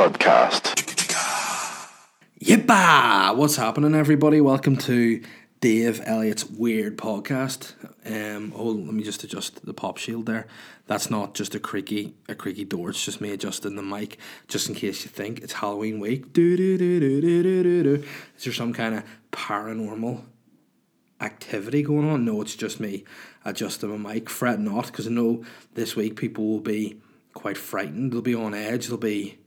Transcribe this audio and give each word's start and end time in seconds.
podcast. 0.00 0.64
Yippa! 2.42 3.36
What's 3.36 3.56
happening, 3.56 3.94
everybody? 3.94 4.40
Welcome 4.40 4.78
to 4.78 5.22
Dave 5.60 6.00
Elliott's 6.06 6.46
Weird 6.46 6.96
Podcast. 6.96 7.74
Um, 8.06 8.54
oh, 8.56 8.70
let 8.70 8.94
me 8.94 9.02
just 9.02 9.22
adjust 9.24 9.66
the 9.66 9.74
pop 9.74 9.98
shield 9.98 10.24
there. 10.24 10.46
That's 10.86 11.10
not 11.10 11.34
just 11.34 11.54
a 11.54 11.60
creaky, 11.60 12.14
a 12.30 12.34
creaky 12.34 12.64
door. 12.64 12.88
It's 12.88 13.04
just 13.04 13.20
me 13.20 13.30
adjusting 13.30 13.76
the 13.76 13.82
mic, 13.82 14.18
just 14.48 14.70
in 14.70 14.74
case 14.74 15.04
you 15.04 15.10
think 15.10 15.40
it's 15.40 15.52
Halloween 15.52 16.00
week. 16.00 16.24
Is 16.34 17.44
there 18.44 18.54
some 18.54 18.72
kind 18.72 18.94
of 18.94 19.04
paranormal 19.32 20.22
activity 21.20 21.82
going 21.82 22.08
on? 22.08 22.24
No, 22.24 22.40
it's 22.40 22.56
just 22.56 22.80
me 22.80 23.04
adjusting 23.44 23.90
my 24.00 24.14
mic. 24.14 24.30
Fret 24.30 24.60
not, 24.60 24.86
because 24.86 25.06
I 25.06 25.10
know 25.10 25.44
this 25.74 25.94
week 25.94 26.16
people 26.16 26.48
will 26.48 26.60
be 26.60 27.02
quite 27.34 27.58
frightened. 27.58 28.12
They'll 28.12 28.22
be 28.22 28.34
on 28.34 28.54
edge. 28.54 28.86
They'll 28.86 28.96
be, 28.96 29.39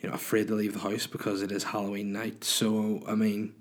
you 0.00 0.08
know, 0.08 0.14
afraid 0.14 0.48
to 0.48 0.54
leave 0.54 0.74
the 0.74 0.80
house 0.80 1.06
because 1.06 1.42
it 1.42 1.52
is 1.52 1.64
Halloween 1.64 2.12
night. 2.12 2.44
So 2.44 3.02
I 3.06 3.14
mean, 3.14 3.54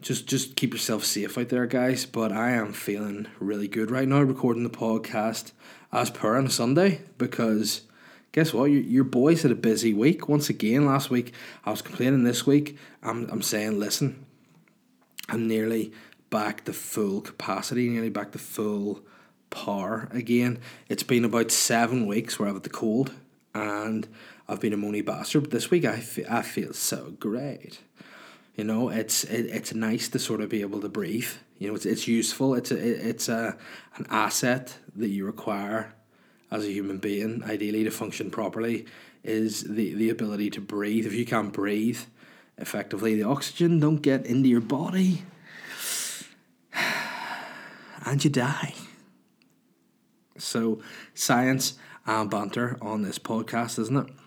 just 0.00 0.26
just 0.26 0.56
keep 0.56 0.72
yourself 0.72 1.04
safe 1.04 1.36
out 1.36 1.48
there, 1.48 1.66
guys. 1.66 2.06
But 2.06 2.32
I 2.32 2.52
am 2.52 2.72
feeling 2.72 3.26
really 3.38 3.68
good 3.68 3.90
right 3.90 4.08
now, 4.08 4.22
recording 4.22 4.64
the 4.64 4.70
podcast 4.70 5.52
as 5.92 6.10
per 6.10 6.36
on 6.36 6.46
a 6.46 6.50
Sunday 6.50 7.02
because. 7.18 7.82
Guess 8.32 8.54
what? 8.54 8.66
Your, 8.66 8.82
your 8.82 9.02
boys 9.02 9.42
had 9.42 9.50
a 9.50 9.56
busy 9.56 9.92
week. 9.92 10.28
Once 10.28 10.48
again, 10.48 10.86
last 10.86 11.10
week 11.10 11.34
I 11.64 11.72
was 11.72 11.82
complaining. 11.82 12.22
This 12.22 12.46
week 12.46 12.78
I'm, 13.02 13.28
I'm 13.28 13.42
saying, 13.42 13.80
listen, 13.80 14.24
I'm 15.28 15.48
nearly 15.48 15.92
back 16.30 16.64
to 16.66 16.72
full 16.72 17.20
capacity, 17.20 17.88
nearly 17.88 18.08
back 18.08 18.30
to 18.32 18.38
full 18.38 19.00
power 19.50 20.08
again. 20.12 20.58
It's 20.88 21.02
been 21.02 21.24
about 21.24 21.50
seven 21.50 22.06
weeks 22.06 22.38
where 22.38 22.48
I've 22.48 22.54
had 22.54 22.62
the 22.62 22.70
cold 22.70 23.12
and 23.54 24.08
I've 24.50 24.60
been 24.60 24.72
a 24.72 24.76
moany 24.76 25.04
bastard. 25.04 25.44
But 25.44 25.52
this 25.52 25.70
week 25.70 25.84
I 25.84 26.02
I 26.28 26.42
feel 26.42 26.72
so 26.72 27.14
great. 27.20 27.78
You 28.56 28.64
know, 28.64 28.88
it's 28.88 29.22
it, 29.24 29.46
it's 29.46 29.72
nice 29.72 30.08
to 30.08 30.18
sort 30.18 30.40
of 30.40 30.48
be 30.48 30.60
able 30.60 30.80
to 30.80 30.88
breathe. 30.88 31.30
You 31.58 31.68
know, 31.68 31.76
it's 31.76 31.86
it's 31.86 32.08
useful. 32.08 32.54
It's 32.56 32.72
a 32.72 33.08
it's 33.08 33.28
a 33.28 33.56
an 33.94 34.06
asset 34.10 34.76
that 34.96 35.08
you 35.08 35.24
require 35.24 35.94
as 36.50 36.64
a 36.64 36.72
human 36.72 36.98
being, 36.98 37.44
ideally 37.44 37.84
to 37.84 37.92
function 37.92 38.30
properly, 38.30 38.86
is 39.22 39.62
the 39.62 39.94
the 39.94 40.10
ability 40.10 40.50
to 40.50 40.60
breathe. 40.60 41.06
If 41.06 41.14
you 41.14 41.24
can't 41.24 41.52
breathe 41.52 42.00
effectively, 42.58 43.14
the 43.14 43.22
oxygen 43.22 43.78
don't 43.78 44.02
get 44.02 44.26
into 44.26 44.48
your 44.48 44.60
body, 44.60 45.22
and 48.04 48.22
you 48.24 48.30
die. 48.30 48.74
So 50.38 50.80
science 51.14 51.78
and 52.04 52.28
banter 52.28 52.78
on 52.82 53.02
this 53.02 53.18
podcast, 53.18 53.78
isn't 53.78 53.96
it? 53.96 54.19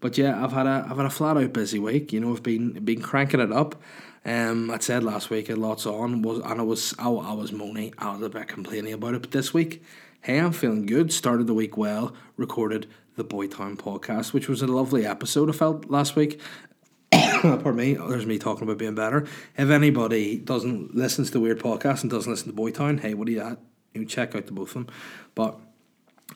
But 0.00 0.16
yeah, 0.16 0.42
I've 0.42 0.52
had 0.52 0.66
a 0.66 0.86
I've 0.88 0.96
had 0.96 1.06
a 1.06 1.10
flat 1.10 1.36
out 1.36 1.52
busy 1.52 1.78
week. 1.78 2.12
You 2.12 2.20
know, 2.20 2.32
I've 2.32 2.42
been 2.42 2.72
been 2.84 3.02
cranking 3.02 3.40
it 3.40 3.52
up. 3.52 3.80
Um, 4.24 4.70
I 4.70 4.78
said 4.78 5.04
last 5.04 5.30
week 5.30 5.48
I 5.48 5.52
had 5.52 5.58
lots 5.58 5.86
on 5.86 6.22
was 6.22 6.38
and 6.40 6.60
I 6.60 6.64
was 6.64 6.94
I, 6.98 7.08
I 7.08 7.32
was 7.32 7.52
moaning, 7.52 7.94
I 7.98 8.12
was 8.12 8.22
a 8.22 8.28
bit 8.28 8.48
complaining 8.48 8.92
about 8.92 9.14
it. 9.14 9.22
But 9.22 9.30
this 9.32 9.52
week, 9.54 9.82
hey, 10.22 10.38
I'm 10.38 10.52
feeling 10.52 10.86
good. 10.86 11.12
Started 11.12 11.46
the 11.46 11.54
week 11.54 11.76
well. 11.76 12.14
Recorded 12.36 12.86
the 13.16 13.24
Boytown 13.24 13.76
podcast, 13.76 14.32
which 14.32 14.48
was 14.48 14.62
a 14.62 14.66
lovely 14.66 15.04
episode. 15.04 15.48
I 15.48 15.52
felt 15.52 15.90
last 15.90 16.14
week. 16.14 16.40
Pardon 17.10 17.76
me. 17.76 17.94
There's 17.94 18.26
me 18.26 18.38
talking 18.38 18.64
about 18.64 18.78
being 18.78 18.94
better. 18.94 19.26
If 19.56 19.70
anybody 19.70 20.38
doesn't 20.38 20.94
listens 20.94 21.30
to 21.32 21.40
weird 21.40 21.58
podcast 21.58 22.02
and 22.02 22.10
doesn't 22.10 22.30
listen 22.30 22.54
to 22.54 22.60
Boytown, 22.60 23.00
hey, 23.00 23.14
what 23.14 23.28
are 23.28 23.32
you 23.32 23.40
at? 23.40 23.58
You 23.94 24.04
check 24.04 24.34
out 24.34 24.46
the 24.46 24.52
both 24.52 24.68
of 24.68 24.74
them. 24.74 24.88
But 25.34 25.58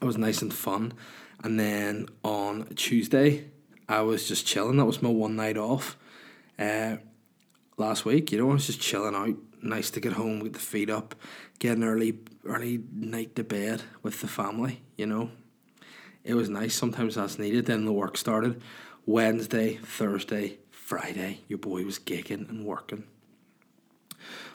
it 0.01 0.05
was 0.05 0.19
nice 0.19 0.43
and 0.43 0.53
fun. 0.53 0.95
And 1.43 1.59
then 1.59 2.09
on 2.23 2.67
Tuesday, 2.77 3.51
I 3.89 4.03
was 4.03 4.29
just 4.29 4.47
chilling. 4.47 4.77
That 4.77 4.85
was 4.85 5.03
my 5.03 5.11
one 5.11 5.37
night 5.37 5.57
off. 5.57 5.97
Uh, 6.59 6.97
last 7.77 8.05
week, 8.05 8.31
you 8.31 8.39
know, 8.39 8.51
I 8.51 8.55
was 8.55 8.67
just 8.67 8.81
chilling 8.81 9.15
out. 9.15 9.37
Nice 9.65 9.91
to 9.91 10.01
get 10.01 10.15
home, 10.15 10.41
get 10.41 10.55
the 10.55 10.59
feet 10.59 10.91
up, 10.91 11.15
get 11.61 11.77
an 11.77 11.85
early 11.85 12.19
early 12.45 12.83
night 12.93 13.37
to 13.37 13.45
bed 13.45 13.83
with 14.03 14.21
the 14.21 14.27
family. 14.27 14.83
You 14.97 15.07
know, 15.07 15.31
it 16.25 16.35
was 16.35 16.49
nice. 16.49 16.75
Sometimes 16.75 17.15
that's 17.15 17.39
needed. 17.39 17.67
Then 17.67 17.85
the 17.85 17.93
work 17.93 18.17
started. 18.17 18.61
Wednesday, 19.07 19.77
Thursday, 19.77 20.59
Friday, 20.71 21.41
your 21.49 21.59
boy 21.59 21.85
was 21.85 21.99
gigging 21.99 22.49
and 22.49 22.65
working. 22.65 23.05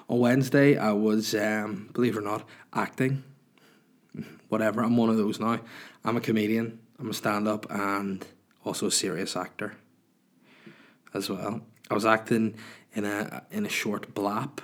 On 0.09 0.19
Wednesday, 0.19 0.77
I 0.77 0.93
was, 0.93 1.35
um, 1.35 1.89
believe 1.93 2.15
it 2.15 2.19
or 2.19 2.21
not, 2.21 2.47
acting. 2.73 3.23
Whatever, 4.47 4.81
I'm 4.81 4.95
one 4.95 5.09
of 5.09 5.17
those 5.17 5.39
now. 5.39 5.59
I'm 6.07 6.15
a 6.15 6.21
comedian, 6.21 6.79
I'm 6.99 7.09
a 7.09 7.13
stand 7.13 7.49
up, 7.49 7.69
and 7.69 8.25
also 8.63 8.87
a 8.87 8.91
serious 8.91 9.35
actor 9.35 9.73
as 11.13 11.29
well. 11.29 11.59
I 11.91 11.93
was 11.93 12.05
acting 12.05 12.55
in 12.93 13.03
a 13.03 13.43
in 13.51 13.65
a 13.65 13.69
short 13.69 14.13
blap. 14.15 14.59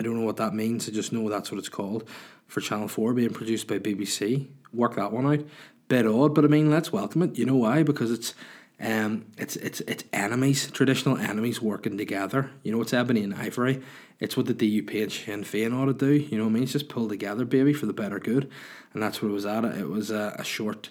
I 0.00 0.02
don't 0.02 0.18
know 0.18 0.24
what 0.24 0.38
that 0.38 0.54
means. 0.54 0.88
I 0.88 0.92
just 0.92 1.12
know 1.12 1.28
that's 1.28 1.52
what 1.52 1.58
it's 1.58 1.68
called 1.68 2.08
for 2.46 2.62
Channel 2.62 2.88
Four, 2.88 3.12
being 3.12 3.34
produced 3.34 3.66
by 3.68 3.78
BBC. 3.78 4.48
Work 4.72 4.96
that 4.96 5.12
one 5.12 5.26
out. 5.26 5.44
Bit 5.88 6.06
odd, 6.06 6.34
but 6.34 6.46
I 6.46 6.48
mean, 6.48 6.70
let's 6.70 6.90
welcome 6.90 7.22
it. 7.24 7.36
You 7.36 7.44
know 7.44 7.56
why? 7.56 7.82
Because 7.82 8.10
it's 8.10 8.34
um, 8.82 9.26
it's 9.38 9.54
it's 9.56 9.80
it's 9.82 10.04
enemies, 10.12 10.68
traditional 10.70 11.16
enemies 11.16 11.62
working 11.62 11.96
together. 11.96 12.50
You 12.64 12.72
know, 12.72 12.82
it's 12.82 12.92
ebony 12.92 13.22
and 13.22 13.34
ivory. 13.34 13.80
It's 14.18 14.36
what 14.36 14.46
the 14.46 14.54
DUP 14.54 15.02
and 15.02 15.12
Sinn 15.12 15.44
Féin 15.44 15.72
ought 15.72 15.86
to 15.86 15.94
do. 15.94 16.12
You 16.12 16.36
know 16.36 16.44
what 16.44 16.50
I 16.50 16.54
mean? 16.54 16.62
It's 16.64 16.72
just 16.72 16.88
pull 16.88 17.08
together, 17.08 17.44
baby, 17.44 17.72
for 17.72 17.86
the 17.86 17.92
better 17.92 18.18
good, 18.18 18.50
and 18.92 19.02
that's 19.02 19.22
what 19.22 19.28
it 19.28 19.32
was 19.32 19.46
at. 19.46 19.64
It 19.64 19.88
was 19.88 20.10
a, 20.10 20.34
a 20.36 20.44
short 20.44 20.90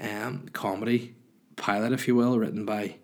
um, 0.00 0.48
comedy 0.52 1.14
pilot, 1.54 1.92
if 1.92 2.08
you 2.08 2.16
will, 2.16 2.38
written 2.38 2.64
by 2.64 2.96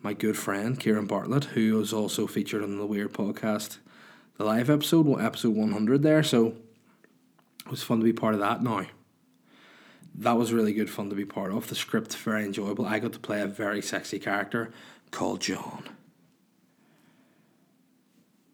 my 0.00 0.12
good 0.12 0.36
friend 0.36 0.78
Kieran 0.78 1.06
Bartlett, 1.06 1.44
who 1.44 1.74
was 1.74 1.92
also 1.92 2.26
featured 2.28 2.62
on 2.62 2.78
the 2.78 2.86
Weird 2.86 3.12
podcast, 3.12 3.78
the 4.36 4.44
live 4.44 4.70
episode, 4.70 5.20
episode 5.20 5.56
one 5.56 5.72
hundred. 5.72 6.02
There, 6.02 6.22
so 6.22 6.54
it 7.64 7.70
was 7.70 7.82
fun 7.82 7.98
to 7.98 8.04
be 8.04 8.12
part 8.12 8.34
of 8.34 8.40
that. 8.40 8.62
Now 8.62 8.86
that 10.14 10.36
was 10.36 10.52
really 10.52 10.72
good 10.72 10.90
fun 10.90 11.08
to 11.10 11.16
be 11.16 11.24
part 11.24 11.52
of. 11.52 11.68
The 11.68 11.74
script 11.74 12.16
very 12.16 12.44
enjoyable. 12.44 12.86
I 12.86 12.98
got 12.98 13.12
to 13.14 13.18
play 13.18 13.40
a 13.40 13.46
very 13.46 13.82
sexy 13.82 14.18
character 14.18 14.70
called 15.10 15.40
John. 15.40 15.84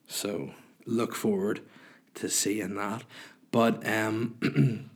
So 0.06 0.50
look 0.86 1.14
forward 1.14 1.60
to 2.14 2.28
seeing 2.28 2.76
that. 2.76 3.02
But 3.50 3.86
um, 3.86 4.88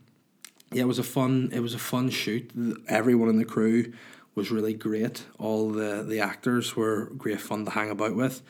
yeah, 0.71 0.83
it 0.83 0.87
was 0.87 0.99
a 0.99 1.03
fun. 1.03 1.49
It 1.53 1.59
was 1.59 1.73
a 1.73 1.79
fun 1.79 2.09
shoot. 2.09 2.51
Everyone 2.87 3.29
in 3.29 3.37
the 3.37 3.45
crew 3.45 3.93
was 4.35 4.51
really 4.51 4.73
great. 4.73 5.25
All 5.37 5.69
the 5.69 6.03
the 6.03 6.19
actors 6.19 6.75
were 6.75 7.11
great 7.17 7.41
fun 7.41 7.65
to 7.65 7.71
hang 7.71 7.89
about 7.89 8.15
with. 8.15 8.41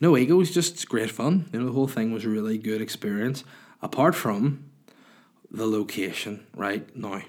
No 0.00 0.16
egos, 0.16 0.52
just 0.52 0.88
great 0.88 1.10
fun. 1.10 1.48
You 1.52 1.60
know, 1.60 1.66
the 1.66 1.72
whole 1.72 1.88
thing 1.88 2.12
was 2.12 2.24
a 2.24 2.28
really 2.28 2.56
good 2.56 2.80
experience. 2.80 3.44
Apart 3.82 4.14
from 4.14 4.64
the 5.50 5.66
location, 5.66 6.46
right 6.54 6.94
now 6.96 7.22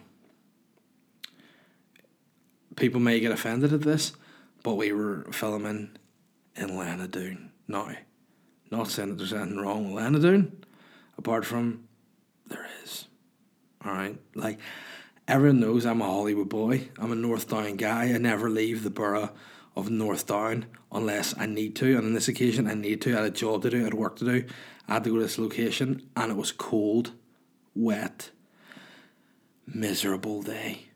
people 2.75 2.99
may 2.99 3.19
get 3.19 3.31
offended 3.31 3.73
at 3.73 3.81
this, 3.81 4.13
but 4.63 4.75
we 4.75 4.91
were 4.91 5.25
filming 5.31 5.97
in 6.55 6.69
Lenadoon. 6.69 7.49
Now, 7.67 7.91
not 8.71 8.89
saying 8.89 9.09
that 9.09 9.17
there's 9.17 9.33
anything 9.33 9.57
wrong 9.57 9.91
with 9.91 10.03
Lenadoon, 10.03 10.51
apart 11.17 11.45
from 11.45 11.87
there 12.47 12.67
is. 12.83 13.07
Alright? 13.85 14.19
Like, 14.35 14.59
everyone 15.27 15.59
knows 15.59 15.85
I'm 15.85 16.01
a 16.01 16.05
Hollywood 16.05 16.49
boy. 16.49 16.89
I'm 16.97 17.11
a 17.11 17.15
North 17.15 17.49
Down 17.49 17.77
guy. 17.77 18.13
I 18.13 18.17
never 18.17 18.49
leave 18.49 18.83
the 18.83 18.89
borough 18.89 19.31
of 19.75 19.89
North 19.89 20.27
Down 20.27 20.65
unless 20.91 21.37
I 21.37 21.45
need 21.45 21.75
to. 21.77 21.97
And 21.97 22.07
on 22.07 22.13
this 22.13 22.27
occasion, 22.27 22.67
I 22.67 22.73
need 22.73 23.01
to. 23.03 23.13
I 23.13 23.17
had 23.17 23.25
a 23.25 23.31
job 23.31 23.61
to 23.63 23.69
do, 23.69 23.81
I 23.81 23.85
had 23.85 23.93
work 23.93 24.17
to 24.17 24.25
do. 24.25 24.45
I 24.87 24.95
had 24.95 25.03
to 25.05 25.11
go 25.11 25.15
to 25.17 25.21
this 25.21 25.37
location, 25.37 26.09
and 26.15 26.31
it 26.31 26.37
was 26.37 26.51
cold, 26.51 27.11
wet, 27.75 28.31
miserable 29.67 30.41
day 30.41 30.88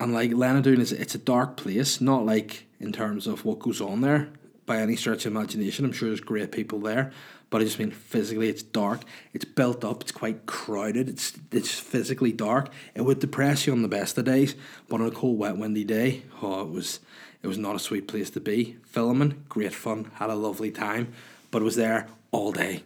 and 0.00 0.12
like 0.12 0.30
Lenadoon 0.30 0.78
is 0.78 0.92
it's 0.92 1.14
a 1.14 1.18
dark 1.18 1.56
place, 1.56 2.00
not 2.00 2.24
like 2.24 2.66
in 2.80 2.92
terms 2.92 3.26
of 3.26 3.44
what 3.44 3.58
goes 3.58 3.80
on 3.80 4.00
there 4.00 4.28
by 4.66 4.78
any 4.78 4.96
stretch 4.96 5.26
of 5.26 5.32
imagination. 5.32 5.84
I'm 5.84 5.92
sure 5.92 6.08
there's 6.08 6.20
great 6.20 6.52
people 6.52 6.78
there, 6.78 7.10
but 7.50 7.60
I 7.60 7.64
just 7.64 7.78
mean 7.78 7.90
physically 7.90 8.48
it's 8.48 8.62
dark. 8.62 9.02
It's 9.32 9.44
built 9.44 9.84
up. 9.84 10.02
It's 10.02 10.12
quite 10.12 10.46
crowded. 10.46 11.08
It's 11.08 11.32
it's 11.50 11.78
physically 11.78 12.32
dark. 12.32 12.70
It 12.94 13.02
would 13.02 13.18
depress 13.18 13.66
you 13.66 13.72
on 13.72 13.82
the 13.82 13.88
best 13.88 14.18
of 14.18 14.24
days, 14.24 14.54
but 14.88 15.00
on 15.00 15.08
a 15.08 15.10
cold, 15.10 15.38
wet, 15.38 15.56
windy 15.56 15.84
day, 15.84 16.22
oh, 16.42 16.62
it 16.62 16.70
was 16.70 17.00
it 17.42 17.48
was 17.48 17.58
not 17.58 17.76
a 17.76 17.80
sweet 17.80 18.06
place 18.06 18.30
to 18.30 18.40
be. 18.40 18.76
Filming, 18.84 19.44
great 19.48 19.74
fun, 19.74 20.10
had 20.14 20.30
a 20.30 20.34
lovely 20.34 20.70
time, 20.70 21.12
but 21.50 21.62
was 21.62 21.76
there 21.76 22.08
all 22.30 22.52
day. 22.52 22.82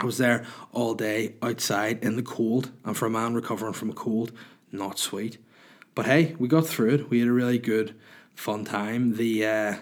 I 0.00 0.06
was 0.06 0.18
there 0.18 0.46
all 0.72 0.94
day 0.94 1.34
outside 1.42 2.02
in 2.02 2.16
the 2.16 2.22
cold, 2.22 2.70
and 2.84 2.96
for 2.96 3.06
a 3.06 3.10
man 3.10 3.34
recovering 3.34 3.74
from 3.74 3.90
a 3.90 3.94
cold, 3.94 4.32
not 4.70 4.98
sweet. 4.98 5.38
But 5.94 6.06
hey, 6.06 6.34
we 6.38 6.48
got 6.48 6.66
through 6.66 6.94
it. 6.94 7.10
We 7.10 7.20
had 7.20 7.28
a 7.28 7.32
really 7.32 7.58
good, 7.58 7.94
fun 8.34 8.64
time. 8.64 9.16
The 9.16 9.46
uh, 9.46 9.74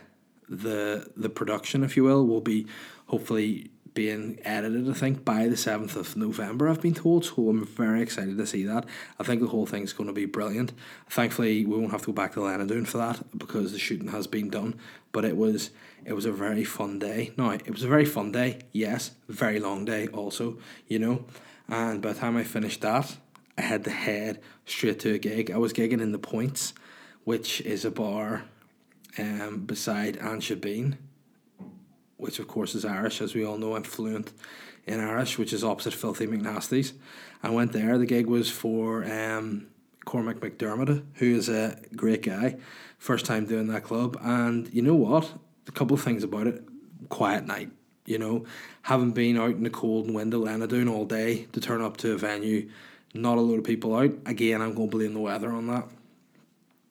the 0.49 1.11
the 1.17 1.29
production, 1.29 1.85
if 1.85 1.97
you 1.97 2.05
will, 2.05 2.27
will 2.27 2.41
be 2.41 2.67
hopefully 3.07 3.71
being 3.95 4.39
edited, 4.45 4.89
I 4.89 4.93
think, 4.93 5.25
by 5.25 5.49
the 5.49 5.57
7th 5.57 5.97
of 5.97 6.17
November, 6.17 6.69
I've 6.69 6.81
been 6.81 6.95
told. 6.95 7.25
So 7.25 7.49
I'm 7.49 7.67
very 7.67 8.03
excited 8.03 8.37
to 8.37 8.47
see 8.47 8.65
that. 8.65 8.87
I 9.19 9.25
think 9.25 9.41
the 9.41 9.49
whole 9.49 9.67
thing's 9.67 9.93
going 9.93 10.07
to 10.07 10.13
be 10.13 10.27
brilliant. 10.27 10.73
Thankfully, 11.09 11.67
we 11.67 11.77
won't 11.77 11.91
have 11.91 12.03
to 12.03 12.07
go 12.07 12.13
back 12.13 12.35
to 12.35 12.41
Lenadoon 12.41 12.87
for 12.87 12.99
that 12.99 13.37
because 13.37 13.73
the 13.73 13.79
shooting 13.79 14.09
has 14.09 14.27
been 14.27 14.49
done. 14.49 14.79
But 15.13 15.25
it 15.25 15.37
was 15.37 15.71
it 16.05 16.13
was 16.15 16.25
a 16.25 16.33
very 16.33 16.65
fun 16.65 16.99
day. 16.99 17.33
No, 17.37 17.51
it 17.51 17.71
was 17.71 17.83
a 17.83 17.89
very 17.89 18.05
fun 18.05 18.33
day, 18.33 18.61
yes. 18.73 19.13
Very 19.29 19.61
long 19.61 19.85
day 19.85 20.07
also, 20.09 20.59
you 20.87 20.99
know. 20.99 21.25
And 21.69 22.01
by 22.01 22.13
the 22.13 22.21
time 22.21 22.37
I 22.37 22.45
finished 22.45 22.81
that, 22.81 23.17
I 23.61 23.63
had 23.63 23.85
to 23.85 23.91
head 23.91 24.41
straight 24.65 25.01
to 25.01 25.13
a 25.13 25.19
gig. 25.19 25.51
I 25.51 25.59
was 25.59 25.75
gigging 25.75 26.01
in 26.01 26.13
the 26.13 26.19
Points, 26.19 26.73
which 27.25 27.61
is 27.61 27.85
a 27.85 27.91
bar 27.91 28.45
um, 29.19 29.65
beside 29.67 30.19
Bean 30.63 30.97
which 32.17 32.39
of 32.39 32.47
course 32.49 32.75
is 32.75 32.85
Irish, 32.85 33.21
as 33.21 33.35
we 33.35 33.45
all 33.45 33.59
know. 33.59 33.75
I'm 33.77 33.83
fluent 33.83 34.33
in 34.87 35.01
Irish, 35.01 35.39
which 35.39 35.53
is 35.53 35.65
opposite 35.65 35.95
Filthy 35.95 36.27
McNasty's. 36.27 36.93
I 37.43 37.51
went 37.51 37.73
there. 37.73 37.99
The 37.99 38.07
gig 38.07 38.27
was 38.27 38.51
for 38.51 39.05
um, 39.05 39.67
Cormac 40.05 40.37
McDermott, 40.37 41.03
who 41.15 41.35
is 41.35 41.49
a 41.49 41.79
great 41.97 42.23
guy. 42.23 42.57
First 42.99 43.27
time 43.27 43.47
doing 43.47 43.69
that 43.69 43.85
club, 43.85 44.19
and 44.23 44.73
you 44.73 44.83
know 44.83 44.95
what? 44.95 45.33
A 45.69 45.73
couple 45.73 45.95
of 45.95 46.03
things 46.03 46.23
about 46.23 46.47
it. 46.47 46.63
Quiet 47.09 47.47
night. 47.47 47.71
You 48.07 48.19
know, 48.19 48.45
having 48.83 49.13
been 49.13 49.39
out 49.39 49.51
in 49.51 49.63
the 49.63 49.71
cold 49.71 50.07
and 50.07 50.15
wind, 50.15 50.33
windy 50.35 50.51
Lenadoon 50.67 50.91
all 50.91 51.05
day 51.05 51.47
to 51.53 51.61
turn 51.61 51.81
up 51.81 51.97
to 51.99 52.13
a 52.13 52.19
venue, 52.19 52.69
not 53.15 53.39
a 53.39 53.41
lot 53.41 53.59
of 53.59 53.65
people 53.65 53.95
out. 53.95 54.13
Again, 54.27 54.63
I'm 54.63 54.75
going 54.75 54.91
to 54.91 54.97
blame 54.97 55.15
the 55.15 55.21
weather 55.21 55.51
on 55.53 55.67
that. 55.67 55.87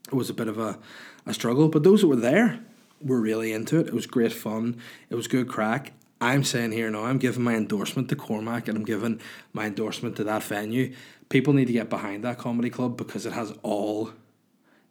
It 0.07 0.15
was 0.15 0.29
a 0.29 0.33
bit 0.33 0.47
of 0.47 0.57
a, 0.57 0.77
a 1.25 1.33
struggle, 1.33 1.69
but 1.69 1.83
those 1.83 2.01
that 2.01 2.07
were 2.07 2.15
there, 2.15 2.59
were 3.01 3.19
really 3.19 3.53
into 3.53 3.79
it. 3.79 3.87
It 3.87 3.93
was 3.93 4.05
great 4.05 4.33
fun. 4.33 4.81
It 5.09 5.15
was 5.15 5.27
good 5.27 5.47
crack. 5.47 5.93
I'm 6.21 6.43
saying 6.43 6.73
here 6.73 6.89
now, 6.89 7.05
I'm 7.05 7.17
giving 7.17 7.43
my 7.43 7.55
endorsement 7.55 8.09
to 8.09 8.15
Cormac 8.15 8.67
and 8.67 8.77
I'm 8.77 8.83
giving 8.83 9.21
my 9.53 9.65
endorsement 9.65 10.17
to 10.17 10.23
that 10.25 10.43
venue. 10.43 10.93
People 11.29 11.53
need 11.53 11.67
to 11.67 11.73
get 11.73 11.89
behind 11.89 12.23
that 12.23 12.37
comedy 12.37 12.69
club 12.69 12.97
because 12.97 13.25
it 13.25 13.33
has 13.33 13.53
all 13.63 14.11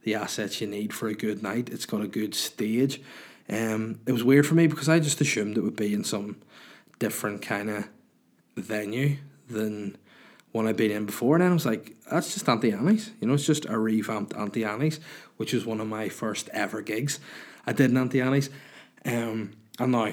the 0.04 0.14
assets 0.14 0.60
you 0.60 0.66
need 0.66 0.94
for 0.94 1.08
a 1.08 1.14
good 1.14 1.42
night. 1.42 1.68
It's 1.68 1.84
got 1.84 2.00
a 2.00 2.06
good 2.06 2.34
stage. 2.34 3.02
Um, 3.50 4.00
it 4.06 4.12
was 4.12 4.24
weird 4.24 4.46
for 4.46 4.54
me 4.54 4.66
because 4.66 4.88
I 4.88 5.00
just 5.00 5.20
assumed 5.20 5.58
it 5.58 5.62
would 5.62 5.76
be 5.76 5.92
in 5.92 6.04
some 6.04 6.36
different 6.98 7.42
kind 7.42 7.68
of 7.68 7.88
venue 8.56 9.18
than 9.48 9.96
one 10.52 10.66
I'd 10.66 10.76
been 10.76 10.90
in 10.90 11.06
before. 11.06 11.36
And 11.36 11.42
then 11.42 11.50
I 11.50 11.54
was 11.54 11.66
like, 11.66 11.96
that's 12.10 12.34
just 12.34 12.48
Auntie 12.48 12.72
Annie's. 12.72 13.10
You 13.20 13.28
know, 13.28 13.34
it's 13.34 13.46
just 13.46 13.66
a 13.66 13.78
revamped 13.78 14.34
Auntie 14.34 14.64
Annie's, 14.64 15.00
which 15.36 15.52
was 15.52 15.66
one 15.66 15.80
of 15.80 15.86
my 15.86 16.08
first 16.08 16.48
ever 16.52 16.82
gigs. 16.82 17.20
I 17.66 17.72
did 17.72 17.90
in 17.90 17.96
Auntie 17.96 18.20
Annie's. 18.20 18.50
Um, 19.04 19.52
and 19.78 19.92
now, 19.92 20.12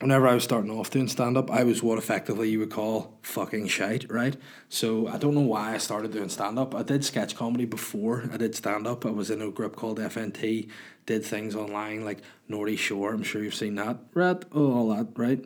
whenever 0.00 0.26
I 0.26 0.34
was 0.34 0.44
starting 0.44 0.70
off 0.70 0.90
doing 0.90 1.08
stand 1.08 1.36
up, 1.36 1.50
I 1.50 1.64
was 1.64 1.82
what 1.82 1.98
effectively 1.98 2.50
you 2.50 2.58
would 2.60 2.70
call 2.70 3.18
fucking 3.22 3.68
shite, 3.68 4.10
right? 4.10 4.36
So 4.68 5.08
I 5.08 5.18
don't 5.18 5.34
know 5.34 5.40
why 5.40 5.74
I 5.74 5.78
started 5.78 6.12
doing 6.12 6.28
stand 6.28 6.58
up. 6.58 6.74
I 6.74 6.82
did 6.82 7.04
sketch 7.04 7.36
comedy 7.36 7.64
before 7.64 8.28
I 8.32 8.36
did 8.36 8.54
stand 8.54 8.86
up. 8.86 9.06
I 9.06 9.10
was 9.10 9.30
in 9.30 9.40
a 9.40 9.50
group 9.50 9.76
called 9.76 9.98
FNT, 9.98 10.68
did 11.06 11.24
things 11.24 11.54
online 11.54 12.04
like 12.04 12.18
Nordy 12.50 12.78
Shore. 12.78 13.12
I'm 13.12 13.22
sure 13.22 13.42
you've 13.42 13.54
seen 13.54 13.76
that, 13.76 13.98
right? 14.14 14.42
Oh, 14.52 14.72
all 14.72 14.88
that, 14.94 15.08
right? 15.16 15.44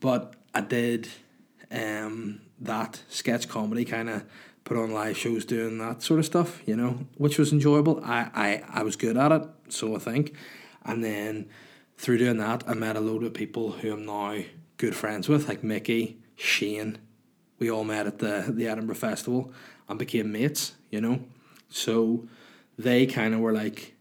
But 0.00 0.34
I 0.54 0.60
did 0.60 1.08
um, 1.70 2.40
that 2.64 3.02
sketch 3.08 3.48
comedy 3.48 3.84
kind 3.84 4.08
of 4.08 4.24
put 4.64 4.76
on 4.76 4.92
live 4.92 5.16
shows 5.16 5.44
doing 5.44 5.78
that 5.78 6.02
sort 6.02 6.20
of 6.20 6.26
stuff, 6.26 6.62
you 6.66 6.76
know, 6.76 7.00
which 7.16 7.38
was 7.38 7.52
enjoyable. 7.52 8.00
I, 8.04 8.30
I, 8.34 8.80
I 8.80 8.82
was 8.82 8.96
good 8.96 9.16
at 9.16 9.32
it, 9.32 9.42
so 9.68 9.96
I 9.96 9.98
think. 9.98 10.34
And 10.84 11.02
then 11.02 11.48
through 11.96 12.18
doing 12.18 12.38
that, 12.38 12.64
I 12.68 12.74
met 12.74 12.96
a 12.96 13.00
load 13.00 13.24
of 13.24 13.34
people 13.34 13.72
who 13.72 13.92
I'm 13.92 14.06
now 14.06 14.42
good 14.76 14.94
friends 14.94 15.28
with, 15.28 15.48
like 15.48 15.62
Mickey, 15.64 16.18
Shane. 16.36 16.98
We 17.58 17.70
all 17.70 17.84
met 17.84 18.06
at 18.06 18.18
the, 18.18 18.46
the 18.48 18.68
Edinburgh 18.68 18.96
Festival 18.96 19.52
and 19.88 19.98
became 19.98 20.32
mates, 20.32 20.74
you 20.90 21.00
know. 21.00 21.20
So 21.68 22.28
they 22.78 23.06
kind 23.06 23.34
of 23.34 23.40
were 23.40 23.52
like, 23.52 23.94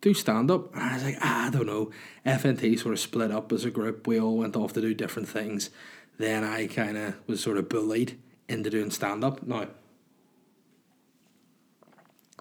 do 0.00 0.14
stand 0.14 0.50
up. 0.50 0.74
And 0.74 0.82
I 0.82 0.94
was 0.94 1.04
like, 1.04 1.18
ah, 1.20 1.46
I 1.46 1.50
don't 1.50 1.66
know. 1.66 1.90
FNT 2.24 2.78
sort 2.78 2.94
of 2.94 3.00
split 3.00 3.30
up 3.30 3.52
as 3.52 3.64
a 3.64 3.70
group. 3.70 4.06
We 4.06 4.18
all 4.18 4.36
went 4.36 4.56
off 4.56 4.72
to 4.74 4.80
do 4.80 4.94
different 4.94 5.28
things. 5.28 5.70
Then 6.20 6.44
I 6.44 6.66
kind 6.66 6.98
of 6.98 7.14
was 7.26 7.42
sort 7.42 7.56
of 7.56 7.70
bullied 7.70 8.20
into 8.46 8.68
doing 8.68 8.90
stand 8.90 9.24
up. 9.24 9.42
Now, 9.42 9.68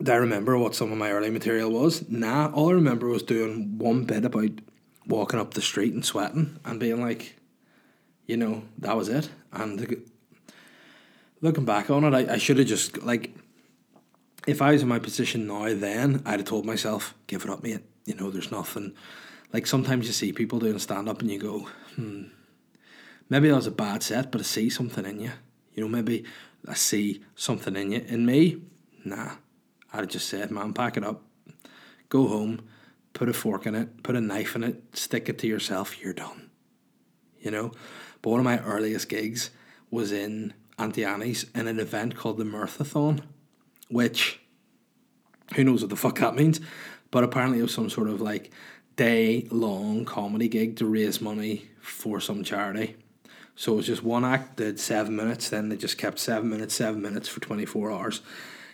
do 0.03 0.11
I 0.11 0.15
remember 0.15 0.57
what 0.57 0.75
some 0.75 0.91
of 0.91 0.97
my 0.97 1.11
early 1.11 1.29
material 1.29 1.71
was? 1.71 2.09
Nah, 2.09 2.51
all 2.51 2.71
I 2.71 2.73
remember 2.73 3.07
was 3.07 3.23
doing 3.23 3.77
one 3.77 4.03
bit 4.03 4.25
about 4.25 4.51
walking 5.07 5.39
up 5.39 5.53
the 5.53 5.61
street 5.61 5.93
and 5.93 6.03
sweating 6.03 6.59
and 6.65 6.77
being 6.77 6.99
like, 6.99 7.37
you 8.25 8.35
know, 8.35 8.63
that 8.79 8.97
was 8.97 9.07
it. 9.07 9.29
And 9.53 10.03
looking 11.39 11.63
back 11.63 11.89
on 11.89 12.03
it, 12.03 12.13
I, 12.13 12.33
I 12.33 12.37
should 12.37 12.57
have 12.57 12.67
just, 12.67 13.01
like, 13.01 13.33
if 14.45 14.61
I 14.61 14.73
was 14.73 14.81
in 14.81 14.89
my 14.89 14.99
position 14.99 15.47
now, 15.47 15.73
then 15.73 16.21
I'd 16.25 16.41
have 16.41 16.49
told 16.49 16.65
myself, 16.65 17.15
give 17.27 17.45
it 17.45 17.49
up, 17.49 17.63
mate. 17.63 17.79
You 18.05 18.15
know, 18.15 18.29
there's 18.29 18.51
nothing. 18.51 18.93
Like, 19.53 19.67
sometimes 19.67 20.05
you 20.05 20.11
see 20.11 20.33
people 20.33 20.59
doing 20.59 20.79
stand 20.79 21.07
up 21.07 21.21
and 21.21 21.31
you 21.31 21.39
go, 21.39 21.69
hmm, 21.95 22.23
maybe 23.29 23.49
that 23.49 23.55
was 23.55 23.67
a 23.67 23.71
bad 23.71 24.03
set, 24.03 24.31
but 24.31 24.41
I 24.41 24.43
see 24.43 24.69
something 24.69 25.05
in 25.05 25.19
you. 25.19 25.31
You 25.73 25.83
know, 25.83 25.89
maybe 25.89 26.25
I 26.67 26.73
see 26.73 27.23
something 27.35 27.75
in 27.75 27.91
you. 27.91 28.05
In 28.07 28.25
me, 28.25 28.61
nah. 29.05 29.33
I'd 29.91 30.09
just 30.09 30.27
said, 30.27 30.51
man, 30.51 30.73
pack 30.73 30.97
it 30.97 31.03
up, 31.03 31.23
go 32.09 32.27
home, 32.27 32.61
put 33.13 33.29
a 33.29 33.33
fork 33.33 33.65
in 33.65 33.73
it, 33.73 34.03
put 34.03 34.15
a 34.15 34.21
knife 34.21 34.55
in 34.55 34.63
it, 34.63 34.83
stick 34.93 35.29
it 35.29 35.39
to 35.39 35.47
yourself, 35.47 35.99
you're 36.01 36.13
done. 36.13 36.51
You 37.39 37.51
know? 37.51 37.71
But 38.21 38.29
one 38.29 38.39
of 38.39 38.45
my 38.45 38.59
earliest 38.59 39.09
gigs 39.09 39.49
was 39.89 40.11
in 40.11 40.53
Auntie 40.77 41.05
Annie's 41.05 41.45
in 41.55 41.67
an 41.67 41.79
event 41.79 42.15
called 42.15 42.37
the 42.37 42.43
Mirthathon, 42.43 43.21
which 43.89 44.39
who 45.55 45.63
knows 45.63 45.81
what 45.81 45.89
the 45.89 45.95
fuck 45.95 46.19
that 46.19 46.35
means, 46.35 46.59
but 47.11 47.23
apparently 47.23 47.59
it 47.59 47.63
was 47.63 47.73
some 47.73 47.89
sort 47.89 48.07
of 48.07 48.21
like 48.21 48.51
day 48.95 49.47
long 49.49 50.05
comedy 50.05 50.47
gig 50.47 50.75
to 50.77 50.85
raise 50.85 51.19
money 51.19 51.65
for 51.79 52.19
some 52.19 52.43
charity. 52.43 52.95
So 53.59 53.73
it 53.73 53.75
was 53.75 53.87
just 53.87 54.03
one 54.03 54.23
act, 54.23 54.55
did 54.55 54.79
seven 54.79 55.17
minutes, 55.17 55.49
then 55.49 55.67
they 55.67 55.75
just 55.75 55.97
kept 55.97 56.17
seven 56.17 56.49
minutes, 56.49 56.73
seven 56.73 57.01
minutes 57.01 57.27
for 57.27 57.41
24 57.41 57.91
hours. 57.91 58.21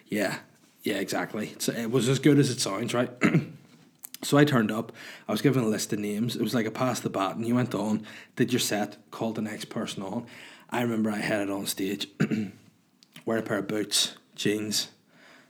Yeah, 0.10 0.38
yeah, 0.84 0.98
exactly. 0.98 1.56
It 1.76 1.90
was 1.90 2.08
as 2.08 2.20
good 2.20 2.38
as 2.38 2.52
it 2.52 2.60
sounds, 2.60 2.94
right? 2.94 3.10
so 4.22 4.38
I 4.38 4.46
turned 4.46 4.72
up, 4.72 4.92
I 5.28 5.32
was 5.32 5.42
given 5.42 5.64
a 5.64 5.68
list 5.68 5.92
of 5.92 5.98
names. 5.98 6.36
It 6.36 6.44
was 6.44 6.54
like 6.54 6.68
a 6.68 6.72
pass 6.72 7.00
the 7.00 7.10
baton. 7.10 7.44
You 7.44 7.56
went 7.56 7.74
on, 7.74 8.06
did 8.36 8.54
your 8.54 8.59
set, 8.59 8.98
called 9.09 9.38
the 9.38 9.42
next 9.42 9.69
person 9.69 10.04
on. 10.04 10.28
I 10.69 10.83
remember 10.83 11.09
I 11.09 11.18
headed 11.18 11.50
on 11.50 11.66
stage, 11.66 12.07
wear 13.26 13.40
a 13.40 13.42
pair 13.42 13.57
of 13.57 13.68
boots, 13.68 14.14
jeans, 14.36 14.90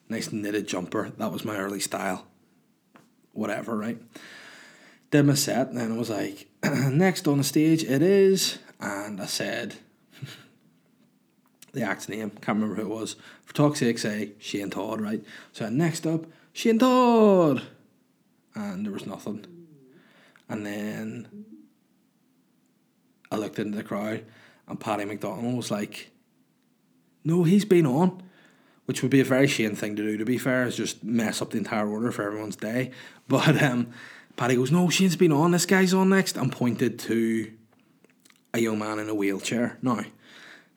nice 0.07 0.31
knitted 0.31 0.65
jumper. 0.65 1.11
That 1.17 1.33
was 1.33 1.43
my 1.43 1.57
early 1.57 1.81
style. 1.81 2.25
Whatever, 3.33 3.75
right? 3.75 4.01
Did 5.11 5.23
my 5.23 5.33
set, 5.33 5.67
and 5.67 5.77
then 5.77 5.91
I 5.91 5.97
was 5.97 6.09
like, 6.09 6.47
next 6.63 7.27
on 7.27 7.39
the 7.39 7.43
stage, 7.43 7.83
it 7.83 8.01
is 8.01 8.59
and 8.79 9.21
I 9.21 9.25
said 9.25 9.75
the 11.73 11.81
act's 11.81 12.09
name, 12.09 12.29
can't 12.29 12.59
remember 12.59 12.75
who 12.75 12.91
it 12.91 12.95
was. 12.95 13.15
For 13.45 13.53
talk's 13.53 13.79
sake, 13.79 13.97
say 13.97 14.31
Shane 14.39 14.69
Todd, 14.69 15.01
right? 15.01 15.23
So 15.51 15.69
next 15.69 16.05
up, 16.05 16.25
Shane 16.53 16.79
Todd, 16.79 17.63
and 18.53 18.85
there 18.85 18.93
was 18.93 19.05
nothing. 19.05 19.45
And 20.47 20.65
then 20.65 21.45
I 23.31 23.37
looked 23.37 23.59
into 23.59 23.77
the 23.77 23.83
crowd, 23.83 24.25
and 24.67 24.79
Paddy 24.79 25.05
McDonald 25.05 25.57
was 25.57 25.71
like, 25.71 26.11
"No, 27.23 27.43
he's 27.43 27.65
been 27.65 27.85
on." 27.85 28.21
Which 28.85 29.01
would 29.01 29.09
be 29.09 29.19
a 29.19 29.25
very 29.25 29.47
Shane 29.47 29.75
thing 29.75 29.95
to 29.95 30.03
do, 30.03 30.15
to 30.15 30.25
be 30.25 30.37
fair, 30.37 30.67
is 30.67 30.75
just 30.75 31.03
mess 31.03 31.41
up 31.41 31.49
the 31.49 31.57
entire 31.57 31.89
order 31.89 32.11
for 32.11 32.21
everyone's 32.21 32.55
day. 32.55 32.91
But 33.27 33.59
um, 33.63 33.87
Paddy 34.35 34.55
goes, 34.55 34.71
No, 34.71 34.89
Shane's 34.89 35.15
been 35.15 35.31
on, 35.31 35.49
this 35.49 35.65
guy's 35.65 35.93
on 35.93 36.09
next, 36.09 36.37
and 36.37 36.51
pointed 36.51 36.99
to 36.99 37.51
a 38.55 38.61
young 38.61 38.79
man 38.79 38.99
in 38.99 39.09
a 39.09 39.13
wheelchair. 39.13 39.77
Now, 39.81 39.99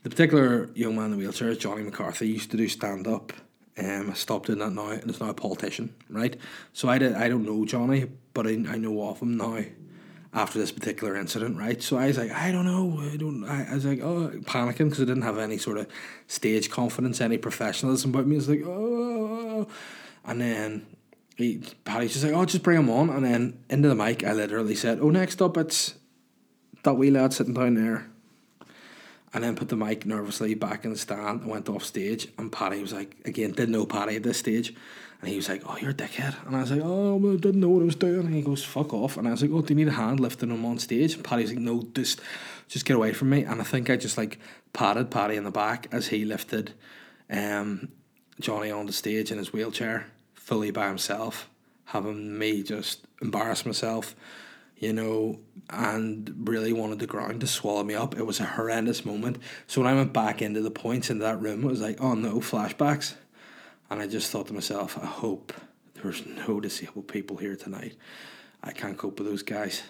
the 0.03 0.11
particular 0.11 0.69
young 0.75 0.97
man 0.97 1.07
in 1.07 1.11
the 1.13 1.17
wheelchair 1.19 1.49
is 1.49 1.59
Johnny 1.59 1.85
McCarthy. 1.85 2.27
He 2.27 2.33
used 2.35 2.51
to 2.51 2.57
do 2.57 2.69
stand 2.69 3.07
up. 3.07 3.33
Um, 3.79 4.11
I 4.11 4.15
stopped 4.15 4.47
doing 4.47 4.59
that 4.59 4.73
now, 4.73 4.89
and 4.91 5.09
is 5.09 5.21
now 5.21 5.31
a 5.31 5.35
politician, 5.35 5.95
right? 6.11 6.37
So 6.73 6.89
I 6.89 6.99
did, 6.99 7.15
I 7.15 7.29
don't 7.29 7.47
know 7.47 7.65
Johnny, 7.65 8.07
but 8.35 8.49
I, 8.49 8.51
I 8.51 8.77
know 8.77 9.09
of 9.09 9.21
him 9.21 9.37
now 9.37 9.63
after 10.33 10.59
this 10.59 10.73
particular 10.73 11.15
incident, 11.15 11.57
right? 11.57 11.81
So 11.81 11.97
I 11.97 12.09
was 12.09 12.19
like, 12.19 12.33
I 12.33 12.51
don't 12.51 12.65
know, 12.65 13.01
I 13.01 13.17
don't. 13.17 13.45
I, 13.45 13.71
I 13.71 13.75
was 13.75 13.87
like, 13.87 14.01
oh, 14.01 14.31
panicking 14.43 14.91
because 14.91 15.01
I 15.01 15.05
didn't 15.05 15.23
have 15.23 15.39
any 15.39 15.59
sort 15.59 15.79
of 15.79 15.87
stage 16.27 16.71
confidence, 16.71 17.21
any 17.21 17.39
professionalism 17.39 18.11
about 18.11 18.27
me. 18.27 18.35
I 18.35 18.39
was 18.39 18.49
like, 18.49 18.65
oh, 18.67 19.69
and 20.25 20.41
then 20.41 20.87
he, 21.37 21.63
Paddy's 21.85 22.15
just 22.15 22.25
like, 22.25 22.35
oh, 22.35 22.45
just 22.45 22.65
bring 22.65 22.79
him 22.79 22.91
on, 22.91 23.11
and 23.11 23.25
then 23.25 23.63
into 23.71 23.89
the 23.89 23.95
mic, 23.95 24.25
I 24.25 24.33
literally 24.33 24.75
said, 24.75 24.99
oh, 25.01 25.11
next 25.11 25.41
up 25.41 25.57
it's 25.57 25.95
that 26.83 26.95
wee 26.95 27.11
lad 27.11 27.33
sitting 27.33 27.55
down 27.55 27.75
there. 27.75 28.07
And 29.35 29.45
then 29.45 29.57
put 29.57 29.69
the 29.69 29.77
mic 29.77 30.07
nervously 30.07 30.55
back 30.55 30.87
in 30.87 30.91
the 30.91 30.97
stand 30.97 31.43
and 31.43 31.51
went 31.51 31.69
off 31.69 31.85
stage. 31.85 32.29
And 32.39 32.51
Paddy 32.51 32.81
was 32.81 32.95
like, 32.95 33.15
again, 33.27 33.51
didn't 33.51 33.73
know 33.73 33.85
Paddy 33.85 34.17
at 34.17 34.23
this 34.23 34.39
stage. 34.39 34.75
And 35.21 35.31
he 35.31 35.37
was 35.37 35.49
like, 35.49 35.63
"Oh, 35.67 35.77
you're 35.77 35.91
a 35.91 35.95
dickhead," 35.95 36.37
and 36.47 36.55
I 36.55 36.61
was 36.61 36.71
like, 36.71 36.81
"Oh, 36.83 37.17
I 37.17 37.37
didn't 37.37 37.61
know 37.61 37.71
what 37.71 37.83
I 37.83 37.87
was 37.87 37.97
doing." 37.97 38.27
And 38.27 38.35
he 38.35 38.43
goes, 38.43 38.65
"Fuck 38.65 38.95
off!" 38.95 39.17
And 39.17 39.27
I 39.27 39.33
was 39.33 39.43
like, 39.43 39.51
"Oh, 39.53 39.63
do 39.63 39.73
you 39.73 39.75
need 39.75 39.89
a 39.89 39.97
hand 39.97 40.21
lifting 40.21 40.51
him 40.51 40.65
on 40.65 40.79
stage?" 40.79 41.15
And 41.15 41.25
Paddy's 41.25 41.51
like, 41.51 41.59
"No, 41.59 41.89
just, 41.93 42.21
just 42.69 42.85
get 42.85 42.97
away 42.97 43.13
from 43.13 43.31
me." 43.31 43.43
And 43.43 43.61
I 43.61 43.65
think 43.65 43.91
I 43.91 43.97
just 43.97 44.17
like 44.17 44.39
patted 44.73 45.11
Paddy 45.11 45.35
in 45.35 45.43
the 45.43 45.51
back 45.51 45.89
as 45.91 46.09
he 46.09 46.25
lifted, 46.25 46.73
um, 47.31 47.89
Johnny 48.39 48.71
on 48.71 48.87
the 48.87 48.93
stage 48.93 49.33
in 49.33 49.39
his 49.39 49.53
wheelchair, 49.53 50.07
fully 50.35 50.71
by 50.71 50.87
himself, 50.87 51.49
having 51.87 52.39
me 52.39 52.63
just 52.63 53.05
embarrass 53.21 53.67
myself, 53.67 54.15
you 54.79 54.93
know, 54.93 55.41
and 55.71 56.33
really 56.49 56.73
wanted 56.73 56.99
the 56.99 57.07
ground 57.07 57.41
to 57.41 57.47
swallow 57.47 57.83
me 57.83 57.95
up. 57.95 58.17
It 58.17 58.25
was 58.25 58.41
a 58.41 58.45
horrendous 58.45 59.05
moment. 59.05 59.39
So 59.67 59.81
when 59.83 59.91
I 59.91 59.95
went 59.95 60.13
back 60.13 60.41
into 60.41 60.61
the 60.61 60.71
points 60.71 61.11
in 61.11 61.19
that 61.19 61.41
room, 61.41 61.65
it 61.65 61.69
was 61.69 61.81
like, 61.81 62.01
oh 62.01 62.15
no, 62.15 62.41
flashbacks. 62.41 63.15
And 63.91 64.01
I 64.01 64.07
just 64.07 64.31
thought 64.31 64.47
to 64.49 64.55
myself, 64.55 64.99
I 65.01 65.07
hope 65.07 65.53
there's 65.95 66.25
no 66.27 66.61
disabled 66.61 67.09
people 67.09 67.37
here 67.37 67.57
tonight. 67.57 67.97
I 68.63 68.73
can't 68.73 68.97
cope 68.97 69.19
with 69.19 69.29
those 69.29 69.43
guys. 69.43 69.83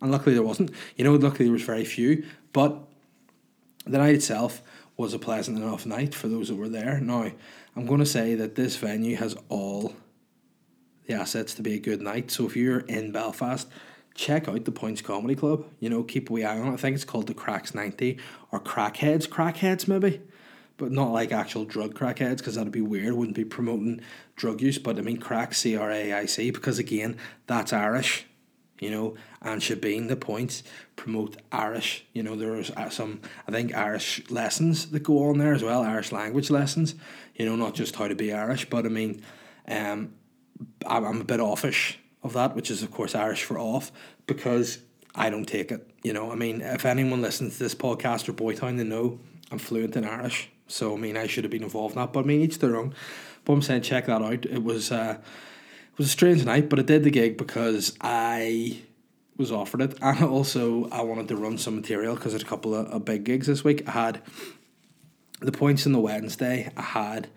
And 0.00 0.10
luckily 0.10 0.34
there 0.34 0.42
wasn't. 0.42 0.70
You 0.96 1.04
know, 1.04 1.14
luckily 1.14 1.46
there 1.46 1.52
was 1.52 1.62
very 1.62 1.84
few. 1.84 2.24
But 2.52 2.78
the 3.86 3.98
night 3.98 4.14
itself 4.14 4.62
was 4.96 5.14
a 5.14 5.18
pleasant 5.18 5.56
enough 5.56 5.86
night 5.86 6.14
for 6.14 6.28
those 6.28 6.48
that 6.48 6.56
were 6.56 6.68
there. 6.68 7.00
Now, 7.00 7.30
I'm 7.74 7.86
going 7.86 8.00
to 8.00 8.06
say 8.06 8.34
that 8.34 8.54
this 8.54 8.76
venue 8.76 9.16
has 9.16 9.36
all 9.48 9.94
the 11.06 11.14
assets 11.14 11.54
to 11.54 11.62
be 11.62 11.74
a 11.74 11.78
good 11.78 12.00
night. 12.00 12.30
So 12.30 12.46
if 12.46 12.56
you're 12.56 12.80
in 12.80 13.12
Belfast, 13.12 13.68
check 14.14 14.48
out 14.48 14.64
the 14.64 14.72
Points 14.72 15.02
Comedy 15.02 15.34
Club. 15.34 15.66
You 15.80 15.90
know, 15.90 16.02
keep 16.02 16.30
a 16.30 16.32
wee 16.32 16.44
eye 16.44 16.58
on 16.58 16.68
it. 16.68 16.74
I 16.74 16.76
think 16.76 16.94
it's 16.94 17.04
called 17.04 17.26
the 17.26 17.34
Cracks 17.34 17.74
90 17.74 18.18
or 18.50 18.60
Crackheads, 18.60 19.28
Crackheads 19.28 19.88
maybe 19.88 20.20
but 20.82 20.90
not 20.90 21.12
like 21.12 21.30
actual 21.30 21.64
drug 21.64 21.94
crackheads 21.94 22.38
because 22.38 22.56
that'd 22.56 22.72
be 22.72 22.80
weird. 22.80 23.14
Wouldn't 23.14 23.36
be 23.36 23.44
promoting 23.44 24.00
drug 24.34 24.60
use, 24.60 24.78
but 24.78 24.98
I 24.98 25.02
mean 25.02 25.18
crack 25.18 25.54
C 25.54 25.76
R 25.76 25.90
A 25.90 26.12
I 26.12 26.26
C 26.26 26.50
because 26.50 26.80
again 26.80 27.16
that's 27.46 27.72
Irish, 27.72 28.26
you 28.80 28.90
know. 28.90 29.14
And 29.40 29.60
Shebeen 29.60 30.08
the 30.08 30.16
points 30.16 30.64
promote 30.96 31.36
Irish. 31.52 32.04
You 32.12 32.24
know 32.24 32.34
there's 32.36 32.70
uh, 32.72 32.90
some 32.90 33.20
I 33.46 33.52
think 33.52 33.72
Irish 33.74 34.28
lessons 34.28 34.90
that 34.90 35.04
go 35.04 35.28
on 35.28 35.38
there 35.38 35.54
as 35.54 35.62
well, 35.62 35.82
Irish 35.82 36.10
language 36.10 36.50
lessons. 36.50 36.96
You 37.36 37.46
know 37.46 37.54
not 37.54 37.74
just 37.74 37.94
how 37.94 38.08
to 38.08 38.16
be 38.16 38.32
Irish, 38.32 38.68
but 38.68 38.84
I 38.84 38.88
mean, 38.88 39.22
um, 39.68 40.14
I'm 40.86 41.20
a 41.20 41.24
bit 41.24 41.40
offish 41.40 41.98
of 42.22 42.32
that, 42.34 42.54
which 42.54 42.70
is 42.70 42.82
of 42.82 42.90
course 42.90 43.14
Irish 43.14 43.44
for 43.44 43.58
off 43.58 43.92
because 44.26 44.78
I 45.14 45.30
don't 45.30 45.46
take 45.46 45.70
it. 45.70 45.88
You 46.02 46.12
know 46.12 46.32
I 46.32 46.34
mean 46.34 46.60
if 46.60 46.84
anyone 46.84 47.22
listens 47.22 47.54
to 47.54 47.58
this 47.62 47.74
podcast 47.74 48.28
or 48.28 48.32
Boytown, 48.32 48.76
they 48.76 48.84
know 48.84 49.18
I'm 49.50 49.58
fluent 49.58 49.96
in 49.96 50.04
Irish. 50.04 50.48
So 50.72 50.94
I 50.94 50.96
mean, 50.98 51.16
I 51.16 51.26
should 51.26 51.44
have 51.44 51.50
been 51.50 51.62
involved 51.62 51.94
in 51.94 52.00
that, 52.00 52.12
but 52.12 52.20
I 52.20 52.22
mean, 52.26 52.40
each 52.40 52.58
their 52.58 52.76
own. 52.76 52.94
But 53.44 53.52
I'm 53.52 53.62
saying, 53.62 53.82
check 53.82 54.06
that 54.06 54.22
out. 54.22 54.46
It 54.46 54.64
was 54.64 54.90
uh, 54.90 55.18
it 55.18 55.98
was 55.98 56.06
a 56.06 56.10
strange 56.10 56.44
night, 56.44 56.70
but 56.70 56.78
I 56.78 56.82
did 56.82 57.04
the 57.04 57.10
gig 57.10 57.36
because 57.36 57.96
I 58.00 58.78
was 59.36 59.52
offered 59.52 59.82
it, 59.82 59.98
and 60.00 60.24
also 60.24 60.88
I 60.90 61.02
wanted 61.02 61.28
to 61.28 61.36
run 61.36 61.58
some 61.58 61.76
material 61.76 62.14
because 62.14 62.32
there's 62.32 62.42
a 62.42 62.46
couple 62.46 62.74
of, 62.74 62.86
of 62.86 63.04
big 63.04 63.24
gigs 63.24 63.46
this 63.46 63.62
week. 63.62 63.86
I 63.86 63.92
had 63.92 64.22
the 65.40 65.52
points 65.52 65.86
on 65.86 65.92
the 65.92 66.00
Wednesday. 66.00 66.72
I 66.76 66.82
had 66.82 67.28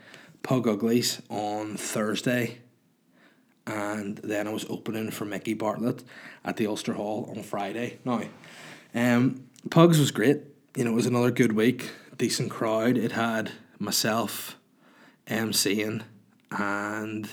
Pug 0.41 0.67
Uglies 0.67 1.22
on 1.29 1.75
Thursday, 1.75 2.60
and 3.67 4.17
then 4.19 4.48
I 4.48 4.51
was 4.51 4.65
opening 4.69 5.12
for 5.12 5.25
Mickey 5.25 5.53
Bartlett 5.53 6.03
at 6.43 6.57
the 6.57 6.67
Ulster 6.67 6.93
Hall 6.93 7.31
on 7.36 7.43
Friday. 7.43 8.00
Now, 8.05 8.22
um, 8.93 9.45
Pugs 9.69 10.00
was 10.00 10.12
great. 10.12 10.41
You 10.75 10.84
know, 10.84 10.91
it 10.91 10.95
was 10.95 11.05
another 11.05 11.31
good 11.31 11.53
week 11.53 11.91
decent 12.17 12.50
crowd. 12.50 12.98
It 12.98 13.12
had 13.12 13.51
myself 13.79 14.57
emceeing, 15.27 16.03
and 16.51 17.29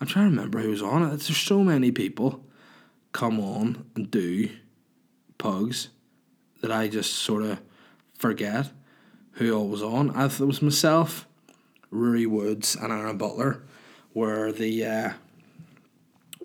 I'm 0.00 0.06
trying 0.06 0.26
to 0.26 0.36
remember 0.36 0.60
who 0.60 0.70
was 0.70 0.82
on 0.82 1.02
it. 1.02 1.08
There's 1.08 1.36
so 1.36 1.62
many 1.62 1.90
people 1.90 2.44
come 3.12 3.40
on 3.40 3.86
and 3.94 4.10
do 4.10 4.50
pugs 5.38 5.88
that 6.60 6.70
I 6.70 6.88
just 6.88 7.14
sort 7.14 7.42
of 7.42 7.60
forget 8.18 8.70
who 9.32 9.54
all 9.54 9.68
was 9.68 9.82
on. 9.82 10.10
I 10.10 10.28
thought 10.28 10.44
it 10.44 10.46
was 10.46 10.62
myself, 10.62 11.26
Rory 11.90 12.26
Woods, 12.26 12.76
and 12.76 12.92
Aaron 12.92 13.16
Butler 13.16 13.62
were 14.16 14.50
the 14.50 14.84
uh, 14.84 15.12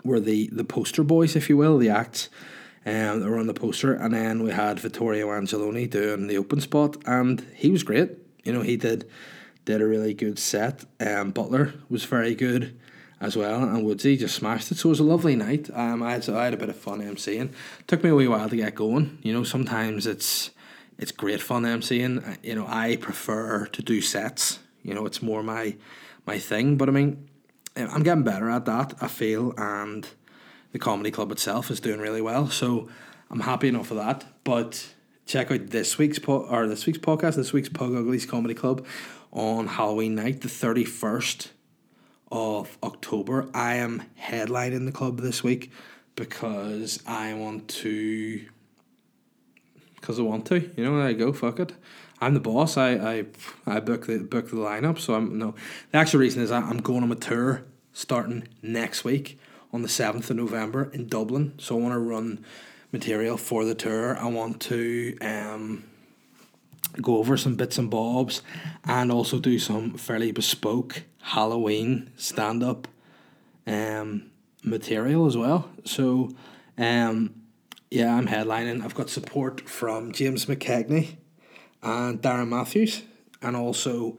were 0.03 0.19
the 0.19 0.49
the 0.51 0.65
poster 0.65 1.03
boys, 1.03 1.35
if 1.35 1.49
you 1.49 1.55
will, 1.55 1.77
the 1.77 1.89
acts 1.89 2.29
um, 2.85 3.21
that 3.21 3.29
were 3.29 3.39
on 3.39 3.47
the 3.47 3.53
poster. 3.53 3.93
And 3.93 4.13
then 4.13 4.43
we 4.43 4.51
had 4.51 4.79
Vittorio 4.79 5.29
Angeloni 5.29 5.89
doing 5.89 6.27
the 6.27 6.37
open 6.37 6.59
spot, 6.59 6.97
and 7.05 7.47
he 7.55 7.71
was 7.71 7.83
great. 7.83 8.11
You 8.43 8.51
know, 8.51 8.61
he 8.61 8.75
did 8.75 9.09
did 9.63 9.81
a 9.81 9.87
really 9.87 10.13
good 10.13 10.37
set. 10.37 10.83
Um, 10.99 11.31
Butler 11.31 11.73
was 11.89 12.03
very 12.03 12.35
good 12.35 12.77
as 13.21 13.37
well, 13.37 13.63
and 13.63 13.85
Woodsy 13.85 14.17
just 14.17 14.35
smashed 14.35 14.71
it. 14.71 14.77
So 14.77 14.89
it 14.89 14.91
was 14.91 14.99
a 14.99 15.05
lovely 15.05 15.37
night. 15.37 15.69
Um, 15.73 16.03
I 16.03 16.11
had 16.11 16.29
I 16.29 16.43
had 16.43 16.53
a 16.53 16.57
bit 16.57 16.69
of 16.69 16.75
fun 16.75 16.99
emceeing. 16.99 17.53
Took 17.87 18.03
me 18.03 18.09
a 18.09 18.15
wee 18.15 18.27
while 18.27 18.49
to 18.49 18.55
get 18.57 18.75
going. 18.75 19.17
You 19.21 19.31
know, 19.31 19.43
sometimes 19.45 20.05
it's 20.05 20.51
it's 20.97 21.13
great 21.13 21.39
fun 21.39 21.63
emceeing. 21.63 22.37
You 22.43 22.55
know, 22.55 22.65
I 22.67 22.97
prefer 22.97 23.67
to 23.67 23.81
do 23.81 24.01
sets. 24.01 24.59
You 24.83 24.93
know, 24.93 25.05
it's 25.05 25.21
more 25.21 25.41
my 25.41 25.77
my 26.25 26.37
thing. 26.37 26.75
But 26.75 26.89
I 26.89 26.91
mean, 26.91 27.29
I'm 27.75 28.03
getting 28.03 28.23
better 28.23 28.49
at 28.49 28.65
that. 28.65 28.95
I 29.01 29.07
feel 29.07 29.53
and 29.57 30.07
the 30.71 30.79
comedy 30.79 31.11
club 31.11 31.31
itself 31.31 31.69
is 31.71 31.79
doing 31.79 31.99
really 31.99 32.21
well. 32.21 32.49
So 32.49 32.89
I'm 33.29 33.41
happy 33.41 33.67
enough 33.67 33.87
for 33.87 33.95
that. 33.95 34.25
But 34.43 34.93
check 35.25 35.51
out 35.51 35.67
this 35.67 35.97
week's 35.97 36.19
po- 36.19 36.45
or 36.45 36.67
this 36.67 36.85
week's 36.85 36.99
podcast, 36.99 37.35
this 37.35 37.53
week's 37.53 37.69
Pug 37.69 37.95
Uglies 37.95 38.25
Comedy 38.25 38.53
Club 38.53 38.85
on 39.31 39.67
Halloween 39.67 40.15
night, 40.15 40.41
the 40.41 40.49
thirty 40.49 40.83
first 40.83 41.51
of 42.31 42.77
October. 42.83 43.49
I 43.53 43.75
am 43.75 44.03
headlining 44.21 44.85
the 44.85 44.91
club 44.91 45.19
this 45.19 45.43
week 45.43 45.71
because 46.15 47.01
I 47.07 47.33
want 47.33 47.67
to. 47.69 48.45
Because 49.95 50.19
I 50.19 50.23
want 50.23 50.47
to, 50.47 50.71
you 50.75 50.83
know. 50.83 50.99
I 51.01 51.13
go. 51.13 51.31
Fuck 51.31 51.59
it. 51.59 51.73
I'm 52.21 52.35
the 52.35 52.39
boss. 52.39 52.77
I 52.77 52.91
I 52.91 53.25
I 53.65 53.79
book 53.79 54.05
the 54.05 54.19
book 54.19 54.49
the 54.49 54.55
lineup. 54.55 54.99
So 54.99 55.15
I'm 55.15 55.37
no. 55.37 55.55
The 55.91 55.97
actual 55.97 56.19
reason 56.19 56.41
is 56.41 56.51
I'm 56.51 56.77
going 56.77 57.03
on 57.03 57.11
a 57.11 57.15
tour 57.15 57.63
starting 57.93 58.47
next 58.61 59.03
week 59.03 59.39
on 59.73 59.81
the 59.81 59.87
7th 59.87 60.29
of 60.29 60.35
November 60.35 60.89
in 60.93 61.07
Dublin. 61.07 61.53
So 61.57 61.77
I 61.77 61.81
want 61.81 61.93
to 61.93 61.99
run 61.99 62.43
material 62.91 63.37
for 63.37 63.65
the 63.65 63.75
tour. 63.75 64.17
I 64.17 64.27
want 64.27 64.61
to 64.63 65.17
um, 65.21 65.83
go 67.01 67.17
over 67.17 67.37
some 67.37 67.55
bits 67.55 67.77
and 67.77 67.89
bobs 67.89 68.41
and 68.83 69.11
also 69.11 69.39
do 69.39 69.59
some 69.59 69.93
fairly 69.93 70.31
bespoke 70.31 71.03
Halloween 71.21 72.11
stand 72.17 72.63
up 72.63 72.87
um, 73.65 74.31
material 74.63 75.25
as 75.25 75.37
well. 75.37 75.69
So, 75.85 76.31
um, 76.77 77.35
yeah, 77.89 78.13
I'm 78.13 78.27
headlining. 78.27 78.83
I've 78.83 78.95
got 78.95 79.09
support 79.09 79.69
from 79.69 80.11
James 80.11 80.45
McKegney 80.47 81.17
and 81.83 82.21
Darren 82.21 82.50
Matthews, 82.50 83.03
and 83.41 83.55
also 83.55 84.17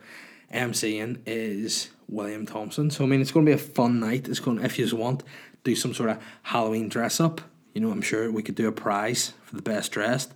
MCing 0.52 1.20
is 1.26 1.90
William 2.08 2.46
Thompson. 2.46 2.90
So 2.90 3.04
I 3.04 3.06
mean, 3.06 3.20
it's 3.20 3.32
going 3.32 3.46
to 3.46 3.50
be 3.50 3.54
a 3.54 3.58
fun 3.58 4.00
night. 4.00 4.28
It's 4.28 4.40
going 4.40 4.62
if 4.64 4.78
you 4.78 4.84
just 4.84 4.96
want 4.96 5.22
do 5.64 5.76
some 5.76 5.94
sort 5.94 6.10
of 6.10 6.18
Halloween 6.42 6.88
dress 6.88 7.20
up. 7.20 7.40
You 7.74 7.80
know, 7.80 7.90
I'm 7.90 8.02
sure 8.02 8.30
we 8.30 8.42
could 8.42 8.54
do 8.54 8.68
a 8.68 8.72
prize 8.72 9.32
for 9.44 9.56
the 9.56 9.62
best 9.62 9.92
dressed. 9.92 10.32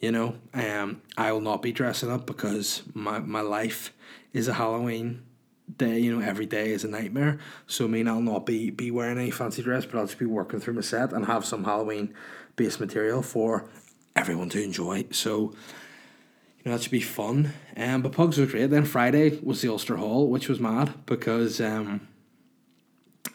You 0.00 0.12
know, 0.12 0.36
um, 0.52 1.00
I 1.16 1.32
will 1.32 1.40
not 1.40 1.62
be 1.62 1.72
dressing 1.72 2.10
up 2.10 2.26
because 2.26 2.82
my 2.92 3.20
my 3.20 3.40
life 3.40 3.92
is 4.32 4.48
a 4.48 4.54
Halloween 4.54 5.22
day. 5.78 5.98
You 5.98 6.18
know, 6.18 6.26
every 6.26 6.46
day 6.46 6.70
is 6.72 6.84
a 6.84 6.88
nightmare. 6.88 7.38
So 7.66 7.86
I 7.86 7.88
mean, 7.88 8.08
I'll 8.08 8.20
not 8.20 8.44
be 8.44 8.70
be 8.70 8.90
wearing 8.90 9.18
any 9.18 9.30
fancy 9.30 9.62
dress, 9.62 9.86
but 9.86 9.98
I'll 9.98 10.06
just 10.06 10.18
be 10.18 10.26
working 10.26 10.60
through 10.60 10.74
my 10.74 10.82
set 10.82 11.12
and 11.12 11.26
have 11.26 11.44
some 11.44 11.64
Halloween 11.64 12.12
based 12.56 12.80
material 12.80 13.22
for 13.22 13.66
everyone 14.14 14.50
to 14.50 14.62
enjoy. 14.62 15.06
So 15.10 15.54
you 16.64 16.70
know, 16.70 16.76
that 16.76 16.82
should 16.82 16.92
be 16.92 17.00
fun. 17.00 17.52
Um, 17.76 18.00
but 18.00 18.12
Pugs 18.12 18.38
was 18.38 18.50
great. 18.50 18.70
Then 18.70 18.86
Friday 18.86 19.38
was 19.42 19.60
the 19.60 19.68
Ulster 19.68 19.96
Hall, 19.96 20.28
which 20.28 20.48
was 20.48 20.58
mad 20.58 20.94
because 21.04 21.60
um, 21.60 22.08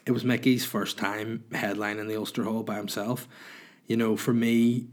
it 0.04 0.10
was 0.10 0.24
Mickey's 0.24 0.64
first 0.64 0.98
time 0.98 1.44
headlining 1.50 2.08
the 2.08 2.16
Ulster 2.16 2.42
Hall 2.44 2.64
by 2.64 2.76
himself. 2.76 3.28
You 3.86 3.96
know, 3.96 4.16
for 4.16 4.34
me, 4.34 4.88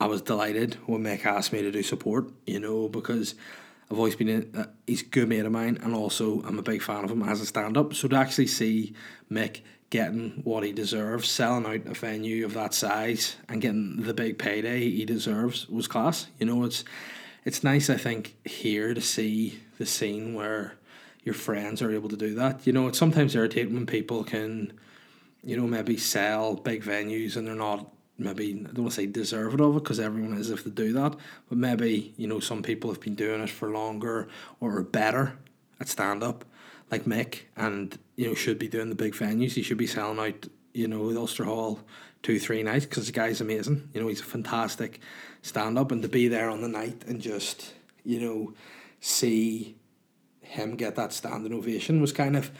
I 0.00 0.06
was 0.06 0.22
delighted 0.22 0.76
when 0.86 1.02
Mick 1.02 1.26
asked 1.26 1.52
me 1.52 1.60
to 1.62 1.70
do 1.70 1.82
support, 1.82 2.30
you 2.46 2.60
know, 2.60 2.88
because 2.88 3.34
I've 3.90 3.98
always 3.98 4.16
been, 4.16 4.28
in, 4.28 4.50
uh, 4.56 4.66
he's 4.86 5.02
a 5.02 5.06
good 5.06 5.28
mate 5.28 5.44
of 5.44 5.52
mine, 5.52 5.78
and 5.82 5.94
also 5.94 6.42
I'm 6.42 6.58
a 6.58 6.62
big 6.62 6.82
fan 6.82 7.04
of 7.04 7.10
him 7.10 7.22
as 7.22 7.42
a 7.42 7.46
stand 7.46 7.76
up. 7.76 7.92
So 7.92 8.08
to 8.08 8.16
actually 8.16 8.46
see 8.46 8.94
Mick 9.30 9.60
getting 9.90 10.40
what 10.44 10.64
he 10.64 10.72
deserves, 10.72 11.30
selling 11.30 11.66
out 11.66 11.86
a 11.86 11.94
venue 11.94 12.44
of 12.44 12.54
that 12.54 12.72
size, 12.74 13.36
and 13.48 13.60
getting 13.60 14.02
the 14.02 14.14
big 14.14 14.38
payday 14.38 14.90
he 14.90 15.04
deserves 15.04 15.68
was 15.68 15.86
class. 15.86 16.26
You 16.38 16.46
know, 16.46 16.64
it's 16.64 16.84
it's 17.44 17.64
nice, 17.64 17.90
I 17.90 17.96
think, 17.96 18.36
here 18.44 18.94
to 18.94 19.00
see 19.00 19.60
the 19.78 19.86
scene 19.86 20.34
where 20.34 20.74
your 21.22 21.34
friends 21.34 21.82
are 21.82 21.90
able 21.90 22.08
to 22.08 22.16
do 22.16 22.34
that. 22.34 22.66
You 22.66 22.72
know, 22.72 22.88
it's 22.88 22.98
sometimes 22.98 23.34
irritating 23.34 23.74
when 23.74 23.86
people 23.86 24.24
can, 24.24 24.72
you 25.42 25.56
know, 25.56 25.66
maybe 25.66 25.96
sell 25.96 26.54
big 26.54 26.82
venues 26.82 27.36
and 27.36 27.46
they're 27.46 27.54
not 27.54 27.90
maybe 28.18 28.52
I 28.52 28.72
don't 28.72 28.84
want 28.84 28.90
to 28.90 28.96
say 28.96 29.06
deserving 29.06 29.60
of 29.60 29.76
it 29.76 29.82
because 29.82 30.00
everyone 30.00 30.36
is 30.38 30.50
if 30.50 30.64
they 30.64 30.70
do 30.70 30.92
that, 30.92 31.16
but 31.48 31.58
maybe 31.58 32.14
you 32.16 32.26
know 32.26 32.40
some 32.40 32.62
people 32.62 32.90
have 32.90 33.00
been 33.00 33.14
doing 33.14 33.42
it 33.42 33.50
for 33.50 33.70
longer 33.70 34.28
or 34.60 34.76
are 34.76 34.82
better 34.82 35.38
at 35.80 35.88
stand 35.88 36.22
up. 36.22 36.44
like 36.90 37.04
Mick 37.04 37.40
and 37.56 37.98
you 38.16 38.28
know 38.28 38.34
should 38.34 38.58
be 38.58 38.68
doing 38.68 38.88
the 38.88 38.94
big 38.94 39.14
venues. 39.14 39.52
He 39.52 39.62
should 39.62 39.78
be 39.78 39.86
selling 39.86 40.18
out 40.18 40.46
you 40.72 40.88
know 40.88 41.16
Ulster 41.16 41.44
Hall 41.44 41.80
two 42.22 42.38
three 42.38 42.62
nights 42.62 42.86
because 42.86 43.06
the 43.06 43.12
guy's 43.12 43.40
amazing. 43.40 43.88
You 43.92 44.00
know 44.00 44.08
he's 44.08 44.20
a 44.20 44.24
fantastic 44.24 45.00
stand 45.44 45.78
up 45.78 45.92
and 45.92 46.00
to 46.00 46.08
be 46.08 46.26
there 46.26 46.48
on 46.48 46.62
the 46.62 46.68
night 46.68 47.04
and 47.06 47.20
just 47.20 47.74
you 48.02 48.18
know 48.18 48.54
see 48.98 49.76
him 50.40 50.74
get 50.74 50.96
that 50.96 51.12
standing 51.12 51.52
ovation 51.52 52.00
was 52.00 52.12
kind 52.12 52.34
of 52.36 52.50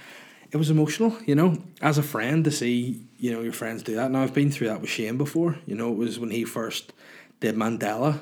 it 0.51 0.57
was 0.59 0.71
emotional, 0.71 1.17
you 1.27 1.35
know, 1.35 1.57
as 1.83 1.99
a 1.99 2.03
friend 2.03 2.45
to 2.45 2.51
see, 2.53 3.09
you 3.19 3.33
know, 3.33 3.41
your 3.41 3.53
friends 3.53 3.83
do 3.83 3.97
that. 3.97 4.13
Now 4.13 4.23
I've 4.23 4.35
been 4.35 4.53
through 4.53 4.69
that 4.69 4.81
with 4.81 4.89
Shane 4.89 5.19
before. 5.19 5.59
You 5.67 5.75
know, 5.75 5.91
it 5.91 5.97
was 5.97 6.21
when 6.21 6.31
he 6.31 6.45
first 6.45 6.93
did 7.41 7.57
Mandela, 7.57 8.21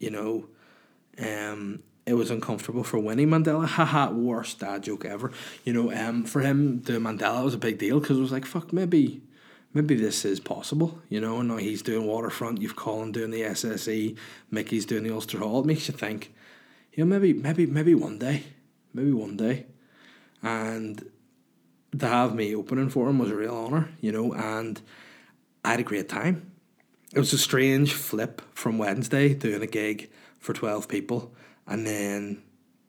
you 0.00 0.10
know, 0.10 0.48
um 1.18 1.82
it 2.06 2.14
was 2.14 2.30
uncomfortable 2.30 2.82
for 2.82 2.98
Winnie 2.98 3.26
Mandela. 3.26 3.66
Haha, 3.76 4.10
worst 4.10 4.60
dad 4.60 4.84
joke 4.84 5.04
ever. 5.04 5.30
You 5.64 5.72
know, 5.72 5.92
um, 5.92 6.24
for 6.24 6.40
him, 6.40 6.82
the 6.82 6.94
Mandela 6.94 7.44
was 7.44 7.54
a 7.54 7.58
big 7.58 7.78
deal 7.78 8.00
because 8.00 8.16
it 8.16 8.20
was 8.20 8.32
like, 8.32 8.46
fuck, 8.46 8.72
maybe, 8.72 9.20
maybe 9.76 9.94
this 9.94 10.24
is 10.24 10.40
possible. 10.40 10.98
You 11.08 11.20
know, 11.20 11.38
and 11.38 11.48
now 11.48 11.58
he's 11.58 11.82
doing 11.82 12.06
waterfront. 12.06 12.62
You've 12.62 12.76
Colin 12.76 13.12
doing 13.12 13.30
the 13.30 13.42
SSE. 13.42 14.16
Mickey's 14.50 14.86
doing 14.86 15.04
the 15.04 15.12
Ulster 15.12 15.38
Hall. 15.38 15.60
It 15.60 15.66
makes 15.66 15.86
you 15.86 15.94
think, 15.94 16.34
you 16.94 17.04
know, 17.04 17.08
maybe, 17.08 17.34
maybe, 17.34 17.66
maybe 17.66 17.94
one 17.94 18.18
day, 18.18 18.44
maybe 18.94 19.12
one 19.12 19.36
day, 19.36 19.66
and 20.42 21.10
to 21.98 22.08
have 22.08 22.34
me 22.34 22.54
opening 22.54 22.88
for 22.88 23.08
him 23.08 23.18
was 23.18 23.30
a 23.30 23.36
real 23.36 23.54
honor. 23.54 23.90
You 24.00 24.12
know, 24.12 24.32
and 24.32 24.80
I 25.64 25.72
had 25.72 25.80
a 25.80 25.84
great 25.84 26.08
time. 26.08 26.50
It 27.12 27.18
was 27.18 27.32
a 27.32 27.38
strange 27.38 27.92
flip 27.92 28.42
from 28.54 28.78
Wednesday 28.78 29.34
doing 29.34 29.62
a 29.62 29.66
gig 29.66 30.10
for 30.38 30.54
twelve 30.54 30.88
people 30.88 31.34
and 31.66 31.86
then 31.86 32.42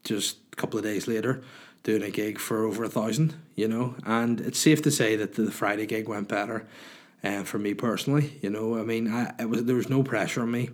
just 0.04 0.38
a 0.54 0.56
couple 0.56 0.78
of 0.78 0.86
days 0.86 1.08
later 1.08 1.42
doing 1.88 2.04
a 2.04 2.12
gig 2.12 2.38
for 2.38 2.66
over 2.66 2.84
a 2.84 2.90
thousand, 2.90 3.34
you 3.56 3.66
know. 3.66 3.96
And 4.06 4.42
it's 4.42 4.60
safe 4.60 4.82
to 4.82 4.92
say 4.92 5.16
that 5.16 5.36
the 5.36 5.50
Friday 5.50 5.86
gig 5.86 6.10
went 6.10 6.28
better, 6.28 6.68
uh, 7.24 7.44
for 7.44 7.58
me 7.58 7.74
personally. 7.74 8.38
You 8.42 8.50
know, 8.50 8.78
I 8.78 8.84
mean, 8.84 9.12
I 9.12 9.34
it 9.40 9.50
was 9.50 9.64
there 9.64 9.78
was 9.78 9.90
no 9.90 10.04
pressure 10.04 10.42
on 10.42 10.52
me 10.52 10.70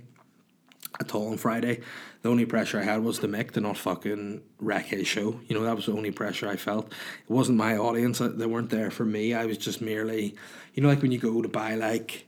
at 0.99 1.13
all 1.13 1.29
on 1.29 1.37
Friday. 1.37 1.81
The 2.23 2.29
only 2.29 2.45
pressure 2.45 2.79
I 2.79 2.83
had 2.83 3.03
was 3.03 3.19
the 3.19 3.27
Mick 3.27 3.51
to 3.51 3.61
not 3.61 3.77
fucking 3.77 4.41
wreck 4.59 4.85
his 4.85 5.05
show. 5.05 5.39
You 5.47 5.55
know, 5.55 5.63
that 5.63 5.75
was 5.75 5.85
the 5.85 5.93
only 5.93 6.09
pressure 6.09 6.49
I 6.49 6.55
felt. 6.55 6.87
It 6.87 7.31
wasn't 7.31 7.59
my 7.59 7.77
audience; 7.77 8.17
they 8.19 8.47
weren't 8.47 8.71
there 8.71 8.89
for 8.89 9.05
me. 9.05 9.35
I 9.35 9.45
was 9.45 9.59
just 9.59 9.81
merely, 9.81 10.35
you 10.73 10.81
know, 10.81 10.89
like 10.89 11.03
when 11.03 11.11
you 11.11 11.19
go 11.19 11.43
to 11.43 11.47
buy 11.47 11.75
like 11.75 12.25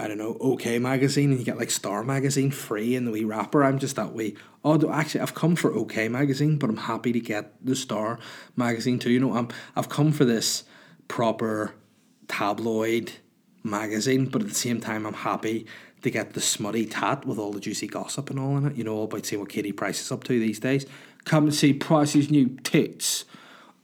I 0.00 0.08
don't 0.08 0.16
know, 0.16 0.38
OK 0.40 0.78
magazine, 0.78 1.30
and 1.30 1.38
you 1.38 1.44
get 1.44 1.58
like 1.58 1.70
Star 1.70 2.02
magazine 2.02 2.50
free 2.50 2.94
in 2.94 3.04
the 3.04 3.10
wee 3.10 3.24
wrapper. 3.24 3.62
I'm 3.62 3.78
just 3.78 3.96
that 3.96 4.14
way. 4.14 4.34
Oh, 4.64 4.90
actually, 4.90 5.20
I've 5.20 5.34
come 5.34 5.56
for 5.56 5.74
OK 5.74 6.08
magazine, 6.08 6.56
but 6.56 6.70
I'm 6.70 6.78
happy 6.78 7.12
to 7.12 7.20
get 7.20 7.54
the 7.64 7.76
Star 7.76 8.18
magazine 8.56 8.98
too. 8.98 9.10
You 9.10 9.20
know, 9.20 9.36
I'm 9.36 9.48
I've 9.76 9.90
come 9.90 10.10
for 10.12 10.24
this 10.24 10.64
proper 11.06 11.74
tabloid 12.28 13.12
magazine, 13.62 14.26
but 14.26 14.40
at 14.40 14.48
the 14.48 14.54
same 14.54 14.80
time, 14.80 15.06
I'm 15.06 15.12
happy 15.12 15.66
to 16.00 16.10
get 16.10 16.32
the 16.32 16.40
smutty 16.40 16.86
tat 16.86 17.26
with 17.26 17.38
all 17.38 17.52
the 17.52 17.60
juicy 17.60 17.86
gossip 17.86 18.30
and 18.30 18.38
all 18.38 18.56
in 18.56 18.66
it. 18.66 18.76
You 18.76 18.84
know, 18.84 18.94
all 18.94 19.04
about 19.04 19.26
seeing 19.26 19.40
what 19.40 19.50
Katie 19.50 19.72
Price 19.72 20.00
is 20.00 20.10
up 20.10 20.24
to 20.24 20.40
these 20.40 20.60
days. 20.60 20.86
Come 21.24 21.44
and 21.44 21.54
see 21.54 21.74
Price's 21.74 22.30
new 22.30 22.56
tits 22.64 23.26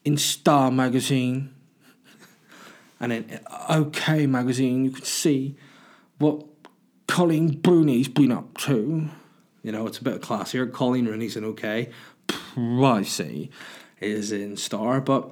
in 0.02 0.16
Star 0.16 0.70
magazine. 0.70 1.52
And 2.98 3.12
in 3.12 3.40
OK 3.68 4.26
magazine, 4.26 4.86
you 4.86 4.92
can 4.92 5.04
see 5.04 5.56
what 6.18 6.44
Coleen 7.06 7.60
Rooney's 7.60 8.08
been 8.08 8.32
up 8.32 8.56
to. 8.58 9.08
You 9.62 9.72
know, 9.72 9.86
it's 9.86 9.98
a 9.98 10.04
bit 10.04 10.20
classier. 10.22 10.70
Coleen 10.70 11.06
Rooney's 11.06 11.36
in 11.36 11.44
OK. 11.44 11.90
Pricey 12.28 13.50
is 14.00 14.32
in 14.32 14.56
Star, 14.56 15.00
but 15.00 15.30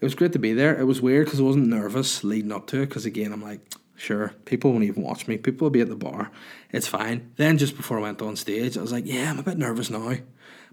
it 0.00 0.04
was 0.04 0.14
great 0.14 0.32
to 0.32 0.38
be 0.38 0.52
there. 0.52 0.78
It 0.78 0.84
was 0.84 1.00
weird 1.00 1.26
because 1.26 1.40
I 1.40 1.44
wasn't 1.44 1.68
nervous 1.68 2.24
leading 2.24 2.52
up 2.52 2.66
to 2.68 2.82
it 2.82 2.88
because, 2.88 3.04
again, 3.04 3.32
I'm 3.32 3.42
like, 3.42 3.60
sure, 3.96 4.34
people 4.44 4.72
won't 4.72 4.84
even 4.84 5.02
watch 5.02 5.28
me. 5.28 5.36
People 5.36 5.66
will 5.66 5.70
be 5.70 5.82
at 5.82 5.88
the 5.88 5.96
bar. 5.96 6.30
It's 6.70 6.86
fine. 6.86 7.32
Then, 7.36 7.58
just 7.58 7.76
before 7.76 7.98
I 7.98 8.02
went 8.02 8.22
on 8.22 8.36
stage, 8.36 8.76
I 8.76 8.82
was 8.82 8.92
like, 8.92 9.06
yeah, 9.06 9.30
I'm 9.30 9.38
a 9.38 9.42
bit 9.42 9.58
nervous 9.58 9.90
now. 9.90 10.14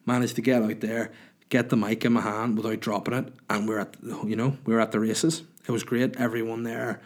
Managed 0.06 0.36
to 0.38 0.41
get 0.41 0.63
out 0.63 0.80
there, 0.80 1.12
get 1.50 1.69
the 1.69 1.76
mic 1.76 2.06
in 2.06 2.13
my 2.13 2.22
hand 2.22 2.56
without 2.56 2.80
dropping 2.80 3.13
it, 3.15 3.34
and 3.50 3.67
we're 3.67 3.80
at, 3.80 3.98
you 4.02 4.38
know, 4.38 4.58
we 4.65 4.74
were 4.74 4.80
at 4.80 4.93
the 4.93 5.00
races. 5.00 5.43
It 5.67 5.72
was 5.72 5.84
great. 5.84 6.15
Everyone 6.15 6.63
there 6.63 7.02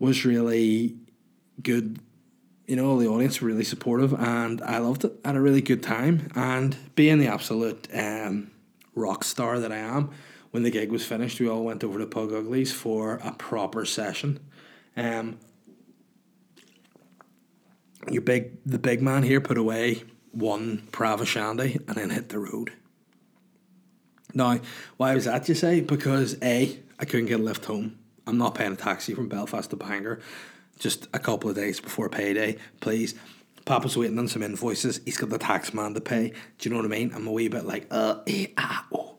was 0.00 0.24
really 0.24 0.96
good 1.62 1.98
you 2.66 2.76
know, 2.76 2.98
the 2.98 3.08
audience 3.08 3.40
were 3.40 3.48
really 3.48 3.64
supportive 3.64 4.14
and 4.14 4.62
I 4.62 4.78
loved 4.78 5.04
it. 5.04 5.12
I 5.24 5.28
had 5.28 5.36
a 5.36 5.40
really 5.40 5.60
good 5.60 5.82
time. 5.82 6.30
And 6.34 6.76
being 6.94 7.18
the 7.18 7.26
absolute 7.26 7.88
um, 7.92 8.50
rock 8.94 9.24
star 9.24 9.58
that 9.60 9.72
I 9.72 9.78
am, 9.78 10.10
when 10.50 10.62
the 10.62 10.70
gig 10.70 10.90
was 10.90 11.04
finished, 11.04 11.40
we 11.40 11.48
all 11.48 11.64
went 11.64 11.84
over 11.84 11.98
to 11.98 12.06
Pug 12.06 12.32
Uglies 12.32 12.72
for 12.72 13.20
a 13.22 13.32
proper 13.32 13.84
session. 13.84 14.40
Um, 14.96 15.38
your 18.10 18.22
big, 18.22 18.62
the 18.64 18.78
big 18.78 19.02
man 19.02 19.24
here 19.24 19.40
put 19.40 19.58
away 19.58 20.04
one 20.30 20.86
Prava 20.92 21.26
Shandy 21.26 21.80
and 21.86 21.96
then 21.96 22.10
hit 22.10 22.28
the 22.28 22.38
road. 22.38 22.72
Now, 24.32 24.60
why 24.96 25.14
was 25.14 25.26
that, 25.26 25.48
you 25.48 25.54
say? 25.54 25.80
Because 25.80 26.36
A, 26.42 26.78
I 26.98 27.04
couldn't 27.04 27.26
get 27.26 27.40
a 27.40 27.42
lift 27.42 27.66
home. 27.66 27.98
I'm 28.26 28.38
not 28.38 28.54
paying 28.54 28.72
a 28.72 28.76
taxi 28.76 29.14
from 29.14 29.28
Belfast 29.28 29.70
to 29.70 29.76
Bangor 29.76 30.20
just 30.78 31.08
a 31.12 31.18
couple 31.18 31.50
of 31.50 31.56
days 31.56 31.80
before 31.80 32.08
payday, 32.08 32.56
please. 32.80 33.14
Papa's 33.64 33.96
waiting 33.96 34.18
on 34.18 34.28
some 34.28 34.42
invoices. 34.42 35.00
He's 35.04 35.16
got 35.16 35.30
the 35.30 35.38
tax 35.38 35.72
man 35.72 35.94
to 35.94 36.00
pay. 36.00 36.32
Do 36.58 36.68
you 36.68 36.70
know 36.70 36.82
what 36.82 36.86
I 36.86 36.96
mean? 36.96 37.12
I'm 37.14 37.26
a 37.26 37.32
wee 37.32 37.48
bit 37.48 37.64
like, 37.64 37.86
uh, 37.90 38.20
eh, 38.26 38.48
ah, 38.58 38.86
oh. 38.92 39.16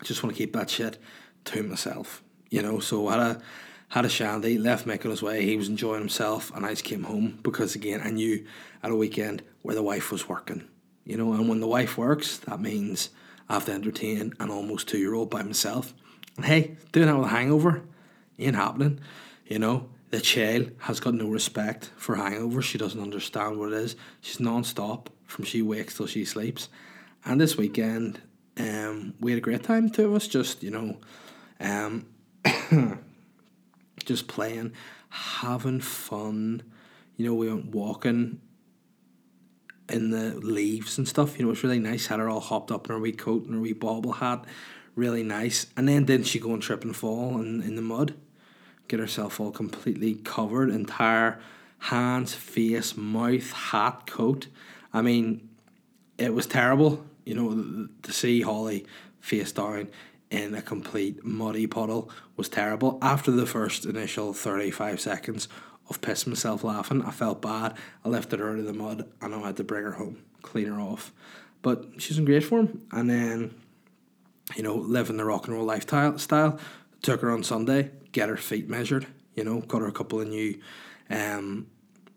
I 0.00 0.04
just 0.04 0.22
want 0.22 0.36
to 0.36 0.38
keep 0.38 0.52
that 0.52 0.68
shit 0.68 0.98
to 1.46 1.62
myself, 1.62 2.22
you 2.50 2.60
know. 2.60 2.78
So 2.78 3.08
I 3.08 3.12
had 3.12 3.20
a 3.20 3.42
had 3.88 4.04
a 4.04 4.08
shandy, 4.08 4.58
left 4.58 4.86
Mick 4.86 5.04
on 5.04 5.10
his 5.10 5.22
way. 5.22 5.44
He 5.44 5.56
was 5.56 5.68
enjoying 5.68 6.00
himself, 6.00 6.54
and 6.54 6.66
I 6.66 6.70
just 6.70 6.84
came 6.84 7.04
home 7.04 7.38
because 7.42 7.74
again 7.74 8.00
I 8.04 8.10
knew 8.10 8.44
at 8.82 8.90
a 8.90 8.96
weekend 8.96 9.42
where 9.62 9.74
the 9.74 9.82
wife 9.82 10.10
was 10.10 10.28
working, 10.28 10.68
you 11.04 11.16
know. 11.16 11.32
And 11.32 11.48
when 11.48 11.60
the 11.60 11.68
wife 11.68 11.96
works, 11.96 12.38
that 12.38 12.60
means 12.60 13.10
I 13.48 13.54
have 13.54 13.66
to 13.66 13.72
entertain 13.72 14.34
an 14.40 14.50
almost 14.50 14.88
two 14.88 14.98
year 14.98 15.14
old 15.14 15.30
by 15.30 15.42
myself. 15.42 15.94
And 16.36 16.44
hey, 16.44 16.76
doing 16.92 17.06
that 17.06 17.16
with 17.16 17.26
a 17.26 17.30
hangover 17.30 17.82
ain't 18.38 18.56
happening, 18.56 19.00
you 19.46 19.58
know. 19.58 19.88
The 20.14 20.20
child 20.20 20.70
has 20.78 21.00
got 21.00 21.14
no 21.14 21.26
respect 21.26 21.90
for 21.96 22.14
hangovers. 22.14 22.62
She 22.62 22.78
doesn't 22.78 23.02
understand 23.02 23.58
what 23.58 23.72
it 23.72 23.78
is. 23.78 23.96
She's 24.20 24.38
non-stop 24.38 25.10
from 25.24 25.44
she 25.44 25.60
wakes 25.60 25.96
till 25.96 26.06
she 26.06 26.24
sleeps. 26.24 26.68
And 27.24 27.40
this 27.40 27.56
weekend, 27.56 28.20
um, 28.56 29.14
we 29.18 29.32
had 29.32 29.38
a 29.38 29.40
great 29.40 29.64
time. 29.64 29.90
Two 29.90 30.06
of 30.06 30.14
us, 30.14 30.28
just 30.28 30.62
you 30.62 30.70
know, 30.70 30.98
um, 31.58 32.06
just 34.04 34.28
playing, 34.28 34.72
having 35.08 35.80
fun. 35.80 36.62
You 37.16 37.26
know, 37.26 37.34
we 37.34 37.52
went 37.52 37.74
walking 37.74 38.40
in 39.88 40.10
the 40.10 40.36
leaves 40.36 40.96
and 40.96 41.08
stuff. 41.08 41.40
You 41.40 41.44
know, 41.44 41.48
it 41.48 41.54
was 41.54 41.64
really 41.64 41.80
nice. 41.80 42.06
Had 42.06 42.20
her 42.20 42.28
all 42.28 42.38
hopped 42.38 42.70
up 42.70 42.86
in 42.86 42.94
her 42.94 43.00
wee 43.00 43.10
coat 43.10 43.46
and 43.46 43.54
her 43.54 43.60
wee 43.60 43.72
bobble 43.72 44.12
hat, 44.12 44.44
really 44.94 45.24
nice. 45.24 45.66
And 45.76 45.88
then 45.88 46.04
didn't 46.04 46.28
she 46.28 46.38
go 46.38 46.52
and 46.52 46.62
trip 46.62 46.84
and 46.84 46.94
fall 46.94 47.40
in, 47.40 47.62
in 47.62 47.74
the 47.74 47.82
mud? 47.82 48.14
Get 48.88 49.00
herself 49.00 49.40
all 49.40 49.50
completely 49.50 50.14
covered, 50.14 50.70
entire 50.70 51.40
hands, 51.78 52.34
face, 52.34 52.96
mouth, 52.96 53.52
hat, 53.52 54.06
coat. 54.06 54.48
I 54.92 55.02
mean, 55.02 55.48
it 56.18 56.32
was 56.32 56.46
terrible, 56.46 57.04
you 57.24 57.34
know, 57.34 57.88
to 58.02 58.12
see 58.12 58.42
Holly 58.42 58.86
face 59.20 59.52
down 59.52 59.88
in 60.30 60.54
a 60.54 60.62
complete 60.62 61.24
muddy 61.24 61.66
puddle 61.66 62.10
was 62.36 62.48
terrible. 62.48 62.98
After 63.02 63.30
the 63.30 63.46
first 63.46 63.84
initial 63.84 64.32
35 64.32 65.00
seconds 65.00 65.48
of 65.88 66.00
pissing 66.00 66.28
myself 66.28 66.64
laughing, 66.64 67.02
I 67.02 67.10
felt 67.10 67.42
bad. 67.42 67.76
I 68.04 68.08
lifted 68.08 68.40
her 68.40 68.50
out 68.50 68.58
of 68.58 68.64
the 68.64 68.72
mud 68.72 69.08
and 69.20 69.34
I 69.34 69.38
had 69.40 69.56
to 69.58 69.64
bring 69.64 69.84
her 69.84 69.92
home, 69.92 70.18
clean 70.42 70.66
her 70.66 70.80
off. 70.80 71.12
But 71.62 71.84
she's 71.98 72.18
in 72.18 72.24
great 72.24 72.44
form. 72.44 72.82
And 72.92 73.08
then, 73.08 73.54
you 74.56 74.62
know, 74.62 74.74
living 74.74 75.16
the 75.16 75.24
rock 75.24 75.46
and 75.46 75.56
roll 75.56 75.64
lifestyle, 75.64 76.18
style, 76.18 76.58
took 77.02 77.20
her 77.20 77.30
on 77.30 77.42
Sunday, 77.42 77.90
get 78.14 78.30
her 78.30 78.38
feet 78.38 78.70
measured. 78.70 79.06
You 79.34 79.44
know, 79.44 79.60
got 79.60 79.82
her 79.82 79.88
a 79.88 79.92
couple 79.92 80.20
of 80.20 80.28
new 80.28 80.58
um, 81.10 81.66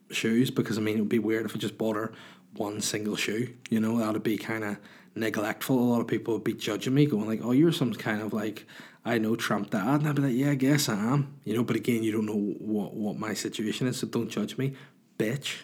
shoes 0.10 0.50
because 0.50 0.78
I 0.78 0.82
mean 0.82 0.98
it 0.98 1.02
would 1.02 1.10
be 1.10 1.20
weird 1.20 1.46
if 1.46 1.56
I 1.56 1.60
just 1.60 1.78
bought 1.78 1.98
her 1.98 2.14
one 2.56 2.80
single 2.80 3.18
shoe. 3.18 3.54
You 3.70 3.82
know, 3.82 3.98
that 3.98 4.14
would 4.14 4.24
be 4.24 4.38
kind 4.38 4.64
of 4.64 4.78
neglectful. 5.16 5.78
A 5.78 5.82
lot 5.82 6.00
of 6.00 6.08
people 6.08 6.36
would 6.36 6.46
be 6.46 6.54
judging 6.54 6.94
me, 6.94 7.06
going 7.06 7.28
like, 7.28 7.42
"Oh, 7.44 7.52
you're 7.52 7.74
some 7.74 7.94
kind 7.94 8.22
of 8.22 8.32
like." 8.32 8.66
I 9.04 9.20
know 9.20 9.38
Trump 9.38 9.70
dad, 9.70 10.02
and 10.02 10.10
I'd 10.10 10.16
be 10.16 10.22
like, 10.22 10.36
yeah, 10.36 10.50
I 10.50 10.56
guess 10.56 10.90
I 10.90 10.96
am. 10.96 11.40
You 11.46 11.56
know, 11.56 11.64
but 11.64 11.78
again, 11.78 12.04
you 12.04 12.12
don't 12.12 12.26
know 12.26 12.56
what, 12.60 12.94
what 12.94 13.18
my 13.18 13.34
situation 13.34 13.88
is, 13.88 14.00
so 14.00 14.08
don't 14.08 14.28
judge 14.28 14.58
me, 14.58 14.74
bitch. 15.18 15.60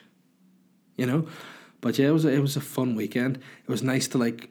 You 0.95 1.07
know, 1.07 1.27
but 1.81 1.99
yeah, 1.99 2.07
it 2.07 2.11
was 2.11 2.23
a, 2.23 2.29
it 2.29 2.39
was 2.39 2.55
a 2.55 2.61
fun 2.61 2.95
weekend. 2.95 3.35
It 3.35 3.69
was 3.69 3.83
nice 3.83 4.07
to 4.09 4.17
like 4.17 4.49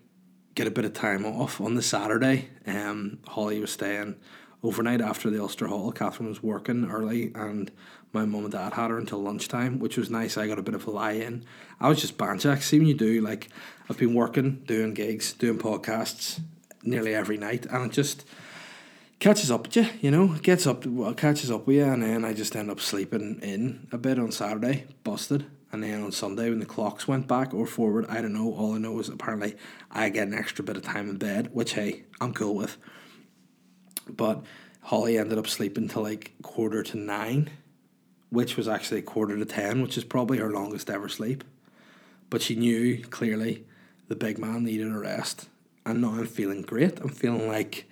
get 0.55 0.67
a 0.67 0.71
bit 0.71 0.85
of 0.85 0.93
time 0.93 1.25
off 1.25 1.59
on 1.59 1.75
the 1.75 1.81
Saturday. 1.81 2.51
Um, 2.67 3.21
Holly 3.27 3.61
was 3.61 3.73
staying 3.73 4.17
overnight 4.63 5.01
after 5.01 5.31
the 5.31 5.41
Ulster 5.41 5.67
Hall. 5.67 5.93
Catherine 5.93 6.29
was 6.29 6.43
working 6.43 6.91
early, 6.91 7.33
and 7.35 7.71
my 8.13 8.25
mum 8.25 8.45
and 8.45 8.53
dad 8.53 8.75
had 8.75 8.91
her 8.91 8.99
until 8.99 9.23
lunchtime, 9.23 9.79
which 9.79 9.97
was 9.97 10.11
nice. 10.11 10.37
I 10.37 10.47
got 10.47 10.59
a 10.59 10.63
bit 10.63 10.75
of 10.75 10.87
a 10.87 10.91
lie 10.91 11.13
in. 11.13 11.45
I 11.81 11.89
was 11.89 12.01
just 12.01 12.19
banjack. 12.19 12.63
See 12.63 12.79
when 12.79 12.89
you 12.89 12.95
do 12.95 13.21
like 13.21 13.49
I've 13.89 13.99
been 13.99 14.15
working, 14.15 14.63
doing 14.67 14.95
gigs, 14.95 15.33
doing 15.33 15.59
podcasts, 15.59 16.41
nearly 16.83 17.15
every 17.15 17.37
night, 17.37 17.67
and 17.67 17.87
it 17.87 17.93
just 17.93 18.25
catches 19.19 19.51
up 19.53 19.67
with 19.67 19.77
you, 19.77 19.87
you 20.01 20.11
know, 20.11 20.29
gets 20.43 20.67
up, 20.67 20.85
well, 20.85 21.15
catches 21.15 21.51
up 21.51 21.67
with 21.67 21.77
you, 21.77 21.85
and 21.85 22.03
then 22.03 22.25
I 22.25 22.33
just 22.33 22.57
end 22.57 22.71
up 22.71 22.81
sleeping 22.81 23.39
in 23.41 23.87
a 23.93 23.99
bit 23.99 24.19
on 24.19 24.33
Saturday, 24.33 24.87
busted. 25.05 25.47
And 25.71 25.83
then 25.83 26.03
on 26.03 26.13
Sunday, 26.13 26.51
when 26.51 26.59
the 26.59 26.67
clocks 26.67 27.09
went 27.09 27.27
back 27.27 27.55
or 27.55 27.67
forward, 27.67 28.05
I 28.07 28.21
don't 28.21 28.35
know. 28.35 28.53
All 28.53 28.75
I 28.75 28.79
know 28.79 28.99
is 28.99 29.09
apparently 29.09 29.57
I 29.91 30.11
get 30.11 30.29
an 30.29 30.35
extra 30.35 30.63
bit 30.63 30.77
of 30.77 30.83
time 30.83 31.09
in 31.09 31.17
bed, 31.17 31.49
which, 31.55 31.73
hey, 31.73 32.03
I'm 32.21 32.35
cool 32.35 32.55
with. 32.55 32.77
But 34.09 34.43
Holly 34.83 35.19
ended 35.19 35.39
up 35.39 35.47
sleeping 35.47 35.89
till 35.89 36.03
like 36.03 36.33
quarter 36.43 36.83
to 36.83 36.97
nine, 36.97 37.51
which 38.31 38.57
was 38.57 38.69
actually 38.69 39.03
quarter 39.03 39.37
to 39.37 39.45
ten, 39.45 39.83
which 39.83 39.97
is 39.97 40.05
probably 40.05 40.39
her 40.39 40.51
longest 40.51 40.91
ever 40.91 41.09
sleep. 41.09 41.45
But 42.31 42.43
she 42.43 42.55
knew 42.55 43.03
clearly 43.05 43.65
the 44.09 44.17
big 44.17 44.39
man 44.39 44.65
needed 44.65 44.93
a 44.93 44.99
rest. 44.99 45.49
And 45.85 46.01
now 46.01 46.11
I'm 46.11 46.27
feeling 46.27 46.63
great. 46.63 47.01
I'm 47.01 47.09
feeling 47.09 47.49
like 47.49 47.89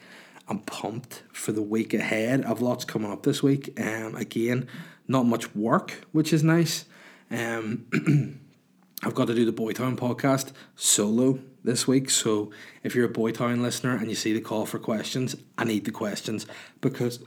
I'm 0.49 0.61
pumped 0.61 1.23
for 1.33 1.53
the 1.53 1.63
week 1.63 1.95
ahead. 1.95 2.45
I've 2.45 2.61
lots 2.61 2.85
coming 2.85 3.11
up 3.11 3.23
this 3.23 3.43
week. 3.43 3.79
Um, 3.81 4.15
again, 4.17 4.67
not 5.07 5.27
much 5.27 5.55
work, 5.55 6.05
which 6.13 6.33
is 6.33 6.43
nice. 6.43 6.85
Um, 7.31 7.87
I've 9.03 9.15
got 9.15 9.29
to 9.29 9.35
do 9.35 9.45
the 9.45 9.53
Boytown 9.53 9.97
podcast 9.97 10.53
solo 10.77 11.39
this 11.65 11.87
week. 11.87 12.11
So 12.11 12.51
if 12.83 12.95
you're 12.95 13.07
a 13.07 13.13
Boytown 13.13 13.61
listener 13.61 13.97
and 13.97 14.09
you 14.09 14.15
see 14.15 14.33
the 14.33 14.41
call 14.41 14.67
for 14.67 14.79
questions, 14.79 15.37
I 15.59 15.65
need 15.65 15.85
the 15.85 15.91
questions 15.91 16.47
because 16.81 17.21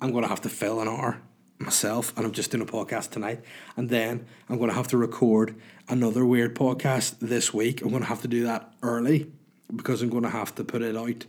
I'm 0.00 0.12
going 0.12 0.22
to 0.22 0.28
have 0.28 0.40
to 0.42 0.48
fill 0.48 0.80
an 0.80 0.88
hour 0.88 1.20
myself 1.58 2.16
and 2.16 2.24
I'm 2.24 2.32
just 2.32 2.50
doing 2.50 2.62
a 2.62 2.66
podcast 2.66 3.10
tonight. 3.10 3.42
And 3.76 3.90
then 3.90 4.26
I'm 4.48 4.56
going 4.56 4.70
to 4.70 4.76
have 4.76 4.88
to 4.88 4.96
record 4.96 5.54
another 5.88 6.24
weird 6.24 6.54
podcast 6.54 7.18
this 7.20 7.52
week. 7.52 7.82
I'm 7.82 7.90
going 7.90 8.02
to 8.02 8.08
have 8.08 8.22
to 8.22 8.28
do 8.28 8.44
that 8.44 8.72
early 8.82 9.30
because 9.74 10.02
I'm 10.02 10.08
going 10.08 10.22
to 10.22 10.30
have 10.30 10.54
to 10.56 10.64
put 10.64 10.82
it 10.82 10.96
out 10.96 11.26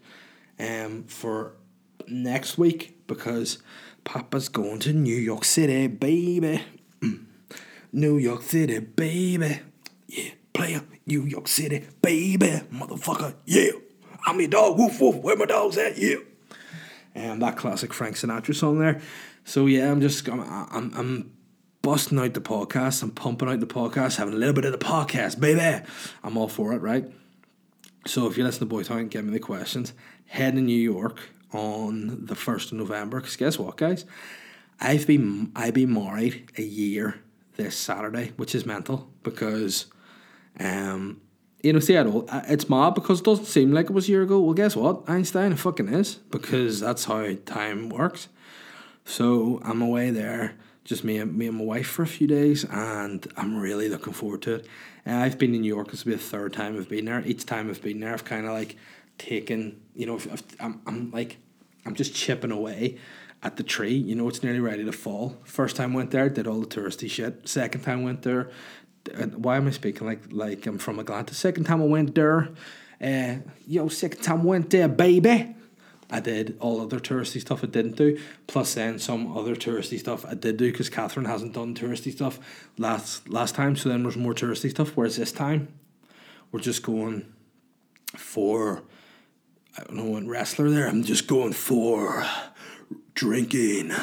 um, 0.59 1.03
for 1.03 1.53
next 2.07 2.57
week 2.57 3.05
because 3.07 3.61
Papa's 4.03 4.49
going 4.49 4.79
to 4.79 4.93
New 4.93 5.15
York 5.15 5.43
City, 5.45 5.87
baby. 5.87 6.63
New 7.91 8.17
York 8.17 8.41
City, 8.41 8.79
baby. 8.79 9.59
Yeah, 10.07 10.31
player. 10.53 10.81
New 11.11 11.25
York 11.25 11.47
City, 11.49 11.85
baby. 12.01 12.61
Motherfucker, 12.71 13.35
yeah. 13.45 13.71
I'm 14.25 14.39
your 14.39 14.49
dog, 14.49 14.79
woof 14.79 15.01
woof. 15.01 15.15
Where 15.17 15.35
my 15.35 15.45
dogs 15.45 15.77
at? 15.77 15.97
Yeah. 15.97 16.17
And 17.13 17.41
that 17.41 17.57
classic 17.57 17.93
Frank 17.93 18.15
Sinatra 18.15 18.55
song 18.55 18.79
there. 18.79 19.01
So 19.43 19.65
yeah, 19.65 19.91
I'm 19.91 19.99
just 19.99 20.27
I'm 20.29 20.39
I'm, 20.41 20.93
I'm 20.95 21.31
busting 21.81 22.17
out 22.17 22.33
the 22.33 22.41
podcast. 22.41 23.03
I'm 23.03 23.11
pumping 23.11 23.49
out 23.49 23.59
the 23.59 23.67
podcast, 23.67 24.15
having 24.15 24.33
a 24.33 24.37
little 24.37 24.53
bit 24.53 24.65
of 24.65 24.71
the 24.71 24.77
podcast, 24.77 25.39
baby. 25.39 25.85
I'm 26.23 26.37
all 26.37 26.47
for 26.47 26.73
it, 26.73 26.81
right? 26.81 27.05
So 28.07 28.27
if 28.27 28.37
you 28.37 28.45
listen 28.45 28.61
to 28.61 28.65
Boy 28.65 28.83
Boytown, 28.83 29.09
give 29.09 29.25
me 29.25 29.33
the 29.33 29.39
questions. 29.39 29.93
Head 30.27 30.55
to 30.55 30.61
New 30.61 30.73
York 30.73 31.19
on 31.51 32.25
the 32.25 32.35
first 32.35 32.71
of 32.71 32.77
November. 32.77 33.19
Because 33.19 33.35
guess 33.35 33.59
what, 33.59 33.75
guys? 33.75 34.05
I've 34.79 35.05
been 35.05 35.51
I've 35.55 35.73
been 35.73 35.93
married 35.93 36.51
a 36.57 36.63
year 36.63 37.21
this 37.57 37.75
Saturday, 37.75 38.31
which 38.37 38.55
is 38.55 38.65
mental 38.65 39.09
because, 39.23 39.87
um, 40.59 41.21
you 41.63 41.73
know, 41.73 41.79
Seattle, 41.79 42.27
it's 42.47 42.69
mad 42.69 42.95
because 42.95 43.19
it 43.19 43.25
doesn't 43.25 43.45
seem 43.45 43.71
like 43.71 43.85
it 43.85 43.91
was 43.91 44.07
a 44.07 44.11
year 44.11 44.23
ago. 44.23 44.39
Well, 44.39 44.53
guess 44.53 44.75
what? 44.75 45.03
Einstein, 45.07 45.51
it 45.51 45.59
fucking 45.59 45.89
is 45.89 46.15
because 46.15 46.79
that's 46.79 47.05
how 47.05 47.35
time 47.45 47.89
works. 47.89 48.29
So 49.05 49.61
I'm 49.63 49.81
away 49.81 50.09
there, 50.09 50.55
just 50.83 51.03
me 51.03 51.17
and 51.17 51.37
me 51.37 51.47
and 51.47 51.57
my 51.57 51.63
wife 51.63 51.87
for 51.87 52.03
a 52.03 52.07
few 52.07 52.27
days, 52.27 52.65
and 52.65 53.25
I'm 53.37 53.57
really 53.57 53.89
looking 53.89 54.13
forward 54.13 54.41
to 54.43 54.55
it. 54.55 54.67
Uh, 55.05 55.15
I've 55.15 55.37
been 55.37 55.53
in 55.53 55.61
New 55.61 55.67
York. 55.67 55.91
This 55.91 56.05
will 56.05 56.11
be 56.11 56.17
the 56.17 56.23
third 56.23 56.53
time 56.53 56.77
I've 56.77 56.89
been 56.89 57.05
there. 57.05 57.21
Each 57.25 57.45
time 57.45 57.69
I've 57.69 57.81
been 57.81 57.99
there, 57.99 58.13
I've 58.13 58.25
kind 58.25 58.45
of 58.45 58.53
like 58.53 58.75
taken, 59.17 59.81
you 59.95 60.05
know, 60.05 60.15
I've, 60.15 60.43
I'm 60.59 60.81
I'm 60.85 61.11
like, 61.11 61.37
I'm 61.85 61.95
just 61.95 62.15
chipping 62.15 62.51
away 62.51 62.97
at 63.43 63.57
the 63.57 63.63
tree. 63.63 63.93
You 63.93 64.15
know, 64.15 64.27
it's 64.27 64.43
nearly 64.43 64.59
ready 64.59 64.83
to 64.85 64.91
fall. 64.91 65.37
First 65.43 65.75
time 65.75 65.93
went 65.93 66.11
there, 66.11 66.29
did 66.29 66.47
all 66.47 66.59
the 66.59 66.67
touristy 66.67 67.09
shit. 67.09 67.47
Second 67.47 67.81
time 67.81 68.03
went 68.03 68.21
there. 68.21 68.49
Why 69.35 69.57
am 69.57 69.67
I 69.67 69.71
speaking 69.71 70.07
like 70.07 70.21
like 70.31 70.65
I'm 70.65 70.77
from 70.77 70.99
Atlanta? 70.99 71.33
Second 71.33 71.65
time 71.65 71.81
I 71.81 71.85
went 71.85 72.15
there, 72.15 72.49
uh, 73.01 73.35
yo, 73.67 73.87
second 73.87 74.21
time 74.21 74.43
went 74.43 74.69
there, 74.69 74.87
baby. 74.87 75.55
I 76.13 76.19
did 76.19 76.57
all 76.59 76.81
other 76.81 76.99
touristy 76.99 77.39
stuff 77.39 77.63
I 77.63 77.67
didn't 77.67 77.95
do, 77.95 78.19
plus 78.45 78.73
then 78.73 78.99
some 78.99 79.35
other 79.35 79.55
touristy 79.55 79.97
stuff 79.97 80.25
I 80.25 80.33
did 80.33 80.57
do 80.57 80.69
because 80.69 80.89
Catherine 80.89 81.25
hasn't 81.25 81.53
done 81.53 81.73
touristy 81.73 82.11
stuff 82.11 82.39
last 82.77 83.29
last 83.29 83.55
time. 83.55 83.75
So 83.75 83.89
then 83.89 84.03
there's 84.03 84.17
more 84.17 84.33
touristy 84.33 84.69
stuff. 84.69 84.95
Whereas 84.95 85.15
this 85.15 85.31
time, 85.31 85.69
we're 86.51 86.59
just 86.59 86.83
going 86.83 87.33
for 88.17 88.83
I 89.77 89.83
don't 89.83 89.95
know 89.95 90.05
what 90.05 90.25
wrestler 90.25 90.69
there. 90.69 90.87
I'm 90.87 91.03
just 91.03 91.27
going 91.27 91.53
for 91.53 92.25
drinking, 93.13 93.93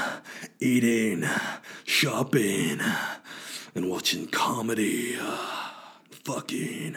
eating, 0.60 1.24
shopping, 1.84 2.80
and 3.78 3.88
watching 3.88 4.26
comedy. 4.26 5.16
Uh, 5.20 5.70
fucking. 6.24 6.96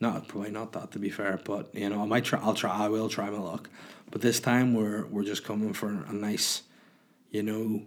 Not 0.00 0.28
probably 0.28 0.50
not 0.50 0.72
that 0.72 0.90
to 0.92 0.98
be 0.98 1.10
fair, 1.10 1.38
but 1.44 1.74
you 1.74 1.88
know 1.88 2.02
I 2.02 2.06
might 2.06 2.24
try. 2.24 2.40
I'll 2.40 2.54
try. 2.54 2.70
I 2.70 2.88
will 2.88 3.08
try 3.08 3.30
my 3.30 3.38
luck. 3.38 3.68
But 4.10 4.22
this 4.22 4.40
time 4.40 4.74
we're 4.74 5.06
we're 5.06 5.24
just 5.24 5.44
coming 5.44 5.72
for 5.74 5.88
a 5.88 6.12
nice, 6.12 6.62
you 7.30 7.42
know, 7.42 7.82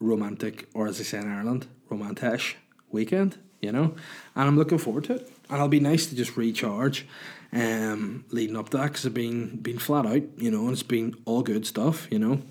romantic 0.00 0.68
or 0.72 0.86
as 0.86 0.98
they 0.98 1.04
say 1.04 1.18
in 1.18 1.30
Ireland, 1.30 1.66
romantish 1.90 2.56
weekend. 2.90 3.38
You 3.60 3.72
know, 3.72 3.94
and 4.36 4.48
I'm 4.48 4.56
looking 4.56 4.78
forward 4.78 5.04
to 5.04 5.14
it. 5.14 5.32
And 5.48 5.56
it'll 5.56 5.68
be 5.68 5.80
nice 5.80 6.06
to 6.06 6.14
just 6.14 6.36
recharge 6.36 7.06
um, 7.52 8.24
leading 8.30 8.56
up 8.56 8.68
to 8.68 8.76
that 8.76 8.88
because 8.88 9.06
I've 9.06 9.14
been, 9.14 9.56
been 9.56 9.78
flat 9.78 10.06
out, 10.06 10.22
you 10.36 10.50
know, 10.50 10.64
and 10.64 10.72
it's 10.72 10.82
been 10.82 11.14
all 11.24 11.42
good 11.42 11.66
stuff, 11.66 12.06
you 12.10 12.18
know. 12.18 12.42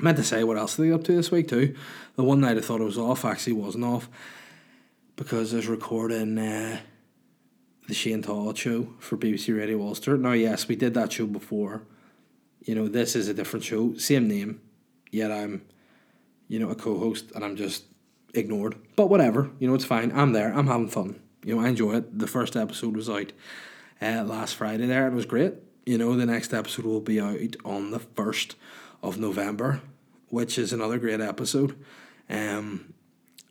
Meant 0.00 0.16
to 0.16 0.24
say 0.24 0.44
what 0.44 0.56
else 0.56 0.78
are 0.78 0.82
they 0.82 0.92
up 0.92 1.02
to 1.04 1.12
this 1.12 1.30
week 1.30 1.48
too. 1.48 1.74
The 2.16 2.22
one 2.22 2.40
night 2.40 2.56
I 2.56 2.60
thought 2.60 2.80
it 2.80 2.84
was 2.84 2.98
off 2.98 3.24
actually 3.24 3.54
wasn't 3.54 3.84
off 3.84 4.08
because 5.16 5.52
I 5.52 5.56
was 5.56 5.66
recording 5.66 6.38
uh, 6.38 6.78
the 7.88 7.94
Shane 7.94 8.22
Todd 8.22 8.56
show 8.56 8.94
for 9.00 9.16
BBC 9.16 9.56
Radio 9.56 9.82
Ulster. 9.82 10.16
Now, 10.16 10.32
yes, 10.32 10.68
we 10.68 10.76
did 10.76 10.94
that 10.94 11.12
show 11.12 11.26
before. 11.26 11.82
You 12.64 12.76
know, 12.76 12.86
this 12.86 13.16
is 13.16 13.26
a 13.26 13.34
different 13.34 13.64
show, 13.64 13.94
same 13.94 14.28
name, 14.28 14.60
yet 15.10 15.32
I'm, 15.32 15.62
you 16.46 16.60
know, 16.60 16.70
a 16.70 16.74
co-host 16.76 17.32
and 17.34 17.44
I'm 17.44 17.56
just 17.56 17.84
ignored. 18.34 18.76
But 18.94 19.08
whatever, 19.08 19.50
you 19.58 19.66
know, 19.66 19.74
it's 19.74 19.84
fine. 19.84 20.12
I'm 20.14 20.32
there. 20.32 20.52
I'm 20.52 20.66
having 20.68 20.88
fun. 20.88 21.20
You 21.44 21.56
know, 21.56 21.62
I 21.62 21.68
enjoy 21.68 21.96
it. 21.96 22.18
The 22.18 22.26
first 22.26 22.56
episode 22.56 22.94
was 22.94 23.08
out 23.10 23.32
uh, 24.00 24.22
last 24.22 24.54
Friday 24.54 24.86
there, 24.86 25.06
and 25.06 25.14
it 25.14 25.16
was 25.16 25.26
great. 25.26 25.54
You 25.86 25.98
know, 25.98 26.14
the 26.14 26.26
next 26.26 26.52
episode 26.52 26.84
will 26.84 27.00
be 27.00 27.20
out 27.20 27.56
on 27.64 27.90
the 27.90 28.00
1st 28.00 28.54
of 29.02 29.18
November, 29.18 29.80
which 30.30 30.58
is 30.58 30.72
another 30.72 30.98
great 30.98 31.20
episode. 31.20 31.76
Um, 32.28 32.94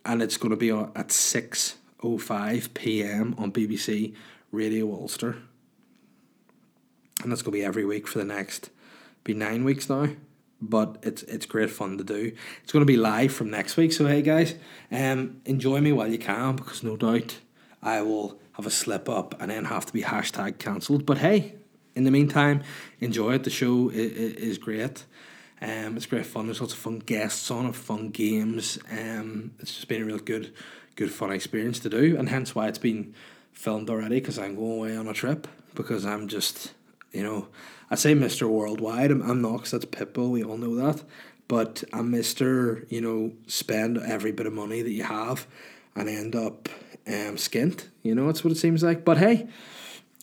and 0.06 0.22
it's 0.22 0.38
going 0.38 0.52
to 0.52 0.58
be 0.58 0.70
at 0.70 1.10
6.05 1.10 2.74
pm 2.74 3.36
on 3.38 3.52
BBC 3.52 4.16
Radio 4.52 4.92
Ulster. 4.92 5.38
And 7.24 7.32
that's 7.32 7.42
going 7.42 7.54
to 7.54 7.60
be 7.60 7.66
every 7.66 7.86
week 7.86 8.08
for 8.08 8.20
the 8.20 8.26
next, 8.26 8.70
be 9.24 9.34
nine 9.34 9.64
weeks 9.64 9.90
now. 9.90 10.10
But 10.60 10.98
it's 11.04 11.22
it's 11.24 11.46
great 11.46 11.70
fun 11.70 12.00
to 12.00 12.04
do. 12.04 12.32
It's 12.64 12.72
going 12.72 12.82
to 12.82 12.92
be 12.92 12.98
live 12.98 13.32
from 13.32 13.52
next 13.52 13.78
week. 13.78 13.94
So 13.94 14.08
hey 14.08 14.24
guys, 14.24 14.56
um, 14.92 15.40
enjoy 15.46 15.82
me 15.82 15.92
while 15.92 16.08
you 16.08 16.18
can 16.18 16.56
because 16.56 16.82
no 16.82 16.98
doubt 16.98 17.38
I 17.84 18.02
will 18.02 18.40
have 18.54 18.66
a 18.66 18.72
slip 18.72 19.08
up 19.08 19.40
and 19.40 19.52
then 19.52 19.66
have 19.66 19.86
to 19.86 19.94
be 19.94 20.02
hashtag 20.02 20.58
cancelled. 20.58 21.06
But 21.06 21.20
hey, 21.20 21.54
in 21.94 22.06
the 22.06 22.12
meantime, 22.12 22.64
enjoy 23.00 23.36
it. 23.36 23.44
The 23.44 23.52
show 23.52 23.90
is, 23.90 24.12
is 24.34 24.58
great. 24.58 25.06
Um, 25.62 25.98
it's 25.98 26.06
great 26.06 26.26
fun. 26.26 26.46
There's 26.46 26.62
lots 26.62 26.74
of 26.74 26.80
fun 26.80 27.00
guests 27.00 27.50
on 27.50 27.66
it, 27.66 27.76
fun 27.76 28.10
games. 28.10 28.78
Um, 28.92 29.52
it's 29.60 29.74
just 29.74 29.88
been 29.88 30.04
a 30.04 30.06
real 30.06 30.20
good, 30.20 30.54
good 30.96 31.12
fun 31.12 31.32
experience 31.32 31.80
to 31.80 31.90
do, 31.90 32.16
and 32.18 32.30
hence 32.30 32.54
why 32.54 32.68
it's 32.68 32.78
been 32.78 33.16
filmed 33.54 33.90
already. 33.90 34.20
Because 34.20 34.38
I'm 34.38 34.56
going 34.56 34.78
away 34.78 34.96
on 34.96 35.08
a 35.08 35.14
trip. 35.14 35.48
Because 35.74 36.06
I'm 36.06 36.28
just, 36.28 36.74
you 37.12 37.24
know, 37.24 37.48
I 37.90 37.96
say 37.96 38.14
Mister 38.14 38.48
Worldwide. 38.48 39.12
I'm, 39.12 39.22
I'm 39.22 39.42
not. 39.42 39.60
Cause 39.60 39.72
that's 39.72 39.86
Pitbull. 39.86 40.32
We 40.32 40.44
all 40.44 40.58
know 40.58 40.76
that. 40.76 41.04
But 41.48 41.84
I'm 41.92 42.12
Mister. 42.12 42.86
You 42.90 43.02
know, 43.02 43.34
spend 43.48 43.98
every 43.98 44.32
bit 44.32 44.46
of 44.46 44.54
money 44.54 44.82
that 44.82 44.92
you 44.92 45.04
have, 45.04 45.48
and 45.96 46.08
end 46.08 46.36
up 46.36 46.70
um, 47.08 47.36
skint. 47.36 47.88
You 48.04 48.14
know, 48.14 48.28
that's 48.28 48.44
what 48.44 48.52
it 48.52 48.58
seems 48.58 48.84
like. 48.84 49.06
But 49.06 49.18
hey, 49.18 49.48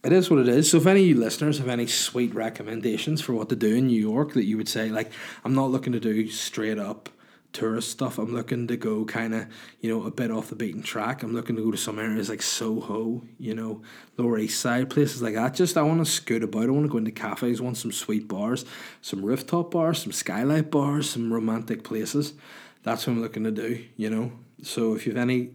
it 0.04 0.12
is 0.12 0.30
what 0.30 0.40
it 0.40 0.48
is. 0.48 0.70
So 0.70 0.76
if 0.76 0.86
any 0.86 1.00
of 1.00 1.06
you 1.06 1.18
listeners 1.18 1.58
have 1.58 1.68
any 1.68 1.86
sweet 1.86 2.34
recommendations 2.34 3.20
for 3.20 3.32
what 3.32 3.48
to 3.48 3.56
do 3.56 3.74
in 3.74 3.86
New 3.86 4.00
York 4.00 4.34
that 4.34 4.44
you 4.44 4.56
would 4.56 4.68
say, 4.68 4.88
like, 4.88 5.10
I'm 5.44 5.54
not 5.54 5.70
looking 5.70 5.92
to 5.92 6.00
do 6.00 6.28
straight 6.28 6.78
up 6.78 7.08
tourist 7.54 7.90
stuff. 7.90 8.18
I'm 8.18 8.34
looking 8.34 8.66
to 8.66 8.76
go 8.76 9.04
kind 9.04 9.32
of, 9.32 9.46
you 9.80 9.88
know, 9.88 10.04
a 10.04 10.10
bit 10.10 10.30
off 10.30 10.48
the 10.48 10.56
beaten 10.56 10.82
track. 10.82 11.22
I'm 11.22 11.32
looking 11.32 11.56
to 11.56 11.62
go 11.62 11.70
to 11.70 11.76
some 11.76 11.98
areas 11.98 12.28
like 12.28 12.42
Soho, 12.42 13.22
you 13.38 13.54
know, 13.54 13.80
Lower 14.18 14.38
East 14.38 14.60
Side, 14.60 14.90
places 14.90 15.22
like 15.22 15.34
that. 15.34 15.54
Just 15.54 15.76
I 15.76 15.82
want 15.82 16.04
to 16.04 16.10
scoot 16.10 16.42
about. 16.42 16.64
I 16.64 16.70
want 16.70 16.84
to 16.84 16.92
go 16.92 16.98
into 16.98 17.12
cafes, 17.12 17.62
want 17.62 17.78
some 17.78 17.92
sweet 17.92 18.28
bars, 18.28 18.66
some 19.00 19.24
rooftop 19.24 19.70
bars, 19.70 20.02
some 20.02 20.12
skylight 20.12 20.70
bars, 20.70 21.08
some 21.08 21.32
romantic 21.32 21.84
places. 21.84 22.34
That's 22.82 23.06
what 23.06 23.14
I'm 23.14 23.22
looking 23.22 23.44
to 23.44 23.52
do, 23.52 23.84
you 23.96 24.10
know. 24.10 24.32
So 24.62 24.94
if 24.94 25.06
you've 25.06 25.16
any 25.16 25.50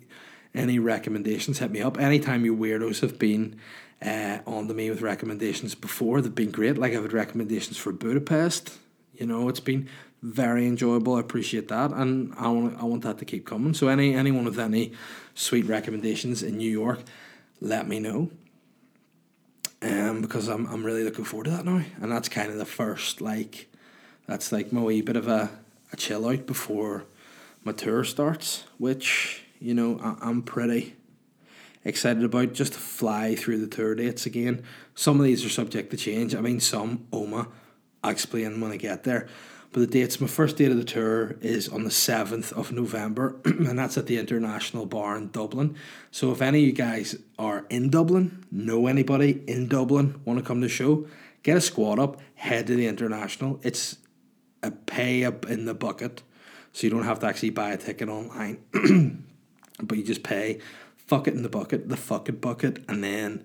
any 0.55 0.79
recommendations, 0.79 1.59
hit 1.59 1.69
me 1.69 1.81
up. 1.81 1.99
Anytime 1.99 2.43
you 2.43 2.55
weirdos 2.55 3.01
have 3.01 3.19
been 3.19 3.59
uh, 4.05 4.39
on 4.45 4.67
to 4.67 4.73
me 4.73 4.89
with 4.89 5.01
recommendations 5.01 5.75
before. 5.75 6.21
They've 6.21 6.33
been 6.33 6.51
great. 6.51 6.77
Like 6.77 6.93
I've 6.93 7.03
had 7.03 7.13
recommendations 7.13 7.77
for 7.77 7.91
Budapest. 7.91 8.77
You 9.13 9.25
know, 9.25 9.49
it's 9.49 9.59
been 9.59 9.89
very 10.21 10.67
enjoyable. 10.67 11.15
I 11.15 11.19
appreciate 11.19 11.67
that, 11.69 11.91
and 11.91 12.33
I 12.37 12.47
want 12.49 12.79
I 12.79 12.85
want 12.85 13.03
that 13.03 13.17
to 13.19 13.25
keep 13.25 13.45
coming. 13.45 13.73
So 13.73 13.87
any 13.87 14.13
anyone 14.13 14.45
with 14.45 14.59
any 14.59 14.93
sweet 15.33 15.65
recommendations 15.65 16.43
in 16.43 16.57
New 16.57 16.69
York, 16.69 16.99
let 17.61 17.87
me 17.87 17.99
know. 17.99 18.31
Um, 19.81 20.21
because 20.21 20.47
I'm 20.49 20.65
I'm 20.67 20.85
really 20.85 21.03
looking 21.03 21.25
forward 21.25 21.45
to 21.45 21.51
that 21.51 21.65
now, 21.65 21.81
and 22.01 22.11
that's 22.11 22.29
kind 22.29 22.51
of 22.51 22.57
the 22.57 22.65
first 22.65 23.21
like, 23.21 23.69
that's 24.27 24.51
like 24.51 24.73
my 24.73 24.81
wee 24.81 25.01
bit 25.01 25.15
of 25.15 25.27
a, 25.27 25.49
a 25.93 25.95
chill 25.95 26.27
out 26.27 26.45
before 26.45 27.05
my 27.63 27.71
tour 27.71 28.03
starts, 28.03 28.65
which 28.77 29.43
you 29.59 29.73
know 29.73 29.99
I, 30.01 30.17
I'm 30.21 30.41
pretty 30.41 30.95
excited 31.89 32.23
about 32.23 32.53
just 32.53 32.73
to 32.73 32.79
fly 32.79 33.35
through 33.35 33.59
the 33.59 33.67
tour 33.67 33.95
dates 33.95 34.25
again. 34.25 34.63
Some 34.95 35.19
of 35.19 35.25
these 35.25 35.45
are 35.45 35.49
subject 35.49 35.91
to 35.91 35.97
change. 35.97 36.35
I 36.35 36.41
mean, 36.41 36.59
some 36.59 37.07
Omagh, 37.11 37.49
I'll 38.03 38.11
explain 38.11 38.61
when 38.61 38.71
I 38.71 38.77
get 38.77 39.03
there. 39.03 39.27
But 39.71 39.81
the 39.81 39.87
dates, 39.87 40.19
my 40.19 40.27
first 40.27 40.57
date 40.57 40.71
of 40.71 40.77
the 40.77 40.83
tour 40.83 41.35
is 41.41 41.69
on 41.69 41.83
the 41.83 41.91
7th 41.91 42.51
of 42.53 42.71
November, 42.71 43.39
and 43.45 43.77
that's 43.77 43.97
at 43.97 44.07
the 44.07 44.17
International 44.17 44.87
Bar 44.87 45.15
in 45.17 45.29
Dublin. 45.29 45.75
So 46.09 46.31
if 46.31 46.41
any 46.41 46.59
of 46.59 46.65
you 46.65 46.71
guys 46.71 47.15
are 47.37 47.65
in 47.69 47.89
Dublin, 47.91 48.45
know 48.51 48.87
anybody 48.87 49.43
in 49.47 49.67
Dublin, 49.67 50.21
want 50.25 50.39
to 50.39 50.45
come 50.45 50.61
to 50.61 50.67
the 50.67 50.73
show, 50.73 51.05
get 51.43 51.55
a 51.55 51.61
squad 51.61 51.99
up, 51.99 52.19
head 52.33 52.65
to 52.67 52.75
the 52.75 52.87
International. 52.87 53.59
It's 53.61 53.97
a 54.63 54.71
pay 54.71 55.23
up 55.23 55.45
in 55.45 55.65
the 55.65 55.75
bucket, 55.75 56.23
so 56.73 56.87
you 56.87 56.91
don't 56.91 57.03
have 57.03 57.19
to 57.19 57.27
actually 57.27 57.51
buy 57.51 57.71
a 57.71 57.77
ticket 57.77 58.09
online, 58.09 58.63
but 59.83 59.97
you 59.99 60.03
just 60.03 60.23
pay 60.23 60.59
fuck 61.09 61.27
it 61.27 61.33
in 61.33 61.41
the 61.41 61.49
bucket, 61.49 61.89
the 61.89 61.97
fuck 61.97 62.29
it 62.29 62.39
bucket, 62.39 62.83
and 62.87 63.03
then 63.03 63.43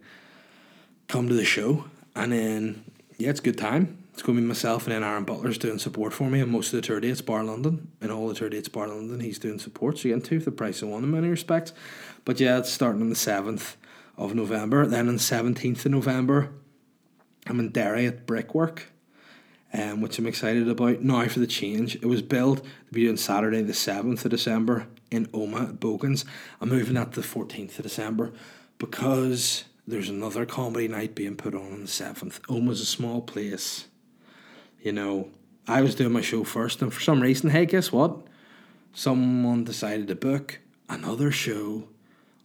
come 1.09 1.29
to 1.29 1.35
the 1.35 1.47
show. 1.47 1.87
And 2.15 2.31
then, 2.31 2.85
yeah, 3.17 3.31
it's 3.31 3.41
a 3.41 3.43
good 3.43 3.57
time. 3.57 4.05
It's 4.13 4.23
going 4.23 4.37
to 4.37 4.43
be 4.43 4.47
myself 4.47 4.85
and 4.85 4.93
then 4.93 5.03
Aaron 5.03 5.25
Butler's 5.25 5.57
doing 5.57 5.79
support 5.79 6.13
for 6.13 6.29
me 6.31 6.41
and 6.41 6.53
most 6.53 6.73
of 6.73 6.81
the 6.81 6.87
tour 6.87 7.01
dates, 7.01 7.23
Bar 7.23 7.43
London. 7.43 7.91
And 8.03 8.13
all 8.13 8.29
the 8.29 8.35
tour 8.35 8.51
dates, 8.51 8.69
Bar 8.69 8.89
London, 8.89 9.19
he's 9.19 9.39
doing 9.39 9.59
support. 9.59 9.97
So 9.97 10.09
you're 10.09 10.19
getting 10.19 10.29
two 10.29 10.41
for 10.41 10.51
the 10.51 10.57
price 10.57 10.83
of 10.83 10.91
one 10.91 11.03
in 11.03 11.11
many 11.11 11.29
respects. 11.29 11.73
But 12.27 12.39
yeah, 12.39 12.59
it's 12.59 12.71
starting 12.71 13.01
on 13.01 13.09
the 13.09 13.17
7th 13.17 13.77
of 14.19 14.35
November. 14.35 14.87
Then 14.87 15.09
on 15.09 15.15
the 15.15 15.21
17th 15.21 15.87
of 15.87 15.91
November, 15.91 16.51
I'm 17.47 17.59
in 17.59 17.71
Derry 17.71 18.07
at 18.07 18.27
Brickwork. 18.27 18.93
Um, 19.73 20.01
which 20.01 20.21
I'm 20.21 20.27
excited 20.29 20.69
about 20.69 21.01
now 21.01 21.27
for 21.27 21.41
the 21.41 21.49
change. 21.49 21.97
It 21.97 22.07
was 22.07 22.23
billed 22.23 22.59
to 22.59 22.93
be 22.93 23.09
on 23.09 23.17
Saturday 23.17 23.61
the 23.61 23.73
7th 23.73 24.25
of 24.25 24.31
December 24.31 24.87
in 25.15 25.27
Omagh 25.27 25.71
at 25.71 25.81
Bogans. 25.81 26.25
I'm 26.61 26.69
moving 26.69 26.95
that 26.95 27.13
to 27.13 27.21
the 27.21 27.27
14th 27.27 27.79
of 27.79 27.85
December 27.85 28.33
because 28.79 29.65
there's 29.87 30.09
another 30.09 30.47
comedy 30.47 30.89
night 30.89 31.15
being 31.15 31.37
put 31.37 31.55
on 31.55 31.73
on 31.73 31.81
the 31.83 31.87
7th. 31.87 32.41
Omagh's 32.43 32.81
a 32.81 32.87
small 32.87 33.21
place. 33.23 33.87
You 34.81 34.93
know, 34.93 35.31
I 35.67 35.81
was 35.81 35.95
doing 35.95 36.13
my 36.13 36.21
show 36.21 36.45
first, 36.45 36.83
and 36.83 36.93
for 36.93 37.01
some 37.01 37.21
reason, 37.21 37.51
hey, 37.51 37.67
guess 37.67 37.91
what? 37.91 38.19
Someone 38.93 39.65
decided 39.65 40.09
to 40.09 40.15
book 40.15 40.61
another 40.89 41.31
show 41.31 41.89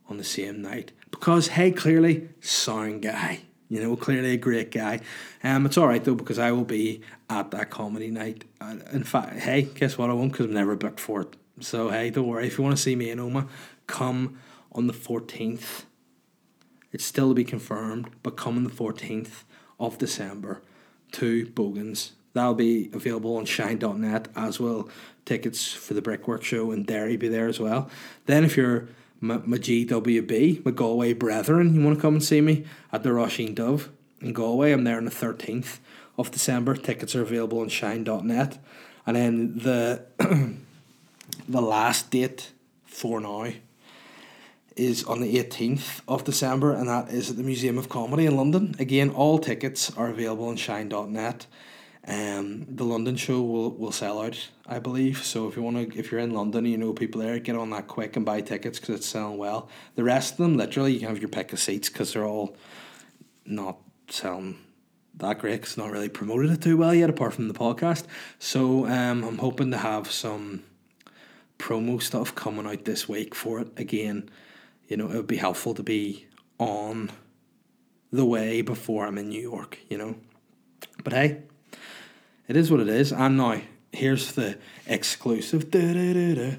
on 0.10 0.18
the 0.18 0.24
same 0.24 0.62
night 0.62 0.92
because, 1.12 1.50
hey, 1.50 1.72
clearly, 1.72 2.30
sound 2.42 3.02
guy. 3.02 3.42
You 3.70 3.82
know, 3.82 3.96
clearly 3.96 4.32
a 4.32 4.38
great 4.38 4.72
guy. 4.72 5.00
Um, 5.44 5.68
it's 5.68 5.78
all 5.78 5.88
right 5.88 6.04
though 6.04 6.16
because 6.16 6.40
I 6.40 6.52
will 6.52 6.66
be 6.66 7.02
at 7.30 7.52
that 7.52 7.70
comedy 7.70 8.10
night. 8.10 8.46
Uh, 8.60 8.78
in 8.92 9.04
fact, 9.04 9.40
hey, 9.40 9.62
guess 9.62 9.96
what? 9.96 10.10
I 10.10 10.14
won't 10.14 10.32
because 10.32 10.48
I'm 10.48 10.54
never 10.54 10.76
booked 10.76 11.00
for 11.00 11.22
it. 11.22 11.36
So 11.62 11.89
hey, 11.89 12.10
don't 12.10 12.28
worry. 12.28 12.48
If 12.48 12.58
you 12.58 12.63
want 12.63 12.76
to 12.76 12.82
see 12.82 12.95
me 12.95 13.10
in 13.10 13.19
Omagh, 13.19 13.48
come 13.88 14.39
on 14.72 14.88
the 14.88 14.93
fourteenth. 14.93 15.86
It's 16.91 17.06
still 17.06 17.30
to 17.30 17.36
be 17.36 17.43
confirmed, 17.43 18.10
but 18.24 18.38
come 18.38 18.58
on 18.58 18.63
the 18.63 18.69
fourteenth 18.69 19.43
of 19.80 19.98
December 19.98 20.62
to 21.13 21.48
Bogans. 21.52 22.13
That'll 22.34 22.54
be 22.54 22.89
available 22.93 23.38
on 23.38 23.45
shine.net 23.45 24.28
as 24.36 24.60
well. 24.60 24.89
Tickets 25.26 25.72
for 25.74 25.93
the 25.93 26.02
Brickwork 26.02 26.43
Show 26.43 26.72
in 26.72 26.84
Derry 26.84 27.17
be 27.17 27.28
there 27.28 27.48
as 27.48 27.60
well. 27.60 27.89
Then 28.26 28.43
if 28.43 28.56
you're 28.56 28.88
my, 29.19 29.38
my 29.38 29.58
GWB, 29.58 30.63
my 30.63 30.72
Galway 30.72 31.13
brethren, 31.13 31.74
you 31.74 31.84
want 31.84 31.98
to 31.98 32.02
come 32.02 32.15
and 32.15 32.24
see 32.24 32.41
me 32.41 32.65
at 32.91 33.04
the 33.04 33.10
Roisin 33.10 33.56
Dubh 33.56 33.89
in 34.22 34.34
Galway. 34.34 34.72
I'm 34.72 34.84
there 34.84 34.98
on 34.98 35.06
the 35.06 35.12
13th 35.12 35.80
of 36.17 36.32
December. 36.32 36.76
Tickets 36.76 37.15
are 37.15 37.22
available 37.22 37.60
on 37.60 37.69
shine.net. 37.69 38.58
And 39.06 39.15
then 39.15 39.58
the 39.58 40.06
the 41.48 41.62
last 41.62 42.12
date 42.12 42.52
for 42.86 43.20
now 43.20 43.52
is 44.76 45.04
on 45.04 45.20
the 45.20 45.36
18th 45.36 46.02
of 46.08 46.24
December, 46.24 46.74
and 46.74 46.88
that 46.88 47.10
is 47.10 47.30
at 47.30 47.38
the 47.38 47.44
Museum 47.44 47.78
of 47.78 47.89
Comedy 47.89 48.26
in 48.26 48.36
London. 48.36 48.76
Again, 48.80 49.10
all 49.10 49.38
tickets 49.38 49.96
are 49.98 50.08
available 50.08 50.48
on 50.48 50.56
shine.net. 50.56 51.46
Um, 52.08 52.65
the 52.70 52.86
London 52.86 53.18
show 53.18 53.42
will, 53.42 53.72
will 53.72 53.92
sell 53.92 54.22
out, 54.22 54.50
I 54.65 54.80
believe. 54.80 55.24
So 55.24 55.48
if 55.48 55.58
you 55.58 55.62
want 55.62 55.92
to, 55.92 56.00
if 56.00 56.12
you're 56.12 56.22
in 56.22 56.34
London, 56.34 56.60
and 56.60 56.72
you 56.72 56.78
know 56.78 56.94
people 56.94 57.22
there, 57.22 57.38
get 57.39 57.56
on 57.56 57.70
that 57.72 57.88
quick 57.88 58.15
and 58.15 58.26
buy 58.26 58.42
tickets 58.42 58.80
because 58.80 58.96
it's 58.96 59.06
selling 59.06 59.38
well. 59.38 59.70
The 59.96 60.04
rest 60.04 60.34
of 60.34 60.38
them, 60.38 60.56
literally, 60.58 60.94
you 60.94 61.00
can 61.00 61.10
have 61.10 61.20
your 61.20 61.30
pick 61.30 61.52
of 61.52 61.60
seats 61.60 61.89
because 61.89 62.13
they're 62.13 62.26
all 62.26 62.56
not 63.46 63.78
selling 64.08 64.60
that 65.18 65.39
great. 65.39 65.62
Cause 65.62 65.72
it's 65.72 65.78
not 65.78 65.92
really 65.92 66.10
promoted 66.10 66.52
it 66.52 66.62
too 66.62 66.78
well 66.78 66.96
yet, 66.96 67.10
apart 67.10 67.34
from 67.34 67.48
the 67.48 67.54
podcast. 67.54 68.06
So 68.39 68.88
um, 68.88 69.24
I'm 69.24 69.38
hoping 69.38 69.72
to 69.72 69.78
have 69.78 70.10
some 70.10 70.63
promo 71.60 72.02
stuff 72.02 72.34
coming 72.34 72.65
out 72.65 72.86
this 72.86 73.08
week 73.08 73.36
for 73.36 73.60
it. 73.60 73.67
Again, 73.78 74.30
you 74.88 74.98
know, 74.98 75.10
it 75.12 75.15
would 75.15 75.28
be 75.28 75.38
helpful 75.38 75.76
to 75.76 75.84
be 75.84 76.26
on 76.58 77.12
the 78.12 78.26
way 78.26 78.62
before 78.62 79.06
I'm 79.06 79.19
in 79.19 79.30
New 79.30 79.41
York. 79.41 79.78
You 79.89 80.00
know, 80.00 80.15
but 81.04 81.13
hey 81.13 81.43
it 82.50 82.58
is 82.58 82.72
what 82.72 82.82
it 82.82 82.89
is. 82.89 83.13
And 83.13 83.38
now, 83.38 83.62
here's 83.93 84.34
the 84.34 84.58
exclusive. 84.88 85.69
Da-da-da-da. 85.72 86.58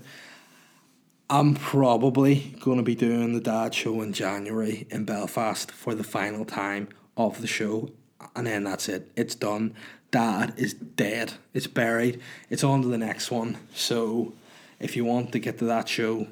I'm 1.28 1.54
probably 1.54 2.56
going 2.60 2.78
to 2.78 2.82
be 2.84 2.94
doing 2.94 3.34
the 3.34 3.40
dad 3.40 3.74
show 3.74 4.00
in 4.00 4.12
January 4.12 4.86
in 4.88 5.04
Belfast 5.04 5.70
for 5.70 5.94
the 5.94 6.04
final 6.04 6.44
time 6.44 6.88
of 7.16 7.40
the 7.40 7.46
show. 7.46 7.90
And 8.36 8.46
then 8.46 8.64
that's 8.64 8.88
it. 8.88 9.10
It's 9.16 9.34
done. 9.34 9.74
Dad 10.12 10.54
is 10.56 10.74
dead. 10.74 11.34
It's 11.52 11.66
buried. 11.66 12.20
It's 12.48 12.64
on 12.64 12.82
to 12.82 12.88
the 12.88 12.98
next 12.98 13.30
one. 13.30 13.58
So 13.74 14.32
if 14.80 14.96
you 14.96 15.04
want 15.04 15.32
to 15.32 15.38
get 15.38 15.58
to 15.58 15.66
that 15.66 15.88
show, 15.88 16.26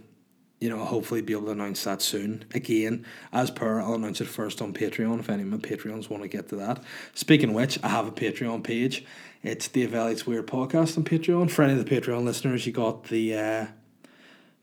you 0.61 0.69
know, 0.69 0.85
hopefully 0.85 1.21
be 1.23 1.33
able 1.33 1.47
to 1.47 1.53
announce 1.53 1.85
that 1.85 2.03
soon. 2.03 2.45
Again, 2.53 3.07
as 3.33 3.51
per, 3.51 3.81
I'll 3.81 3.95
announce 3.95 4.21
it 4.21 4.27
first 4.27 4.61
on 4.61 4.73
Patreon 4.73 5.21
if 5.21 5.31
any 5.31 5.43
of 5.43 5.49
my 5.49 5.59
Patreons 5.59 6.11
want 6.11 6.25
to 6.25 6.29
get 6.29 6.49
to 6.49 6.57
that. 6.57 6.83
Speaking 7.15 7.53
which, 7.53 7.79
I 7.85 7.89
have 7.89 8.09
a 8.09 8.11
Patreon 8.11 8.65
page. 8.65 9.05
It's 9.43 9.69
the 9.69 9.83
Dave 9.83 9.95
Elliott's 9.95 10.27
Weird 10.27 10.49
podcast 10.49 10.99
on 10.99 11.05
Patreon. 11.05 11.51
For 11.51 11.63
any 11.63 11.79
of 11.79 11.85
the 11.85 12.01
Patreon 12.01 12.25
listeners, 12.25 12.67
you 12.67 12.73
got 12.73 13.05
the 13.05 13.37
uh, 13.37 13.67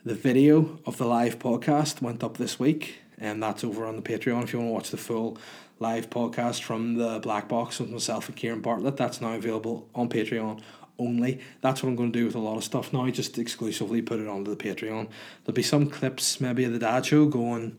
the 0.04 0.16
video 0.16 0.80
of 0.86 0.98
the 0.98 1.06
live 1.06 1.40
podcast 1.40 2.02
went 2.02 2.24
up 2.24 2.38
this 2.38 2.60
week, 2.60 2.96
and 3.18 3.42
that's 3.42 3.64
over 3.64 3.86
on 3.86 3.96
the 3.96 4.02
Patreon. 4.02 4.44
If 4.44 4.52
you 4.52 4.60
want 4.60 4.70
to 4.70 4.74
watch 4.74 4.90
the 4.92 4.98
full 4.98 5.38
live 5.80 6.10
podcast 6.10 6.62
from 6.62 6.96
the 6.96 7.20
Black 7.20 7.48
Box 7.48 7.80
with 7.80 7.90
myself 7.90 8.28
and 8.28 8.36
Kieran 8.36 8.62
Bartlett, 8.62 8.98
that's 8.98 9.22
now 9.22 9.34
available 9.34 9.90
on 9.96 10.10
Patreon 10.10 10.62
only. 11.00 11.40
That's 11.62 11.82
what 11.82 11.90
I'm 11.90 11.96
going 11.96 12.12
to 12.12 12.20
do 12.20 12.26
with 12.26 12.36
a 12.36 12.40
lot 12.40 12.58
of 12.58 12.64
stuff 12.64 12.94
now. 12.94 13.10
Just 13.10 13.38
exclusively 13.38 14.02
put 14.02 14.20
it 14.20 14.28
onto 14.28 14.54
the 14.54 14.64
Patreon. 14.64 15.10
There'll 15.44 15.56
be 15.56 15.64
some 15.64 15.90
clips, 15.90 16.40
maybe 16.40 16.64
of 16.66 16.74
the 16.74 16.80
Dad 16.80 17.06
Show 17.06 17.26
going 17.26 17.78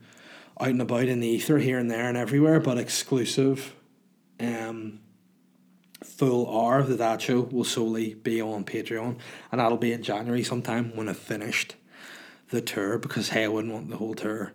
out 0.61 0.69
and 0.69 0.83
about 0.83 1.05
in 1.05 1.21
the 1.21 1.29
ether 1.29 1.59
here 1.59 1.79
and 1.79 1.91
there 1.91 2.09
and 2.09 2.17
everywhere, 2.17 2.61
but 2.61 2.79
exclusive. 2.79 3.75
Um, 4.41 5.01
full 6.03 6.49
hour 6.49 6.79
of 6.79 6.89
the 6.89 6.97
Dad 6.97 7.23
Show 7.23 7.41
will 7.41 7.65
solely 7.65 8.15
be 8.15 8.41
on 8.41 8.65
Patreon, 8.65 9.19
and 9.51 9.61
that'll 9.61 9.79
be 9.79 9.93
in 9.93 10.03
January 10.03 10.43
sometime 10.43 10.95
when 10.95 11.09
I've 11.09 11.19
finished 11.19 11.77
the 12.51 12.61
tour. 12.61 12.99
Because 12.99 13.31
hey, 13.31 13.45
I 13.45 13.49
wouldn't 13.49 13.73
want 13.73 13.91
the 13.91 13.97
whole 13.97 14.15
tour 14.15 14.53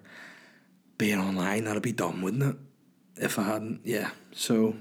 being 0.98 1.20
online. 1.20 1.66
That'd 1.66 1.84
be 1.84 1.92
dumb, 1.92 2.22
wouldn't 2.22 2.44
it? 2.44 2.56
If 3.18 3.38
I 3.38 3.44
hadn't, 3.44 3.82
yeah. 3.84 4.12
So 4.32 4.76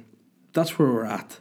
that's 0.53 0.79
where 0.79 0.89
we're 0.89 1.05
at 1.05 1.41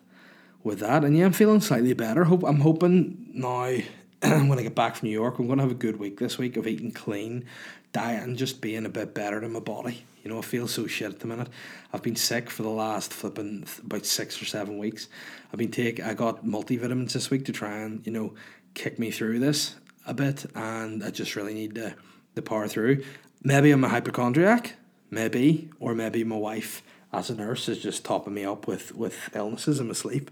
with 0.64 0.80
that. 0.80 1.04
And 1.04 1.18
yeah, 1.18 1.26
I'm 1.26 1.34
feeling 1.34 1.62
slightly 1.62 1.94
better. 1.94 2.26
Hope 2.26 2.44
I'm 2.44 2.62
hoping 2.62 3.32
now 3.34 3.78
when 4.22 4.60
I 4.60 4.64
get 4.64 4.76
back 4.76 4.98
from 4.98 5.08
New 5.08 5.14
York, 5.14 5.40
I'm 5.40 5.48
gonna 5.48 5.62
have 5.62 5.72
a 5.72 5.76
good 5.76 5.98
week 5.98 6.20
this 6.20 6.38
week 6.38 6.58
of 6.58 6.68
eating 6.68 6.92
clean, 6.92 7.46
diet, 7.94 8.24
and 8.24 8.38
just 8.38 8.60
being 8.60 8.86
a 8.86 8.90
bit 8.90 9.14
better 9.14 9.42
in 9.42 9.54
my 9.54 9.62
body. 9.62 10.06
You 10.24 10.30
know, 10.30 10.40
I 10.40 10.42
feel 10.42 10.68
so 10.68 10.88
shit 10.88 11.10
at 11.10 11.20
the 11.22 11.28
minute. 11.28 11.48
I've 11.94 12.04
been 12.04 12.18
sick 12.18 12.50
for 12.50 12.64
the 12.64 12.70
last 12.70 13.14
flipping 13.14 13.66
about 13.82 14.06
six 14.06 14.42
or 14.42 14.46
seven 14.46 14.78
weeks. 14.78 15.08
I've 15.54 15.60
been 15.60 15.72
take 15.72 16.02
I 16.02 16.14
got 16.14 16.44
multivitamins 16.44 17.14
this 17.14 17.30
week 17.30 17.46
to 17.46 17.54
try 17.54 17.78
and 17.78 18.06
you 18.06 18.12
know 18.12 18.34
kick 18.74 19.00
me 19.00 19.12
through 19.12 19.40
this 19.40 19.76
a 20.06 20.14
bit, 20.14 20.46
and 20.54 21.04
I 21.04 21.12
just 21.12 21.38
really 21.38 21.54
need 21.54 21.76
to 21.76 21.96
to 22.36 22.42
power 22.42 22.68
through. 22.68 23.04
Maybe 23.42 23.72
I'm 23.72 23.86
a 23.86 23.90
hypochondriac, 23.90 24.76
maybe, 25.10 25.70
or 25.80 25.96
maybe 25.96 26.26
my 26.26 26.36
wife 26.36 26.84
as 27.12 27.30
a 27.30 27.36
nurse 27.36 27.68
is 27.68 27.80
just 27.80 28.06
topping 28.06 28.34
me 28.34 28.46
up 28.46 28.68
with 28.68 28.96
with 28.96 29.30
illnesses 29.34 29.80
in 29.80 29.88
my 29.88 29.94
sleep 29.94 30.32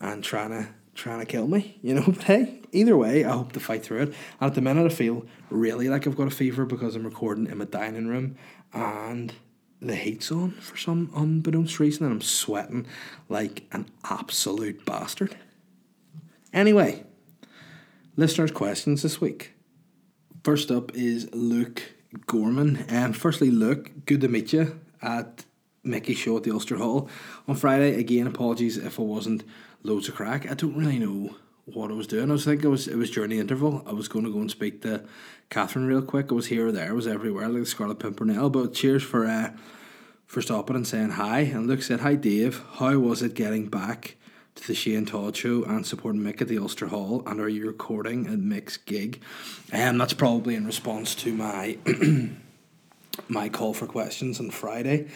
and 0.00 0.22
trying 0.22 0.50
to 0.50 0.68
trying 0.94 1.20
to 1.20 1.26
kill 1.26 1.46
me, 1.46 1.78
you 1.82 1.94
know. 1.94 2.02
But 2.06 2.24
hey, 2.24 2.60
either 2.72 2.96
way, 2.96 3.24
I 3.24 3.32
hope 3.32 3.52
to 3.52 3.60
fight 3.60 3.84
through 3.84 4.02
it. 4.02 4.08
And 4.40 4.50
at 4.50 4.54
the 4.54 4.60
minute, 4.60 4.90
I 4.90 4.94
feel 4.94 5.26
really 5.50 5.88
like 5.88 6.06
I've 6.06 6.16
got 6.16 6.26
a 6.26 6.30
fever 6.30 6.64
because 6.64 6.94
I'm 6.94 7.04
recording 7.04 7.46
in 7.46 7.58
my 7.58 7.64
dining 7.64 8.08
room, 8.08 8.36
and 8.72 9.32
the 9.82 9.96
heat's 9.96 10.30
on 10.30 10.52
for 10.52 10.76
some 10.76 11.10
unbeknownst 11.14 11.80
reason 11.80 12.04
and 12.04 12.14
I'm 12.14 12.20
sweating 12.20 12.86
like 13.28 13.64
an 13.72 13.90
absolute 14.04 14.84
bastard. 14.84 15.36
Anyway, 16.52 17.04
listeners' 18.16 18.52
questions 18.52 19.02
this 19.02 19.20
week. 19.20 19.54
First 20.44 20.70
up 20.70 20.94
is 20.94 21.28
Luke 21.32 21.82
Gorman. 22.26 22.84
Um, 22.88 23.12
firstly, 23.12 23.50
Luke, 23.50 23.90
good 24.06 24.20
to 24.20 24.28
meet 24.28 24.52
you 24.52 24.78
at 25.00 25.44
Mickey 25.84 26.14
Show 26.14 26.36
at 26.36 26.44
the 26.44 26.52
Ulster 26.52 26.76
Hall 26.76 27.08
on 27.48 27.56
Friday. 27.56 27.98
Again, 27.98 28.26
apologies 28.26 28.76
if 28.76 28.98
I 28.98 29.02
wasn't 29.02 29.44
loads 29.82 30.08
of 30.08 30.14
crack. 30.14 30.50
I 30.50 30.54
don't 30.54 30.76
really 30.76 30.98
know 30.98 31.36
what 31.64 31.90
I 31.90 31.94
was 31.94 32.06
doing. 32.06 32.30
I 32.30 32.32
was 32.32 32.44
thinking 32.44 32.66
it 32.66 32.70
was 32.70 32.88
it 32.88 32.96
was 32.96 33.10
during 33.10 33.30
the 33.30 33.38
interval. 33.38 33.82
I 33.86 33.92
was 33.92 34.08
going 34.08 34.24
to 34.24 34.32
go 34.32 34.40
and 34.40 34.50
speak 34.50 34.82
to 34.82 35.04
Catherine 35.50 35.86
real 35.86 36.02
quick. 36.02 36.30
I 36.30 36.34
was 36.34 36.46
here 36.46 36.68
or 36.68 36.72
there. 36.72 36.90
I 36.90 36.92
was 36.92 37.06
everywhere 37.06 37.48
like 37.48 37.62
the 37.62 37.66
Scarlet 37.66 37.98
Pimpernel. 37.98 38.50
But 38.50 38.74
cheers 38.74 39.02
for 39.02 39.26
uh, 39.26 39.52
for 40.26 40.42
stopping 40.42 40.76
and 40.76 40.86
saying 40.86 41.10
hi. 41.10 41.40
And 41.40 41.66
Luke 41.66 41.82
said, 41.82 42.00
"Hi 42.00 42.14
Dave, 42.14 42.62
how 42.74 42.98
was 42.98 43.22
it 43.22 43.34
getting 43.34 43.68
back 43.68 44.16
to 44.54 44.66
the 44.66 44.74
Shane 44.74 45.06
Todd 45.06 45.36
show 45.36 45.64
and 45.64 45.86
supporting 45.86 46.22
Mick 46.22 46.40
at 46.40 46.48
the 46.48 46.58
Ulster 46.58 46.88
Hall? 46.88 47.22
And 47.26 47.40
are 47.40 47.48
you 47.48 47.66
recording 47.66 48.26
at 48.26 48.38
Mick's 48.38 48.76
gig?" 48.76 49.22
And 49.70 49.90
um, 49.90 49.98
that's 49.98 50.14
probably 50.14 50.54
in 50.54 50.66
response 50.66 51.14
to 51.16 51.32
my 51.32 51.78
my 53.28 53.48
call 53.48 53.74
for 53.74 53.86
questions 53.86 54.40
on 54.40 54.50
Friday. 54.50 55.08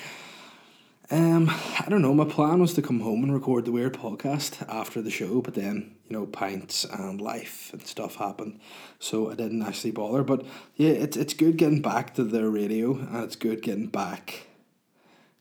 Um, 1.08 1.48
I 1.50 1.86
don't 1.88 2.02
know. 2.02 2.12
My 2.12 2.24
plan 2.24 2.60
was 2.60 2.74
to 2.74 2.82
come 2.82 3.00
home 3.00 3.22
and 3.22 3.32
record 3.32 3.64
the 3.64 3.70
weird 3.70 3.94
podcast 3.94 4.68
after 4.68 5.00
the 5.00 5.10
show, 5.10 5.40
but 5.40 5.54
then 5.54 5.94
you 6.08 6.16
know 6.16 6.26
pints 6.26 6.84
and 6.84 7.20
life 7.20 7.70
and 7.72 7.86
stuff 7.86 8.16
happened, 8.16 8.58
so 8.98 9.30
I 9.30 9.36
didn't 9.36 9.62
actually 9.62 9.92
bother. 9.92 10.24
But 10.24 10.44
yeah, 10.74 10.90
it's 10.90 11.16
it's 11.16 11.34
good 11.34 11.58
getting 11.58 11.80
back 11.80 12.14
to 12.14 12.24
the 12.24 12.50
radio, 12.50 12.96
and 12.96 13.22
it's 13.22 13.36
good 13.36 13.62
getting 13.62 13.86
back 13.86 14.48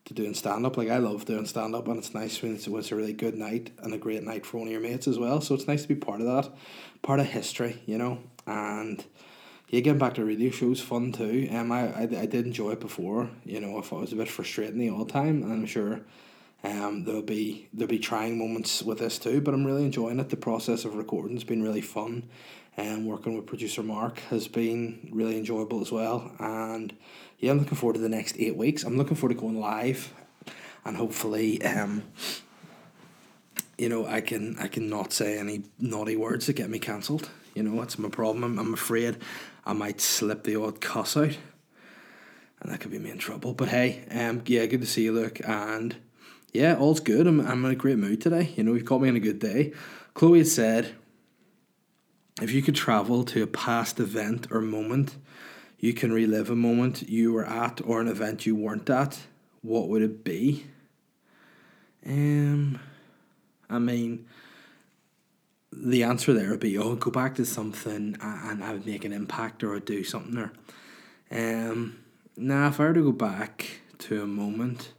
to 0.05 0.13
doing 0.13 0.35
stand 0.35 0.67
up. 0.67 0.77
Like 0.77 0.89
I 0.89 0.99
love 0.99 1.25
doing 1.25 1.47
stand 1.47 1.73
up, 1.73 1.87
and 1.87 1.97
it's 1.97 2.13
nice 2.13 2.39
when 2.43 2.53
it's, 2.53 2.67
when 2.67 2.81
it's 2.81 2.91
a 2.91 2.95
really 2.95 3.13
good 3.13 3.35
night 3.35 3.71
and 3.79 3.91
a 3.91 3.97
great 3.97 4.21
night 4.21 4.45
for 4.45 4.59
one 4.59 4.67
of 4.67 4.71
your 4.71 4.81
mates 4.81 5.07
as 5.07 5.17
well. 5.17 5.41
So 5.41 5.55
it's 5.55 5.67
nice 5.67 5.81
to 5.81 5.87
be 5.87 5.95
part 5.95 6.21
of 6.21 6.27
that, 6.27 6.55
part 7.01 7.19
of 7.19 7.25
history, 7.25 7.81
you 7.87 7.97
know, 7.97 8.19
and 8.45 9.03
yeah, 9.69 9.79
getting 9.79 9.99
back 9.99 10.13
to 10.15 10.25
radio 10.25 10.51
shows 10.51 10.79
fun 10.79 11.11
too. 11.11 11.47
Um, 11.51 11.71
I, 11.71 11.87
I, 11.91 12.01
I 12.01 12.25
did 12.25 12.45
enjoy 12.45 12.71
it 12.71 12.79
before. 12.79 13.29
You 13.43 13.59
know, 13.59 13.79
if 13.79 13.91
it 13.91 13.95
was 13.95 14.13
a 14.13 14.15
bit 14.15 14.29
frustrating 14.29 14.77
the 14.77 15.05
time, 15.05 15.41
and 15.41 15.51
I'm 15.51 15.65
sure, 15.65 16.01
um, 16.63 17.03
there'll 17.03 17.23
be 17.23 17.67
there'll 17.73 17.89
be 17.89 17.99
trying 17.99 18.37
moments 18.37 18.83
with 18.83 18.99
this 18.99 19.17
too. 19.17 19.41
But 19.41 19.53
I'm 19.53 19.65
really 19.65 19.85
enjoying 19.85 20.19
it. 20.19 20.29
The 20.29 20.37
process 20.37 20.85
of 20.85 20.95
recording's 20.95 21.43
been 21.43 21.63
really 21.63 21.81
fun, 21.81 22.29
and 22.77 22.97
um, 22.97 23.05
working 23.05 23.35
with 23.35 23.47
producer 23.47 23.81
Mark 23.81 24.19
has 24.29 24.47
been 24.47 25.09
really 25.11 25.37
enjoyable 25.37 25.81
as 25.81 25.91
well. 25.91 26.31
And 26.39 26.95
yeah, 27.39 27.51
I'm 27.51 27.59
looking 27.59 27.77
forward 27.77 27.95
to 27.95 28.01
the 28.01 28.09
next 28.09 28.35
eight 28.37 28.55
weeks. 28.55 28.83
I'm 28.83 28.97
looking 28.97 29.15
forward 29.15 29.33
to 29.35 29.41
going 29.41 29.59
live, 29.59 30.13
and 30.85 30.95
hopefully, 30.95 31.63
um, 31.63 32.03
you 33.79 33.89
know, 33.89 34.05
I 34.05 34.21
can 34.21 34.57
I 34.59 34.67
can 34.67 34.89
not 34.89 35.11
say 35.11 35.39
any 35.39 35.63
naughty 35.79 36.15
words 36.15 36.45
that 36.45 36.53
get 36.53 36.69
me 36.69 36.77
cancelled. 36.77 37.31
You 37.55 37.63
know, 37.63 37.79
that's 37.79 37.97
my 37.97 38.09
problem. 38.09 38.43
I'm, 38.43 38.59
I'm 38.59 38.73
afraid 38.73 39.17
I 39.65 39.73
might 39.73 39.99
slip 39.99 40.43
the 40.43 40.61
odd 40.61 40.79
cuss 40.79 41.17
out, 41.17 41.37
and 42.59 42.71
that 42.71 42.79
could 42.79 42.91
be 42.91 42.99
me 42.99 43.09
in 43.09 43.17
trouble. 43.17 43.53
But 43.53 43.69
hey, 43.69 44.03
um, 44.11 44.43
yeah, 44.45 44.65
good 44.65 44.81
to 44.81 44.87
see 44.87 45.05
you, 45.05 45.11
Luke, 45.11 45.41
and 45.47 45.95
yeah, 46.53 46.75
all's 46.75 46.99
good. 46.99 47.27
I'm 47.27 47.41
I'm 47.41 47.65
in 47.65 47.71
a 47.71 47.75
great 47.75 47.97
mood 47.97 48.21
today. 48.21 48.53
You 48.55 48.63
know, 48.63 48.73
you've 48.73 48.85
got 48.85 49.01
me 49.01 49.09
on 49.09 49.15
a 49.15 49.19
good 49.19 49.39
day. 49.39 49.73
Chloe 50.13 50.43
said, 50.43 50.95
if 52.41 52.51
you 52.51 52.61
could 52.61 52.75
travel 52.75 53.23
to 53.25 53.43
a 53.43 53.47
past 53.47 53.99
event 53.99 54.47
or 54.51 54.61
moment, 54.61 55.17
you 55.79 55.93
can 55.93 56.11
relive 56.11 56.49
a 56.49 56.55
moment 56.55 57.09
you 57.09 57.33
were 57.33 57.45
at 57.45 57.81
or 57.85 58.01
an 58.01 58.07
event 58.07 58.45
you 58.45 58.55
weren't 58.55 58.89
at. 58.89 59.19
What 59.61 59.89
would 59.89 60.01
it 60.01 60.23
be? 60.23 60.67
Um, 62.05 62.79
I 63.69 63.79
mean 63.79 64.27
the 65.77 66.03
answer 66.03 66.33
there 66.33 66.51
would 66.51 66.59
be, 66.59 66.77
oh, 66.77 66.95
go 66.95 67.11
back 67.11 67.35
to 67.35 67.45
something 67.45 68.17
and 68.21 68.63
I 68.63 68.73
would 68.73 68.85
make 68.85 69.05
an 69.05 69.13
impact 69.13 69.63
or 69.63 69.75
I'd 69.75 69.85
do 69.85 70.03
something 70.03 70.37
or 70.37 70.53
um 71.31 71.97
now 72.37 72.67
if 72.67 72.79
I 72.79 72.85
were 72.85 72.93
to 72.93 73.03
go 73.03 73.11
back 73.11 73.81
to 73.97 74.21
a 74.21 74.27
moment 74.27 74.93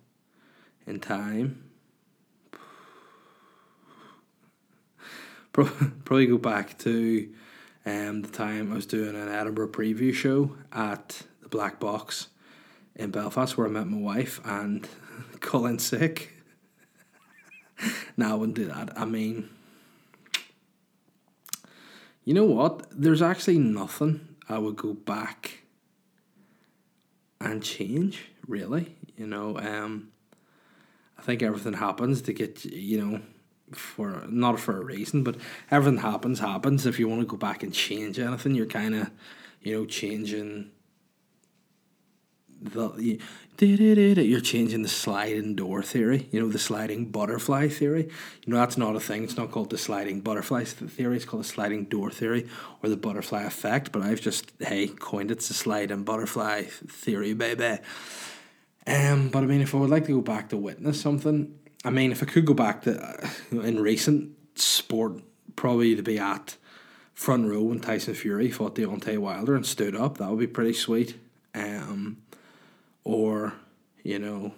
in 0.86 0.98
time 0.98 1.62
probably 5.52 6.26
go 6.26 6.36
back 6.36 6.76
to 6.78 7.32
um 7.86 8.22
the 8.22 8.28
time 8.28 8.72
I 8.72 8.74
was 8.74 8.86
doing 8.86 9.14
an 9.14 9.28
Edinburgh 9.28 9.68
preview 9.68 10.12
show 10.12 10.56
at 10.72 11.22
the 11.42 11.48
Black 11.48 11.78
Box 11.78 12.28
in 12.94 13.10
Belfast 13.10 13.56
where 13.56 13.66
I 13.66 13.70
met 13.70 13.86
my 13.86 13.98
wife 13.98 14.40
and 14.44 14.86
Colin 15.40 15.78
sick. 15.78 16.34
now 18.16 18.32
I 18.32 18.34
wouldn't 18.34 18.56
do 18.56 18.66
that. 18.66 18.98
I 18.98 19.04
mean 19.04 19.48
you 22.26 22.34
know 22.34 22.44
what? 22.44 22.86
There's 22.90 23.22
actually 23.22 23.58
nothing 23.58 24.36
I 24.48 24.58
would 24.58 24.76
go 24.76 24.92
back 24.92 25.62
and 27.40 27.62
change, 27.62 28.24
really. 28.46 28.96
You 29.16 29.28
know, 29.28 29.56
um, 29.58 30.08
I 31.16 31.22
think 31.22 31.42
everything 31.42 31.74
happens 31.74 32.20
to 32.22 32.32
get, 32.32 32.64
you 32.64 33.00
know, 33.00 33.20
for 33.72 34.24
not 34.28 34.58
for 34.58 34.76
a 34.76 34.84
reason, 34.84 35.22
but 35.22 35.36
everything 35.70 36.00
happens, 36.00 36.40
happens. 36.40 36.84
If 36.84 36.98
you 36.98 37.08
want 37.08 37.20
to 37.20 37.26
go 37.26 37.36
back 37.36 37.62
and 37.62 37.72
change 37.72 38.18
anything, 38.18 38.56
you're 38.56 38.66
kind 38.66 38.96
of, 38.96 39.10
you 39.62 39.74
know, 39.76 39.86
changing 39.86 40.72
the 42.60 42.92
you, 42.96 43.18
you're 43.58 44.40
changing 44.40 44.82
the 44.82 44.88
sliding 44.88 45.54
door 45.54 45.82
theory. 45.82 46.28
You 46.30 46.40
know 46.40 46.48
the 46.48 46.58
sliding 46.58 47.06
butterfly 47.06 47.68
theory. 47.68 48.08
You 48.44 48.52
know 48.52 48.58
that's 48.58 48.76
not 48.76 48.96
a 48.96 49.00
thing. 49.00 49.24
It's 49.24 49.36
not 49.36 49.50
called 49.50 49.70
the 49.70 49.78
sliding 49.78 50.20
butterfly 50.20 50.64
theory. 50.64 51.16
It's 51.16 51.24
called 51.24 51.44
the 51.44 51.48
sliding 51.48 51.84
door 51.84 52.10
theory 52.10 52.48
or 52.82 52.88
the 52.88 52.96
butterfly 52.96 53.42
effect. 53.44 53.92
But 53.92 54.02
I've 54.02 54.20
just 54.20 54.52
hey 54.60 54.88
coined 54.88 55.30
it. 55.30 55.38
It's 55.38 55.48
the 55.48 55.54
sliding 55.54 56.04
butterfly 56.04 56.64
theory, 56.64 57.34
baby. 57.34 57.78
Um, 58.86 59.28
but 59.28 59.42
I 59.42 59.46
mean, 59.46 59.60
if 59.60 59.74
I 59.74 59.78
would 59.78 59.90
like 59.90 60.06
to 60.06 60.12
go 60.12 60.20
back 60.20 60.50
to 60.50 60.56
witness 60.56 61.00
something, 61.00 61.58
I 61.84 61.90
mean, 61.90 62.12
if 62.12 62.22
I 62.22 62.26
could 62.26 62.44
go 62.44 62.54
back 62.54 62.82
to 62.82 63.02
uh, 63.02 63.60
in 63.60 63.80
recent 63.80 64.32
sport, 64.58 65.22
probably 65.56 65.96
to 65.96 66.02
be 66.02 66.18
at 66.18 66.56
front 67.14 67.48
row 67.48 67.62
when 67.62 67.80
Tyson 67.80 68.14
Fury 68.14 68.50
fought 68.50 68.74
Deontay 68.74 69.18
Wilder 69.18 69.56
and 69.56 69.66
stood 69.66 69.96
up, 69.96 70.18
that 70.18 70.30
would 70.30 70.38
be 70.38 70.46
pretty 70.46 70.74
sweet. 70.74 71.18
Um, 71.54 72.18
or 73.06 73.54
you 74.02 74.18
know 74.18 74.52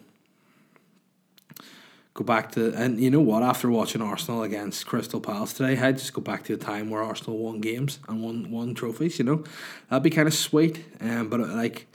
go 2.14 2.24
back 2.24 2.50
to 2.50 2.72
and 2.72 2.98
you 2.98 3.10
know 3.10 3.20
what 3.20 3.42
after 3.42 3.70
watching 3.70 4.00
Arsenal 4.00 4.42
against 4.42 4.86
Crystal 4.86 5.20
Palace 5.20 5.52
today 5.52 5.78
I'd 5.78 5.98
just 5.98 6.14
go 6.14 6.22
back 6.22 6.44
to 6.44 6.56
the 6.56 6.64
time 6.64 6.88
where 6.88 7.02
Arsenal 7.02 7.36
won 7.36 7.60
games 7.60 7.98
and 8.08 8.22
won 8.22 8.50
won 8.50 8.74
trophies 8.74 9.18
you 9.18 9.24
know? 9.26 9.44
That'd 9.90 10.02
be 10.02 10.10
kind 10.10 10.26
of 10.26 10.32
sweet 10.32 10.82
um, 11.00 11.28
but 11.28 11.40
like 11.40 11.86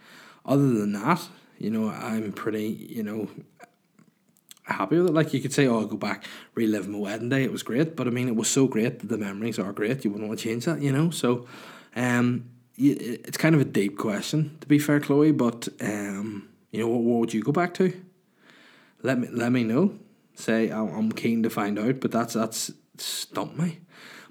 other 0.46 0.62
than 0.62 0.94
that 0.94 1.28
you 1.58 1.72
know 1.72 1.90
I'm 1.90 2.32
pretty 2.32 2.68
you 2.68 3.02
know 3.02 3.28
happy 4.66 4.98
with 4.98 5.08
it. 5.08 5.14
Like 5.14 5.34
you 5.34 5.42
could 5.42 5.54
say 5.54 5.66
oh 5.66 5.80
I'll 5.80 5.88
go 5.88 5.98
back 5.98 6.24
relive 6.54 6.88
my 6.88 7.00
wedding 7.00 7.30
day 7.30 7.44
it 7.44 7.52
was 7.52 7.64
great 7.64 7.96
but 7.96 8.06
I 8.06 8.12
mean 8.12 8.28
it 8.28 8.36
was 8.36 8.48
so 8.48 8.68
great 8.68 9.00
that 9.00 9.08
the 9.08 9.18
memories 9.18 9.58
are 9.58 9.74
great 9.74 10.06
you 10.06 10.12
wouldn't 10.12 10.30
want 10.30 10.40
to 10.40 10.46
change 10.48 10.66
that 10.66 10.82
you 10.82 10.92
know? 10.92 11.10
So 11.10 11.48
um 11.96 12.46
it's 12.78 13.38
kind 13.38 13.56
of 13.56 13.62
a 13.62 13.66
deep 13.66 13.98
question 13.98 14.58
to 14.62 14.68
be 14.68 14.80
fair, 14.80 15.00
Chloe. 15.00 15.32
But 15.32 15.68
um, 15.82 16.50
you 16.72 16.80
know, 16.80 16.88
what, 16.88 17.02
what 17.02 17.20
would 17.20 17.34
you 17.34 17.44
go 17.44 17.52
back 17.52 17.74
to? 17.76 17.94
Let 19.02 19.20
me 19.20 19.28
let 19.32 19.52
me 19.52 19.64
know. 19.64 19.98
Say 20.36 20.70
I'm 20.70 21.12
keen 21.12 21.44
to 21.44 21.50
find 21.50 21.78
out. 21.78 22.00
But 22.00 22.12
that's 22.12 22.34
that's 22.34 22.72
stumped 22.98 23.58
me. 23.58 23.80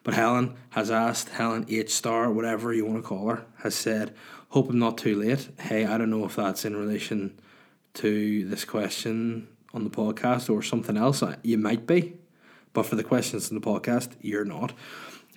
But 0.05 0.14
Helen 0.14 0.57
has 0.70 0.90
asked 0.90 1.28
Helen 1.28 1.66
H 1.68 1.94
star 1.94 2.31
whatever 2.31 2.72
you 2.72 2.85
want 2.85 3.02
to 3.02 3.09
call 3.09 3.28
her 3.28 3.44
has 3.59 3.74
said, 3.74 4.14
"Hope 4.48 4.70
I'm 4.70 4.78
not 4.78 4.98
too 4.98 5.14
late." 5.14 5.48
Hey, 5.61 5.85
I 5.85 5.96
don't 5.98 6.11
know 6.11 6.24
if 6.24 6.37
that's 6.37 6.64
in 6.64 6.76
relation 6.76 7.38
to 7.94 8.48
this 8.48 8.64
question 8.64 9.48
on 9.74 9.85
the 9.85 9.90
podcast 9.90 10.50
or 10.50 10.62
something 10.62 10.97
else. 10.97 11.22
You 11.43 11.59
might 11.59 11.86
be, 11.86 12.14
but 12.72 12.86
for 12.86 12.97
the 12.97 13.05
questions 13.05 13.51
in 13.51 13.59
the 13.59 13.66
podcast, 13.66 14.12
you're 14.20 14.45
not 14.45 14.72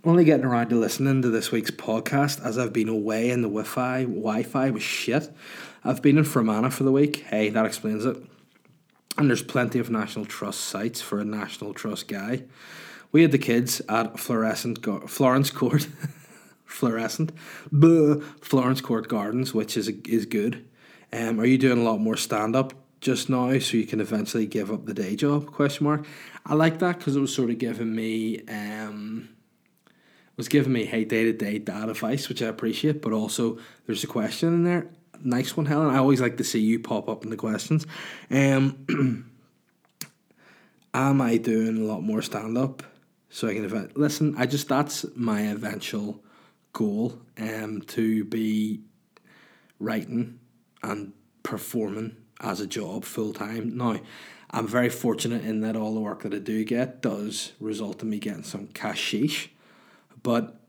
only 0.06 0.24
getting 0.24 0.46
around 0.46 0.70
to 0.70 0.76
listening 0.76 1.22
to 1.24 1.30
this 1.30 1.52
week's 1.52 1.72
podcast 1.72 2.44
as 2.46 2.58
I've 2.58 2.74
been 2.74 2.90
away 2.90 3.32
and 3.32 3.44
the 3.44 3.48
Wi-Fi 3.48 4.04
Wi-Fi 4.04 4.70
was 4.70 4.84
shit. 4.84 5.34
I've 5.84 6.02
been 6.02 6.18
in 6.18 6.24
Fermanagh 6.24 6.70
for 6.70 6.84
the 6.84 6.92
week. 6.92 7.26
Hey, 7.28 7.50
that 7.50 7.66
explains 7.66 8.06
it. 8.06 8.18
And 9.18 9.30
there's 9.30 9.42
plenty 9.42 9.80
of 9.80 9.90
National 9.90 10.26
Trust 10.26 10.62
sites 10.62 11.02
for 11.02 11.20
a 11.20 11.26
National 11.26 11.74
Trust 11.74 12.08
guy. 12.08 12.44
We 13.12 13.24
had 13.24 13.32
the 13.32 13.38
kids 13.38 13.82
at 13.90 14.20
Fluorescent 14.20 14.82
Go- 14.82 15.08
Florence 15.08 15.50
Court, 15.50 15.88
Fluorescent, 16.66 17.32
Buh, 17.72 18.20
Florence 18.42 18.82
Court 18.82 19.08
Gardens, 19.08 19.54
which 19.54 19.78
is 19.78 19.88
is 19.88 20.26
good. 20.26 20.66
Um, 21.14 21.40
are 21.40 21.46
you 21.46 21.58
doing 21.58 21.80
a 21.80 21.84
lot 21.84 22.00
more 22.00 22.18
stand 22.18 22.56
up 22.56 22.74
just 23.00 23.30
now, 23.30 23.58
so 23.60 23.78
you 23.78 23.86
can 23.86 24.02
eventually 24.02 24.46
give 24.46 24.72
up 24.72 24.86
the 24.86 24.94
day 24.94 25.16
job? 25.16 25.48
Question 25.48 25.86
mark. 25.86 26.06
I 26.46 26.56
like 26.56 26.80
that 26.80 26.98
because 26.98 27.16
it 27.16 27.22
was 27.22 27.34
sort 27.34 27.50
of 27.50 27.58
giving 27.58 27.96
me 27.96 28.42
um 28.50 29.30
was 30.38 30.48
giving 30.48 30.74
me 30.74 30.86
hey 30.86 31.06
day 31.06 31.24
to 31.26 31.34
day 31.34 31.60
dad 31.60 31.90
advice, 31.90 32.30
which 32.30 32.42
I 32.42 32.48
appreciate, 32.48 33.02
but 33.02 33.14
also 33.14 33.58
there's 33.86 34.04
a 34.04 34.08
question 34.08 34.50
in 34.50 34.64
there 34.64 34.90
nice 35.26 35.58
one, 35.58 35.66
Helen. 35.66 35.94
I 35.94 35.98
always 35.98 36.22
like 36.22 36.38
to 36.38 36.44
see 36.44 36.60
you 36.60 36.80
pop 36.80 37.10
up 37.10 37.24
in 37.24 37.30
the 37.30 37.38
questions. 37.38 37.86
Um, 38.30 38.86
am 40.94 41.22
I 41.22 41.38
doing 41.38 41.78
a 41.78 41.86
lot 41.86 42.02
more 42.02 42.22
stand 42.22 42.58
up 42.58 42.84
so 43.30 43.48
I 43.48 43.54
can 43.54 43.66
event? 43.66 43.98
Listen, 43.98 44.36
I 44.38 44.46
just 44.46 44.68
that's 44.68 45.06
my 45.16 45.42
eventual 45.42 46.24
goal. 46.74 47.20
Um, 47.38 47.82
to 47.88 48.24
be 48.24 48.82
writing 49.80 50.40
and 50.82 51.12
performing 51.44 52.16
as 52.40 52.62
a 52.62 52.68
job 52.68 53.04
full 53.04 53.34
time. 53.34 53.76
Now, 53.78 54.00
I'm 54.52 54.68
very 54.68 54.90
fortunate 54.90 55.44
in 55.44 55.62
that 55.62 55.76
all 55.76 55.94
the 55.94 56.00
work 56.00 56.24
that 56.24 56.34
I 56.34 56.40
do 56.40 56.64
get 56.64 57.02
does 57.02 57.52
result 57.60 58.02
in 58.02 58.10
me 58.10 58.20
getting 58.20 58.44
some 58.44 58.68
cashish, 58.68 59.52
but 60.26 60.60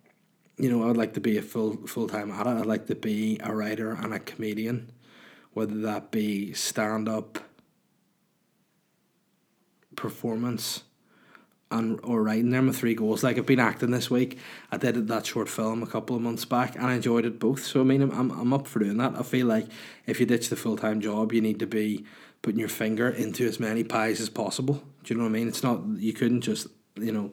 you 0.59 0.71
know, 0.71 0.83
I 0.83 0.87
would 0.87 0.99
like 0.99 1.15
to 1.15 1.21
be 1.21 1.39
a 1.39 1.43
full 1.43 1.79
full 1.87 2.09
time 2.09 2.31
at 2.31 2.47
it. 2.47 2.51
I'd 2.51 2.67
like 2.67 2.87
to 2.89 2.95
be 2.95 3.41
a 3.43 3.55
writer 3.55 3.93
and 3.93 4.13
a 4.13 4.19
comedian, 4.19 4.93
whether 5.55 5.77
that 5.81 6.11
be 6.11 6.53
stand 6.53 7.09
up, 7.09 7.39
performance, 9.97 10.83
and 11.71 11.99
or 12.03 12.23
writing. 12.23 12.51
There 12.51 12.61
my 12.61 12.73
three 12.73 12.95
goals. 12.95 13.25
Like 13.25 13.39
I've 13.39 13.47
been 13.47 13.59
acting 13.59 13.93
this 13.93 14.11
week. 14.11 14.39
I 14.71 14.77
did 14.77 15.09
that 15.09 15.25
short 15.25 15.49
film 15.49 15.83
a 15.83 15.87
couple 15.87 16.15
of 16.15 16.21
months 16.21 16.45
back, 16.45 16.77
and 16.77 16.85
I 16.85 16.95
enjoyed 16.95 17.25
it 17.25 17.39
both. 17.39 17.65
So 17.65 17.81
I 17.81 17.85
mean, 17.85 18.03
I'm 18.03 18.11
I'm, 18.11 18.31
I'm 18.31 18.53
up 18.53 18.67
for 18.67 18.81
doing 18.81 18.99
that. 18.99 19.19
I 19.19 19.23
feel 19.23 19.47
like 19.47 19.69
if 20.07 20.21
you 20.21 20.27
ditch 20.27 20.51
the 20.51 20.57
full 20.57 20.77
time 20.77 21.01
job, 21.01 21.33
you 21.33 21.41
need 21.41 21.61
to 21.61 21.67
be 21.67 22.05
putting 22.43 22.61
your 22.61 22.69
finger 22.69 23.09
into 23.09 23.47
as 23.47 23.59
many 23.59 23.85
pies 23.85 24.21
as 24.21 24.29
possible. 24.29 24.83
Do 25.03 25.15
you 25.15 25.19
know 25.19 25.25
what 25.25 25.31
I 25.31 25.33
mean? 25.33 25.49
It's 25.49 25.63
not 25.63 25.81
you 25.97 26.13
couldn't 26.13 26.43
just 26.43 26.67
you 26.95 27.13
know 27.13 27.33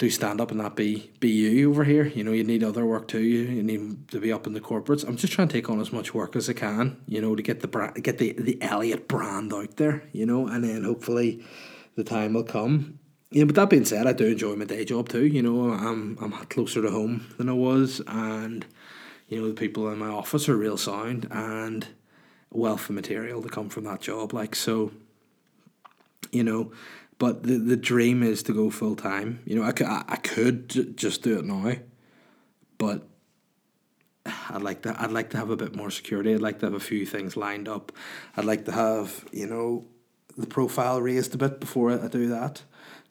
do 0.00 0.08
stand 0.08 0.40
up 0.40 0.50
and 0.50 0.58
not 0.58 0.74
be 0.76 1.12
be 1.20 1.28
you 1.28 1.70
over 1.70 1.84
here. 1.84 2.06
You 2.06 2.24
know, 2.24 2.32
you 2.32 2.42
need 2.42 2.64
other 2.64 2.86
work 2.86 3.06
too. 3.06 3.20
You, 3.20 3.62
need 3.62 4.08
to 4.08 4.18
be 4.18 4.32
up 4.32 4.46
in 4.46 4.54
the 4.54 4.60
corporates. 4.60 5.06
I'm 5.06 5.16
just 5.16 5.34
trying 5.34 5.48
to 5.48 5.52
take 5.52 5.68
on 5.68 5.78
as 5.78 5.92
much 5.92 6.14
work 6.14 6.34
as 6.34 6.48
I 6.48 6.54
can. 6.54 7.02
You 7.06 7.20
know, 7.20 7.36
to 7.36 7.42
get 7.42 7.60
the 7.60 7.68
brand, 7.68 8.02
get 8.02 8.16
the 8.16 8.32
the 8.32 8.60
Elliott 8.62 9.08
brand 9.08 9.52
out 9.52 9.76
there. 9.76 10.02
You 10.12 10.24
know, 10.24 10.48
and 10.48 10.64
then 10.64 10.84
hopefully 10.84 11.44
the 11.96 12.02
time 12.02 12.32
will 12.32 12.44
come. 12.44 12.98
Yeah, 13.30 13.44
but 13.44 13.54
that 13.56 13.68
being 13.68 13.84
said, 13.84 14.06
I 14.06 14.14
do 14.14 14.26
enjoy 14.26 14.56
my 14.56 14.64
day 14.64 14.86
job 14.86 15.10
too. 15.10 15.26
You 15.26 15.42
know, 15.42 15.70
I'm 15.70 16.16
I'm 16.18 16.32
closer 16.46 16.80
to 16.80 16.90
home 16.90 17.26
than 17.36 17.50
I 17.50 17.52
was, 17.52 18.00
and 18.06 18.64
you 19.28 19.38
know 19.38 19.48
the 19.48 19.54
people 19.54 19.92
in 19.92 19.98
my 19.98 20.08
office 20.08 20.48
are 20.48 20.56
real 20.56 20.78
sound 20.78 21.28
and 21.30 21.86
wealth 22.50 22.88
of 22.88 22.94
material 22.94 23.42
to 23.42 23.50
come 23.50 23.68
from 23.68 23.84
that 23.84 24.00
job. 24.00 24.32
Like 24.32 24.56
so, 24.56 24.92
you 26.32 26.42
know, 26.42 26.72
but 27.20 27.42
the 27.42 27.58
the 27.58 27.76
dream 27.76 28.22
is 28.22 28.42
to 28.42 28.52
go 28.52 28.70
full 28.70 28.96
time. 28.96 29.40
You 29.44 29.56
know, 29.56 29.62
I 29.62 29.72
could 29.72 29.86
I, 29.86 30.02
I 30.08 30.16
could 30.16 30.96
just 30.96 31.22
do 31.22 31.38
it 31.38 31.44
now, 31.44 31.76
but 32.78 33.06
I'd 34.26 34.62
like 34.62 34.82
to 34.82 34.96
I'd 35.00 35.12
like 35.12 35.30
to 35.30 35.36
have 35.36 35.50
a 35.50 35.56
bit 35.56 35.76
more 35.76 35.90
security. 35.90 36.34
I'd 36.34 36.40
like 36.40 36.58
to 36.60 36.66
have 36.66 36.74
a 36.74 36.80
few 36.80 37.04
things 37.04 37.36
lined 37.36 37.68
up. 37.68 37.92
I'd 38.36 38.46
like 38.46 38.64
to 38.64 38.72
have 38.72 39.26
you 39.32 39.46
know 39.46 39.84
the 40.36 40.46
profile 40.46 41.00
raised 41.02 41.34
a 41.34 41.38
bit 41.38 41.60
before 41.60 41.92
I 41.92 42.08
do 42.08 42.28
that, 42.30 42.62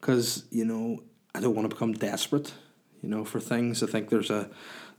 because 0.02 0.44
you 0.50 0.66
know 0.66 1.04
I 1.36 1.40
don't 1.40 1.56
want 1.56 1.70
to 1.70 1.76
become 1.76 1.94
desperate. 1.94 2.52
You 3.04 3.10
know, 3.10 3.24
for 3.24 3.40
things. 3.40 3.84
I 3.84 3.86
think 3.86 4.10
there's 4.10 4.32
a 4.32 4.50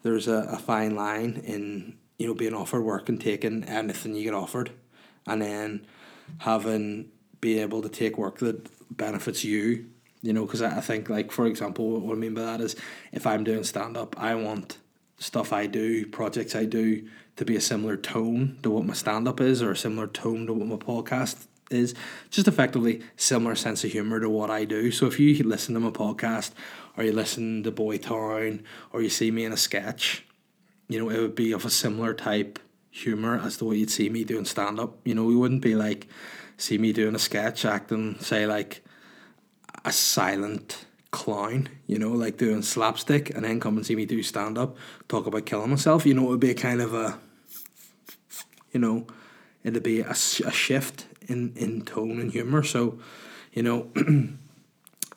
there's 0.05 0.29
a, 0.29 0.47
a 0.53 0.57
fine 0.57 0.95
line 0.95 1.43
in 1.45 1.99
you 2.17 2.29
know 2.29 2.35
being 2.35 2.55
offered 2.55 2.83
work 2.83 3.09
and 3.09 3.21
taking 3.21 3.65
anything 3.65 4.15
you 4.15 4.23
get 4.23 4.35
offered, 4.35 4.71
and 5.27 5.43
then 5.43 5.85
having 6.39 7.11
be 7.41 7.59
able 7.59 7.83
to 7.83 7.89
take 7.89 8.17
work 8.17 8.39
that 8.39 8.71
benefits 8.91 9.45
you. 9.45 9.87
You 10.23 10.35
know, 10.35 10.45
because 10.45 10.61
I, 10.61 10.81
think 10.83 11.09
like 11.09 11.33
for 11.33 11.47
example, 11.47 11.99
what 12.01 12.15
I 12.15 12.19
mean 12.19 12.35
by 12.35 12.43
that 12.43 12.61
is 12.61 12.77
if 13.11 13.27
I'm 13.27 13.43
doing 13.43 13.65
stand 13.65 13.97
up, 13.97 14.15
I 14.21 14.35
want 14.35 14.77
stuff 15.19 15.53
I 15.53 15.67
do, 15.67 16.07
projects 16.07 16.55
I 16.55 16.67
do, 16.67 17.09
to 17.37 17.45
be 17.47 17.57
a 17.57 17.61
similar 17.61 17.97
tone 17.97 18.59
to 18.63 18.71
what 18.71 18.85
my 18.85 18.93
stand 18.93 19.27
up 19.27 19.41
is, 19.41 19.63
or 19.63 19.71
a 19.71 19.77
similar 19.77 20.07
tone 20.07 20.47
to 20.47 20.53
what 20.53 20.67
my 20.67 20.77
podcast 20.77 21.47
is. 21.71 21.95
Just 22.29 22.49
effectively 22.49 23.01
similar 23.17 23.55
sense 23.55 23.83
of 23.83 23.93
humor 23.93 24.21
to 24.21 24.29
what 24.29 24.51
I 24.51 24.67
do. 24.67 24.91
So 24.91 25.07
if 25.07 25.19
you 25.19 25.43
listen 25.43 25.73
to 25.75 25.81
my 25.81 25.91
podcast, 25.91 26.51
or 26.97 27.05
you 27.05 27.13
listen 27.13 27.63
to 27.63 27.73
Boytown, 27.73 28.63
or 28.93 29.01
you 29.01 29.09
see 29.09 29.31
me 29.31 29.45
in 29.45 29.53
a 29.53 29.57
sketch, 29.57 30.27
you 30.89 30.99
know, 30.99 31.09
it 31.09 31.19
would 31.21 31.35
be 31.35 31.53
of 31.53 31.65
a 31.65 31.71
similar 31.71 32.13
type 32.13 32.59
humor 32.91 33.41
as 33.43 33.57
the 33.59 33.65
way 33.65 33.77
you'd 33.77 33.91
see 33.91 34.09
me 34.11 34.25
doing 34.25 34.45
stand 34.45 34.81
up. 34.81 34.99
You 35.05 35.15
know, 35.15 35.25
we 35.25 35.37
wouldn't 35.37 35.63
be 35.63 35.75
like 35.75 36.09
see 36.61 36.79
me 36.79 36.93
doing 36.93 37.15
a 37.15 37.19
sketch 37.19 37.65
acting, 37.65 38.19
say 38.19 38.47
like 38.47 38.83
a 39.85 39.93
silent 39.93 40.85
clown, 41.11 41.69
you 41.87 41.99
know, 41.99 42.11
like 42.11 42.37
doing 42.37 42.63
slapstick, 42.63 43.31
and 43.31 43.45
then 43.45 43.61
come 43.61 43.77
and 43.77 43.87
see 43.87 43.97
me 43.97 44.05
do 44.05 44.23
stand 44.23 44.59
up, 44.59 44.77
talk 45.09 45.27
about 45.27 45.47
killing 45.47 45.71
myself. 45.71 46.07
You 46.07 46.15
know, 46.15 46.25
it 46.25 46.31
would 46.31 46.41
be 46.41 46.51
a 46.51 46.55
kind 46.55 46.81
of 46.81 46.95
a, 46.95 47.19
you 48.73 48.81
know, 48.81 49.07
it'd 49.65 49.83
be 49.83 50.01
a, 50.01 50.11
a 50.11 50.15
shift 50.15 51.07
in 51.27 51.53
in 51.57 51.83
tone 51.83 52.21
and 52.21 52.31
humor. 52.31 52.63
So, 52.63 52.99
you 53.53 53.63
know. 53.63 53.91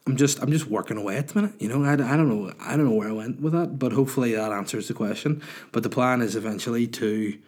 I'm 0.06 0.18
just 0.18 0.42
I'm 0.42 0.52
just 0.52 0.68
working 0.68 0.98
away 0.98 1.16
at 1.16 1.30
the 1.30 1.42
minute. 1.42 1.62
You 1.62 1.70
know, 1.70 1.82
I, 1.86 1.94
I 1.94 2.18
don't 2.18 2.28
know 2.28 2.52
I 2.60 2.76
don't 2.76 2.90
know 2.90 2.92
where 2.92 3.08
I 3.08 3.14
went 3.14 3.40
with 3.40 3.54
that, 3.54 3.80
but 3.80 3.94
hopefully 3.94 4.36
that 4.36 4.52
answers 4.52 4.90
the 4.90 4.94
question. 4.94 5.42
But 5.72 5.84
the 5.84 5.90
plan 5.90 6.22
is 6.22 6.36
eventually 6.36 6.88
to 6.88 7.40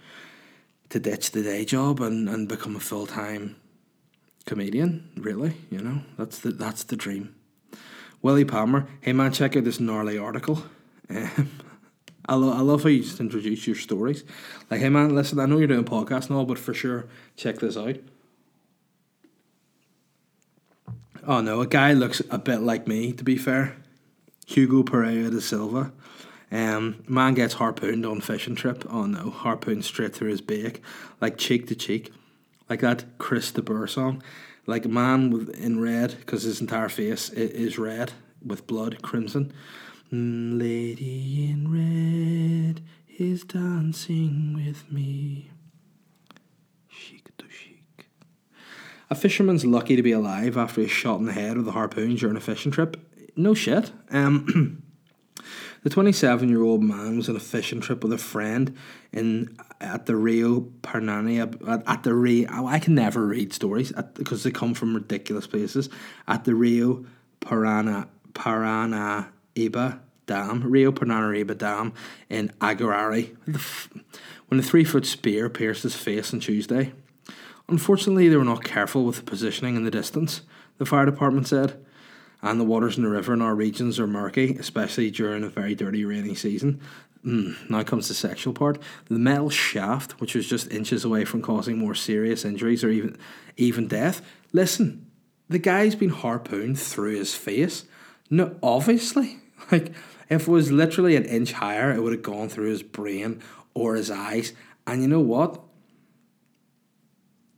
to 0.87 0.99
ditch 1.01 1.31
the 1.31 1.43
day 1.43 1.65
job 1.65 1.99
and, 1.99 2.29
and 2.29 2.47
become 2.47 2.77
a 2.77 2.79
full 2.79 3.07
time 3.07 3.57
comedian, 4.45 5.09
really. 5.17 5.57
You 5.69 5.79
know, 5.81 6.01
that's 6.17 6.39
the 6.39 6.51
that's 6.51 6.83
the 6.83 6.95
dream. 6.95 7.35
Willie 8.21 8.45
Palmer, 8.45 8.87
hey 9.01 9.13
man, 9.13 9.31
check 9.31 9.55
out 9.55 9.63
this 9.63 9.79
gnarly 9.79 10.17
article. 10.17 10.63
Um, 11.09 11.51
I, 12.27 12.33
lo- 12.33 12.53
I 12.53 12.61
love 12.61 12.81
how 12.81 12.89
you 12.89 13.03
just 13.03 13.19
introduce 13.19 13.67
your 13.67 13.75
stories. 13.75 14.23
Like, 14.71 14.79
hey 14.79 14.89
man, 14.89 15.13
listen, 15.13 15.39
I 15.39 15.45
know 15.45 15.57
you're 15.57 15.67
doing 15.67 15.83
podcasts 15.83 16.05
podcast 16.05 16.29
and 16.29 16.37
all, 16.37 16.45
but 16.45 16.57
for 16.57 16.73
sure, 16.73 17.05
check 17.35 17.59
this 17.59 17.77
out. 17.77 17.97
Oh 21.27 21.41
no, 21.41 21.61
a 21.61 21.67
guy 21.67 21.93
looks 21.93 22.21
a 22.29 22.37
bit 22.37 22.61
like 22.61 22.87
me, 22.87 23.11
to 23.13 23.23
be 23.23 23.37
fair. 23.37 23.77
Hugo 24.47 24.83
Pereira 24.83 25.31
da 25.31 25.39
Silva. 25.39 25.91
Um, 26.51 27.03
man 27.07 27.33
gets 27.33 27.55
harpooned 27.55 28.05
on 28.05 28.21
fishing 28.21 28.55
trip. 28.55 28.85
Oh 28.89 29.05
no, 29.05 29.31
harpooned 29.31 29.85
straight 29.85 30.15
through 30.15 30.29
his 30.29 30.41
beak, 30.41 30.81
like 31.19 31.37
cheek 31.37 31.67
to 31.67 31.75
cheek 31.75 32.11
like 32.70 32.82
that 32.82 33.05
Chris 33.18 33.51
de 33.51 33.61
Burgh 33.61 33.89
song, 33.89 34.24
like 34.66 34.86
a 34.86 34.89
man 34.89 35.30
with 35.30 35.49
in 35.49 35.80
red 35.80 36.16
because 36.20 36.43
his 36.43 36.61
entire 36.61 36.89
face 36.89 37.30
is 37.30 37.78
red 37.78 38.13
with 38.43 38.68
blood, 38.68 39.01
crimson. 39.01 39.53
Mm, 40.11 40.59
lady 40.59 41.49
in 41.49 41.72
red 41.72 42.82
is 43.18 43.43
dancing 43.43 44.53
with 44.53 44.91
me. 44.91 45.51
Chic 46.88 47.36
to 47.38 47.45
chic. 47.49 48.07
A 49.09 49.16
fisherman's 49.16 49.66
lucky 49.66 49.95
to 49.95 50.03
be 50.03 50.11
alive 50.11 50.57
after 50.57 50.82
he's 50.82 50.91
shot 50.91 51.20
in 51.20 51.26
the 51.26 51.34
head 51.34 51.57
with 51.57 51.68
a 51.68 51.72
harpoon 51.72 52.16
during 52.16 52.38
a 52.38 52.41
fishing 52.41 52.72
trip. 52.72 52.97
No 53.36 53.53
shit. 53.53 53.91
Um. 54.11 54.82
The 55.86 55.91
27 55.91 56.49
year 56.49 56.63
old 56.63 56.81
man 56.81 57.15
was 57.15 57.29
on 57.29 57.36
a 57.36 57.39
fishing 57.39 57.79
trip 57.79 58.01
with 58.01 58.11
a 58.11 58.17
friend 58.17 58.75
in 59.11 59.55
at 59.79 60.07
the 60.07 60.15
Rio 60.15 60.61
Parnania 60.81 61.61
uh, 61.61 61.73
at, 61.73 61.83
at 61.86 62.01
the 62.01 62.15
Rio. 62.15 62.49
Oh, 62.51 62.65
I 62.65 62.79
can 62.79 62.95
never 62.95 63.23
read 63.23 63.53
stories 63.53 63.93
because 64.15 64.41
they 64.41 64.49
come 64.49 64.73
from 64.73 64.95
ridiculous 64.95 65.45
places. 65.45 65.88
At 66.27 66.43
the 66.43 66.55
Rio 66.55 67.05
Parana 67.39 68.07
Paranaíba 68.33 69.99
Dam, 70.25 70.63
Rio 70.63 70.91
Paranaíba 70.91 71.55
Dam 71.55 71.93
in 72.31 72.51
Aguirre, 72.59 73.29
when 74.47 74.59
a 74.59 74.63
three 74.63 74.86
foot 74.86 75.05
spear 75.05 75.51
pierced 75.51 75.83
his 75.83 75.95
face 75.95 76.33
on 76.33 76.39
Tuesday. 76.39 76.93
Unfortunately, 77.69 78.27
they 78.27 78.38
were 78.38 78.43
not 78.43 78.63
careful 78.63 79.05
with 79.05 79.17
the 79.17 79.21
positioning 79.21 79.75
in 79.75 79.86
the 79.86 79.91
distance, 79.91 80.41
the 80.79 80.86
fire 80.88 81.05
department 81.05 81.47
said 81.47 81.84
and 82.45 82.59
the 82.59 82.63
waters 82.63 82.95
in 82.95 83.03
the 83.03 83.09
river 83.09 83.33
in 83.33 83.41
our 83.41 83.55
regions 83.55 83.99
are 83.99 84.05
murky, 84.05 84.55
especially 84.59 85.09
during 85.09 85.43
a 85.43 85.49
very 85.49 85.73
dirty 85.73 86.05
rainy 86.05 86.35
season. 86.35 86.79
Mm, 87.25 87.69
now 87.71 87.81
comes 87.81 88.07
the 88.07 88.13
sexual 88.13 88.53
part. 88.53 88.77
The 89.05 89.17
metal 89.17 89.49
shaft, 89.49 90.21
which 90.21 90.35
was 90.35 90.47
just 90.47 90.71
inches 90.71 91.03
away 91.03 91.25
from 91.25 91.41
causing 91.41 91.79
more 91.79 91.95
serious 91.95 92.45
injuries 92.45 92.83
or 92.83 92.89
even 92.91 93.17
even 93.57 93.87
death. 93.87 94.21
Listen, 94.53 95.09
the 95.49 95.57
guy's 95.57 95.95
been 95.95 96.11
harpooned 96.11 96.77
through 96.79 97.15
his 97.15 97.33
face. 97.33 97.85
No, 98.29 98.55
obviously, 98.61 99.39
like 99.71 99.91
if 100.29 100.47
it 100.47 100.51
was 100.51 100.71
literally 100.71 101.15
an 101.15 101.25
inch 101.25 101.53
higher, 101.53 101.91
it 101.91 102.03
would 102.03 102.13
have 102.13 102.21
gone 102.21 102.49
through 102.49 102.69
his 102.69 102.83
brain 102.83 103.41
or 103.73 103.95
his 103.95 104.11
eyes. 104.11 104.53
And 104.85 105.01
you 105.01 105.07
know 105.07 105.19
what? 105.19 105.63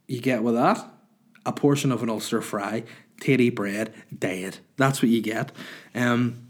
You 0.07 0.21
get 0.21 0.43
with 0.43 0.55
that 0.55 0.93
a 1.45 1.51
portion 1.53 1.91
of 1.91 2.03
an 2.03 2.09
Ulster 2.09 2.41
fry 2.41 2.83
titty 3.19 3.49
bread, 3.49 3.93
dead. 4.17 4.57
That's 4.77 5.01
what 5.01 5.09
you 5.09 5.21
get. 5.21 5.51
Um, 5.95 6.47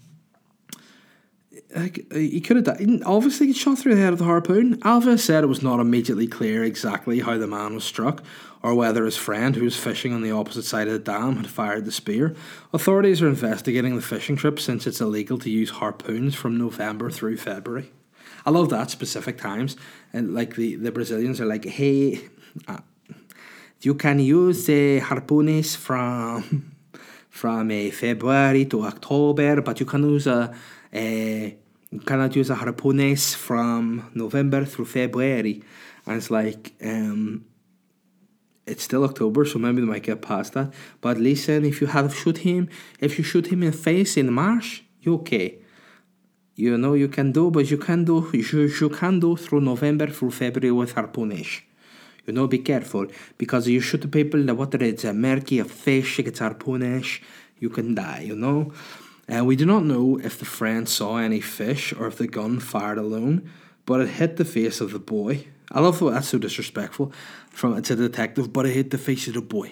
like 1.75 2.11
he 2.13 2.39
could 2.41 2.57
have 2.57 2.65
died. 2.65 3.01
Obviously, 3.05 3.47
he 3.47 3.53
shot 3.53 3.77
through 3.77 3.95
the 3.95 4.01
head 4.01 4.13
of 4.13 4.19
the 4.19 4.25
harpoon. 4.25 4.79
Alva 4.83 5.17
said 5.17 5.43
it 5.43 5.47
was 5.47 5.61
not 5.61 5.79
immediately 5.79 6.27
clear 6.27 6.63
exactly 6.63 7.19
how 7.19 7.37
the 7.37 7.47
man 7.47 7.75
was 7.75 7.83
struck, 7.83 8.23
or 8.63 8.73
whether 8.73 9.05
his 9.05 9.17
friend, 9.17 9.55
who 9.55 9.63
was 9.63 9.75
fishing 9.75 10.13
on 10.13 10.21
the 10.21 10.31
opposite 10.31 10.63
side 10.63 10.87
of 10.87 10.93
the 10.93 10.99
dam, 10.99 11.37
had 11.37 11.47
fired 11.47 11.85
the 11.85 11.91
spear. 11.91 12.35
Authorities 12.73 13.21
are 13.21 13.27
investigating 13.27 13.95
the 13.95 14.01
fishing 14.01 14.35
trip 14.35 14.59
since 14.59 14.87
it's 14.87 15.01
illegal 15.01 15.37
to 15.39 15.49
use 15.49 15.71
harpoons 15.71 16.35
from 16.35 16.57
November 16.57 17.09
through 17.09 17.37
February. 17.37 17.91
I 18.45 18.49
love 18.49 18.69
that 18.69 18.89
specific 18.89 19.37
times, 19.37 19.75
and 20.13 20.33
like 20.33 20.55
the 20.55 20.75
the 20.75 20.91
Brazilians 20.91 21.41
are 21.41 21.45
like, 21.45 21.65
hey, 21.65 22.21
uh, 22.67 22.77
you 23.81 23.93
can 23.95 24.19
use 24.19 24.65
the 24.65 24.99
harpoons 24.99 25.75
from 25.75 26.73
from 27.29 27.69
uh, 27.69 27.91
February 27.91 28.65
to 28.65 28.83
October, 28.83 29.61
but 29.61 29.79
you 29.79 29.85
can 29.85 30.03
use 30.09 30.25
a, 30.27 30.53
a 30.93 31.55
you 31.91 31.99
cannot 31.99 32.35
use 32.35 32.49
a 32.49 32.55
harpoons 32.55 33.35
from 33.35 34.09
November 34.13 34.65
through 34.65 34.85
February. 34.85 35.63
And 36.05 36.17
it's 36.17 36.31
like, 36.31 36.73
um, 36.83 37.45
it's 38.65 38.83
still 38.83 39.03
October, 39.03 39.45
so 39.45 39.59
maybe 39.59 39.81
they 39.81 39.87
might 39.87 40.03
get 40.03 40.21
past 40.21 40.53
that. 40.53 40.73
But 40.99 41.17
listen, 41.17 41.63
if 41.63 41.79
you 41.79 41.87
have 41.87 42.13
shoot 42.15 42.39
him, 42.39 42.69
if 42.99 43.17
you 43.17 43.23
shoot 43.23 43.47
him 43.47 43.63
in 43.63 43.71
face 43.71 44.17
in 44.17 44.33
March, 44.33 44.83
you 45.01 45.15
okay. 45.15 45.59
You 46.55 46.77
know 46.77 46.93
you 46.93 47.07
can 47.07 47.31
do, 47.31 47.51
but 47.51 47.69
you 47.69 47.77
can 47.77 48.03
do 48.03 48.29
you, 48.33 48.61
you 48.63 48.89
can 48.89 49.19
do 49.19 49.37
through 49.37 49.61
November 49.61 50.07
through 50.07 50.31
February 50.31 50.71
with 50.71 50.95
harpoonish. 50.95 51.61
You 52.27 52.33
know, 52.33 52.45
be 52.45 52.59
careful 52.59 53.07
because 53.37 53.67
you 53.67 53.79
shoot 53.79 54.11
people, 54.11 54.43
the 54.43 54.53
water 54.53 54.83
is 54.83 55.05
a 55.05 55.13
murky, 55.13 55.59
a 55.59 55.65
fish, 55.65 56.17
gets 56.17 56.41
harpoonish, 56.41 57.21
you 57.59 57.69
can 57.69 57.95
die. 57.95 58.23
You 58.25 58.35
know. 58.35 58.73
Uh, 59.33 59.43
we 59.43 59.55
do 59.55 59.65
not 59.65 59.83
know 59.83 60.19
if 60.23 60.37
the 60.39 60.45
friend 60.45 60.87
saw 60.87 61.17
any 61.17 61.41
fish 61.41 61.93
or 61.93 62.07
if 62.07 62.17
the 62.17 62.27
gun 62.27 62.59
fired 62.59 62.97
alone, 62.97 63.49
but 63.85 63.99
it 63.99 64.09
hit 64.09 64.37
the 64.37 64.45
face 64.45 64.79
of 64.79 64.91
the 64.91 64.99
boy. 64.99 65.47
I 65.71 65.81
love 65.81 65.99
that 65.99 66.11
that's 66.11 66.29
so 66.29 66.37
disrespectful 66.37 67.11
from 67.49 67.77
it's 67.77 67.91
a 67.91 67.95
detective, 67.95 68.53
but 68.53 68.65
it 68.65 68.73
hit 68.73 68.91
the 68.91 68.97
face 68.97 69.27
of 69.27 69.33
the 69.33 69.41
boy. 69.41 69.71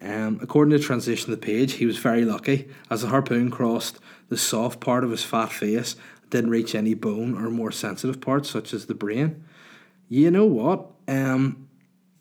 Um, 0.00 0.40
according 0.42 0.72
to 0.72 0.78
the 0.78 0.84
transition 0.84 1.32
of 1.32 1.40
the 1.40 1.46
page, 1.46 1.74
he 1.74 1.86
was 1.86 1.96
very 1.98 2.24
lucky 2.24 2.68
as 2.90 3.02
the 3.02 3.08
harpoon 3.08 3.50
crossed 3.50 3.98
the 4.28 4.36
soft 4.36 4.80
part 4.80 5.04
of 5.04 5.10
his 5.10 5.22
fat 5.22 5.52
face, 5.52 5.96
didn't 6.30 6.50
reach 6.50 6.74
any 6.74 6.94
bone 6.94 7.36
or 7.36 7.50
more 7.50 7.72
sensitive 7.72 8.20
parts 8.20 8.50
such 8.50 8.74
as 8.74 8.86
the 8.86 8.94
brain. 8.94 9.44
You 10.08 10.30
know 10.30 10.44
what? 10.44 10.90
Um, 11.08 11.68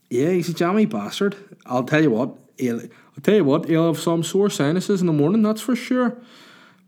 yeah, 0.10 0.30
he's 0.30 0.50
a 0.50 0.54
jammy 0.54 0.86
bastard. 0.86 1.36
I'll 1.66 1.84
tell 1.84 2.02
you 2.02 2.12
what. 2.12 2.38
He'll, 2.58 2.82
I'll 2.82 3.22
tell 3.24 3.36
you 3.36 3.44
what. 3.44 3.66
He'll 3.66 3.88
have 3.88 4.02
some 4.02 4.24
sore 4.24 4.50
sinuses 4.50 5.02
in 5.02 5.08
the 5.08 5.14
morning. 5.14 5.42
That's 5.42 5.62
for 5.62 5.76
sure. 5.76 6.18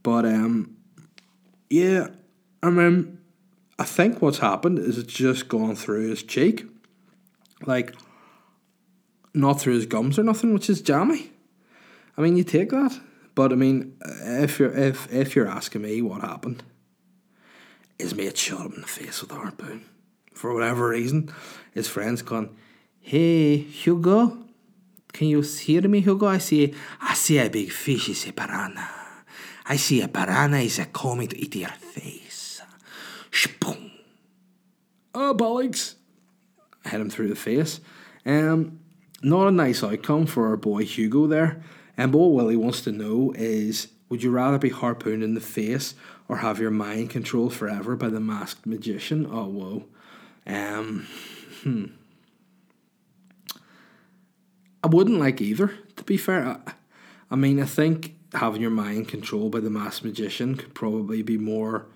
But 0.03 0.25
um, 0.25 0.77
yeah, 1.69 2.07
I 2.63 2.69
mean, 2.69 3.19
I 3.79 3.83
think 3.83 4.21
what's 4.21 4.39
happened 4.39 4.79
is 4.79 4.97
it's 4.97 5.13
just 5.13 5.47
gone 5.47 5.75
through 5.75 6.09
his 6.09 6.23
cheek, 6.23 6.65
like 7.65 7.95
not 9.33 9.59
through 9.59 9.75
his 9.75 9.85
gums 9.85 10.17
or 10.17 10.23
nothing, 10.23 10.53
which 10.53 10.69
is 10.69 10.81
jammy. 10.81 11.31
I 12.17 12.21
mean, 12.21 12.37
you 12.37 12.43
take 12.43 12.69
that, 12.71 12.99
but 13.35 13.51
I 13.51 13.55
mean, 13.55 13.95
if 14.03 14.59
you're 14.59 14.73
if 14.75 15.11
if 15.13 15.35
you're 15.35 15.47
asking 15.47 15.83
me 15.83 16.01
what 16.01 16.21
happened, 16.21 16.63
his 17.99 18.15
mate 18.15 18.37
shot 18.37 18.65
him 18.65 18.73
in 18.73 18.81
the 18.81 18.87
face 18.87 19.21
with 19.21 19.31
a 19.31 19.35
harpoon. 19.35 19.85
For 20.33 20.53
whatever 20.53 20.89
reason, 20.89 21.33
his 21.77 21.87
friend's 21.87 22.21
gone, 22.21 22.49
"Hey, 22.99 23.57
Hugo, 23.57 24.37
can 25.13 25.27
you 25.27 25.41
hear 25.41 25.87
me, 25.87 26.01
Hugo? 26.01 26.27
I 26.27 26.39
see, 26.39 26.73
I 27.01 27.13
see 27.13 27.37
a 27.39 27.49
big 27.49 27.71
fish. 27.71 28.09
It's 28.09 28.27
a 28.27 28.33
piranha. 28.33 28.89
I 29.65 29.77
see 29.77 30.01
a 30.01 30.07
piranha 30.07 30.59
is 30.59 30.81
coming 30.93 31.27
to 31.29 31.37
eat 31.37 31.55
your 31.55 31.77
face." 31.95 32.61
Shpoom. 33.31 33.91
Oh, 35.13 35.33
bollocks! 35.33 35.95
I 36.83 36.89
hit 36.89 37.01
him 37.01 37.09
through 37.09 37.29
the 37.29 37.35
face. 37.35 37.79
Um, 38.25 38.79
not 39.21 39.47
a 39.47 39.51
nice 39.51 39.83
outcome 39.83 40.25
for 40.25 40.47
our 40.47 40.57
boy 40.57 40.83
Hugo 40.83 41.27
there. 41.27 41.61
And 41.97 42.13
what 42.13 42.31
Willie 42.31 42.55
wants 42.55 42.81
to 42.81 42.91
know 42.91 43.33
is 43.35 43.87
would 44.09 44.23
you 44.23 44.31
rather 44.31 44.57
be 44.57 44.69
harpooned 44.69 45.23
in 45.23 45.33
the 45.33 45.41
face 45.41 45.95
or 46.29 46.37
have 46.37 46.59
your 46.59 46.71
mind 46.71 47.09
controlled 47.09 47.53
forever 47.53 47.95
by 47.95 48.09
the 48.09 48.19
masked 48.19 48.65
magician? 48.65 49.27
Oh, 49.29 49.47
whoa. 49.47 49.85
Um, 50.45 51.07
hmm. 51.67 51.85
I 54.83 54.87
wouldn't 54.87 55.19
like 55.19 55.41
either, 55.41 55.73
to 55.95 56.03
be 56.03 56.17
fair. 56.17 56.45
I, 56.45 56.73
I 57.29 57.35
mean, 57.35 57.61
I 57.61 57.65
think 57.65 58.15
having 58.33 58.61
your 58.61 58.71
mind 58.71 59.07
controlled 59.07 59.51
by 59.51 59.59
the 59.59 59.69
mass 59.69 60.03
magician 60.03 60.55
could 60.55 60.73
probably 60.73 61.21
be 61.21 61.37
more 61.37 61.87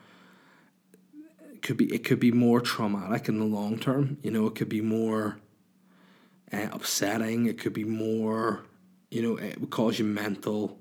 could 1.61 1.77
be 1.77 1.93
it 1.93 2.03
could 2.03 2.19
be 2.19 2.31
more 2.31 2.59
traumatic 2.59 3.29
in 3.29 3.39
the 3.39 3.45
long 3.45 3.77
term. 3.77 4.17
You 4.23 4.31
know, 4.31 4.47
it 4.47 4.55
could 4.55 4.69
be 4.69 4.81
more 4.81 5.37
uh, 6.51 6.67
upsetting. 6.71 7.45
It 7.45 7.59
could 7.59 7.73
be 7.73 7.83
more, 7.83 8.65
you 9.09 9.21
know, 9.21 9.37
it 9.37 9.59
would 9.59 9.69
cause 9.69 9.99
you 9.99 10.05
mental 10.05 10.79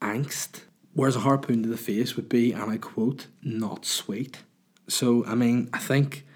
angst. 0.00 0.60
Whereas 0.94 1.16
a 1.16 1.20
harpoon 1.20 1.62
to 1.62 1.68
the 1.70 1.78
face 1.78 2.16
would 2.16 2.28
be, 2.28 2.52
and 2.52 2.70
I 2.70 2.76
quote, 2.76 3.28
not 3.42 3.86
sweet. 3.86 4.42
So 4.86 5.24
I 5.26 5.34
mean, 5.34 5.70
I 5.72 5.78
think 5.78 6.26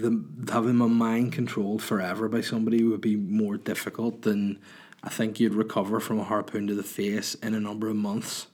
the 0.00 0.52
having 0.52 0.76
my 0.76 0.86
mind 0.86 1.32
controlled 1.32 1.82
forever 1.82 2.28
by 2.28 2.40
somebody 2.40 2.82
would 2.82 3.00
be 3.00 3.16
more 3.16 3.56
difficult 3.56 4.22
than 4.22 4.58
I 5.02 5.08
think 5.08 5.40
you'd 5.40 5.54
recover 5.54 6.00
from 6.00 6.18
a 6.18 6.24
harpoon 6.24 6.66
to 6.66 6.74
the 6.74 6.82
face 6.82 7.34
in 7.36 7.54
a 7.54 7.60
number 7.60 7.88
of 7.88 7.96
months. 7.96 8.46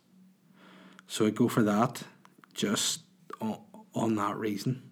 So 1.07 1.27
I'd 1.27 1.35
go 1.35 1.49
for 1.49 1.63
that, 1.63 2.03
just 2.55 3.03
on, 3.41 3.59
on 3.95 4.15
that 4.17 4.37
reason. 4.37 4.83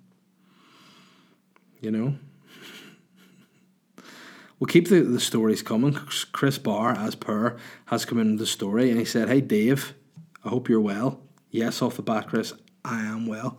You 1.80 1.90
know. 1.90 2.14
We'll 4.60 4.68
keep 4.68 4.88
the, 4.88 5.00
the 5.00 5.20
stories 5.20 5.62
coming. 5.62 5.94
Chris 6.32 6.58
Barr, 6.58 6.92
as 6.92 7.16
per, 7.16 7.56
has 7.86 8.04
come 8.04 8.18
into 8.18 8.38
the 8.38 8.46
story 8.46 8.88
and 8.88 8.98
he 8.98 9.04
said, 9.04 9.28
Hey 9.28 9.40
Dave, 9.40 9.94
I 10.44 10.48
hope 10.48 10.68
you're 10.68 10.80
well. 10.80 11.20
Yes, 11.50 11.82
off 11.82 11.96
the 11.96 12.02
bat, 12.02 12.28
Chris, 12.28 12.54
I 12.84 13.00
am 13.00 13.26
well. 13.26 13.58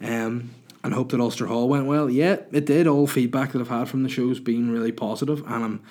Um, 0.00 0.50
and 0.84 0.94
hope 0.94 1.10
that 1.10 1.20
Ulster 1.20 1.46
Hall 1.46 1.68
went 1.68 1.86
well. 1.86 2.10
Yeah, 2.10 2.38
it 2.50 2.66
did. 2.66 2.86
All 2.86 3.06
feedback 3.06 3.52
that 3.52 3.60
I've 3.60 3.68
had 3.68 3.88
from 3.88 4.02
the 4.02 4.08
show's 4.08 4.40
been 4.40 4.70
really 4.70 4.92
positive, 4.92 5.40
and 5.46 5.64
I'm 5.64 5.82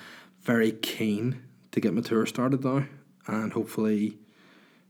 very 0.42 0.72
keen 0.72 1.42
to 1.70 1.80
get 1.80 1.94
my 1.94 2.02
tour 2.02 2.26
started 2.26 2.64
now, 2.64 2.84
and 3.26 3.52
hopefully, 3.52 4.18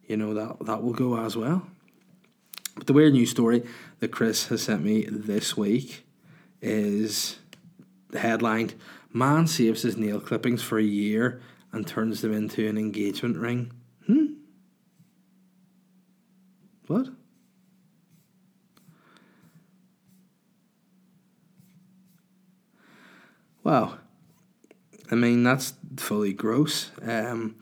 you 0.06 0.16
know 0.16 0.34
that 0.34 0.66
that 0.66 0.82
will 0.82 0.94
go 0.94 1.18
as 1.18 1.36
well. 1.36 1.66
But 2.76 2.86
the 2.86 2.92
weird 2.92 3.12
news 3.12 3.30
story 3.30 3.62
that 4.00 4.10
Chris 4.12 4.48
has 4.48 4.62
sent 4.62 4.82
me 4.82 5.04
this 5.04 5.56
week 5.56 6.04
is 6.60 7.38
the 8.10 8.18
headline: 8.18 8.72
Man 9.12 9.46
saves 9.46 9.82
his 9.82 9.96
nail 9.96 10.20
clippings 10.20 10.62
for 10.62 10.78
a 10.78 10.82
year 10.82 11.40
and 11.70 11.86
turns 11.86 12.20
them 12.20 12.32
into 12.32 12.68
an 12.68 12.76
engagement 12.76 13.36
ring. 13.36 13.72
Hmm. 14.06 14.26
What? 16.86 17.08
Wow. 23.64 23.98
I 25.10 25.14
mean, 25.14 25.42
that's 25.42 25.74
fully 25.96 26.32
gross. 26.32 26.90
Um, 27.02 27.56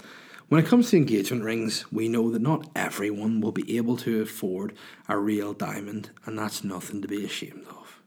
when 0.48 0.62
it 0.62 0.66
comes 0.68 0.90
to 0.90 0.96
engagement 0.96 1.44
rings, 1.44 1.84
we 1.92 2.08
know 2.08 2.30
that 2.30 2.42
not 2.42 2.68
everyone 2.74 3.40
will 3.40 3.52
be 3.52 3.76
able 3.76 3.96
to 3.98 4.22
afford 4.22 4.74
a 5.08 5.18
real 5.18 5.52
diamond, 5.52 6.10
and 6.26 6.38
that's 6.38 6.64
nothing 6.64 7.02
to 7.02 7.08
be 7.08 7.24
ashamed 7.24 7.66
of. 7.68 8.00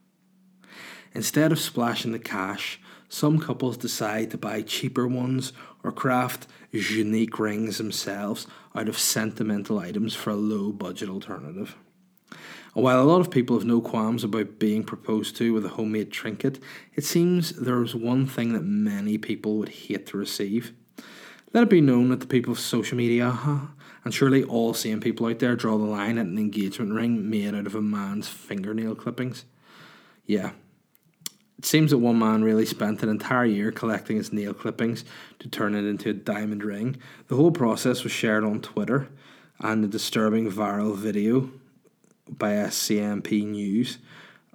Instead 1.14 1.52
of 1.52 1.58
splashing 1.58 2.12
the 2.12 2.18
cash, 2.18 2.80
some 3.08 3.38
couples 3.38 3.76
decide 3.76 4.30
to 4.30 4.38
buy 4.38 4.60
cheaper 4.62 5.06
ones 5.06 5.52
or 5.82 5.92
craft 5.92 6.46
unique 6.72 7.38
rings 7.38 7.78
themselves 7.78 8.46
out 8.74 8.88
of 8.88 8.98
sentimental 8.98 9.78
items 9.78 10.14
for 10.14 10.30
a 10.30 10.36
low 10.36 10.72
budget 10.72 11.08
alternative. 11.08 11.76
While 12.74 13.00
a 13.00 13.04
lot 13.04 13.20
of 13.20 13.30
people 13.30 13.56
have 13.56 13.66
no 13.66 13.80
qualms 13.80 14.24
about 14.24 14.58
being 14.58 14.82
proposed 14.82 15.36
to 15.36 15.54
with 15.54 15.64
a 15.64 15.70
homemade 15.70 16.10
trinket, 16.10 16.58
it 16.94 17.04
seems 17.04 17.50
there's 17.52 17.94
one 17.94 18.26
thing 18.26 18.52
that 18.52 18.64
many 18.64 19.16
people 19.16 19.58
would 19.58 19.68
hate 19.68 20.06
to 20.08 20.16
receive. 20.16 20.72
Let 21.52 21.62
it 21.62 21.70
be 21.70 21.80
known 21.80 22.08
that 22.08 22.18
the 22.18 22.26
people 22.26 22.50
of 22.50 22.58
social 22.58 22.96
media, 22.96 23.68
and 24.04 24.12
surely 24.12 24.42
all 24.42 24.74
sane 24.74 25.00
people 25.00 25.26
out 25.26 25.38
there, 25.38 25.54
draw 25.54 25.78
the 25.78 25.84
line 25.84 26.18
at 26.18 26.26
an 26.26 26.36
engagement 26.36 26.92
ring 26.92 27.30
made 27.30 27.54
out 27.54 27.68
of 27.68 27.76
a 27.76 27.80
man's 27.80 28.26
fingernail 28.26 28.96
clippings. 28.96 29.44
Yeah. 30.26 30.50
It 31.56 31.64
seems 31.64 31.92
that 31.92 31.98
one 31.98 32.18
man 32.18 32.42
really 32.42 32.66
spent 32.66 33.04
an 33.04 33.08
entire 33.08 33.44
year 33.44 33.70
collecting 33.70 34.16
his 34.16 34.32
nail 34.32 34.52
clippings 34.52 35.04
to 35.38 35.48
turn 35.48 35.76
it 35.76 35.84
into 35.84 36.10
a 36.10 36.12
diamond 36.12 36.64
ring. 36.64 36.96
The 37.28 37.36
whole 37.36 37.52
process 37.52 38.02
was 38.02 38.12
shared 38.12 38.42
on 38.42 38.60
Twitter, 38.60 39.08
and 39.60 39.84
a 39.84 39.88
disturbing 39.88 40.50
viral 40.50 40.96
video 40.96 41.52
by 42.28 42.52
SCMP 42.52 43.44
News. 43.44 43.98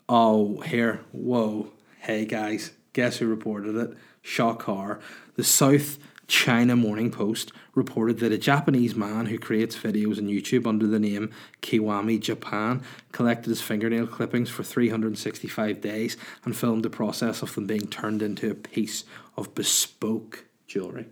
Oh, 0.08 0.62
here, 0.62 1.02
whoa, 1.12 1.72
hey 2.00 2.26
guys, 2.26 2.72
guess 2.94 3.18
who 3.18 3.28
reported 3.28 3.76
it? 3.76 3.96
Shock 4.22 4.64
horror. 4.64 5.00
The 5.36 5.44
South 5.44 5.98
China 6.28 6.76
Morning 6.76 7.10
Post 7.10 7.52
reported 7.74 8.20
that 8.20 8.32
a 8.32 8.38
Japanese 8.38 8.96
man 8.96 9.28
who 9.28 9.40
creates 9.40 9.76
videos 9.76 10.20
on 10.20 10.28
YouTube 10.28 10.68
under 10.68 10.86
the 10.86 11.00
name 11.00 11.32
Kiwami 11.62 12.20
Japan 12.20 12.84
collected 13.12 13.50
his 13.50 13.62
fingernail 13.62 14.08
clippings 14.08 14.50
for 14.50 14.64
365 14.64 15.82
days 15.82 16.18
and 16.46 16.56
filmed 16.56 16.84
the 16.84 16.90
process 16.90 17.42
of 17.42 17.56
them 17.56 17.66
being 17.66 17.88
turned 17.88 18.22
into 18.22 18.52
a 18.52 18.56
piece 18.56 19.06
of 19.38 19.56
bespoke 19.56 20.46
jewellery. 20.68 21.08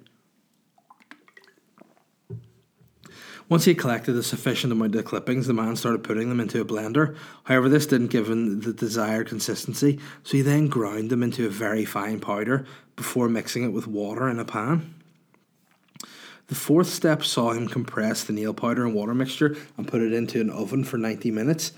Once 3.49 3.63
he 3.63 3.73
collected 3.73 4.15
a 4.15 4.23
sufficient 4.23 4.73
amount 4.73 4.93
of 4.95 5.05
clippings, 5.05 5.47
the 5.47 5.53
man 5.53 5.75
started 5.75 6.03
putting 6.03 6.27
them 6.27 6.39
into 6.39 6.59
a 6.59 6.65
blender. 6.65 7.15
However, 7.45 7.69
this 7.69 7.87
didn't 7.87 8.07
give 8.07 8.29
him 8.29 8.59
the 8.59 8.73
desired 8.73 9.27
consistency, 9.27 9.99
so 10.23 10.37
he 10.37 10.41
then 10.41 10.67
ground 10.67 11.09
them 11.09 11.23
into 11.23 11.45
a 11.45 11.49
very 11.49 11.85
fine 11.85 12.19
powder 12.19 12.65
before 12.97 13.29
mixing 13.29 13.63
it 13.63 13.71
with 13.71 13.87
water 13.87 14.27
in 14.27 14.39
a 14.39 14.45
pan. 14.45 14.93
The 16.47 16.55
fourth 16.55 16.87
step 16.87 17.23
saw 17.23 17.51
him 17.51 17.67
compress 17.67 18.23
the 18.23 18.33
nail 18.33 18.53
powder 18.53 18.85
and 18.85 18.93
water 18.93 19.13
mixture 19.13 19.55
and 19.77 19.87
put 19.87 20.01
it 20.01 20.13
into 20.13 20.41
an 20.41 20.49
oven 20.49 20.83
for 20.83 20.97
90 20.97 21.31
minutes. 21.31 21.71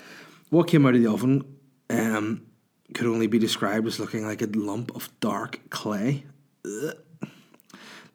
What 0.50 0.68
came 0.68 0.86
out 0.86 0.96
of 0.96 1.02
the 1.02 1.12
oven 1.12 1.44
um, 1.90 2.46
could 2.94 3.08
only 3.08 3.28
be 3.28 3.40
described 3.40 3.86
as 3.86 4.00
looking 4.00 4.26
like 4.26 4.42
a 4.42 4.48
lump 4.48 4.96
of 4.96 5.10
dark 5.20 5.60
clay. 5.70 6.26
Ugh. 6.66 6.96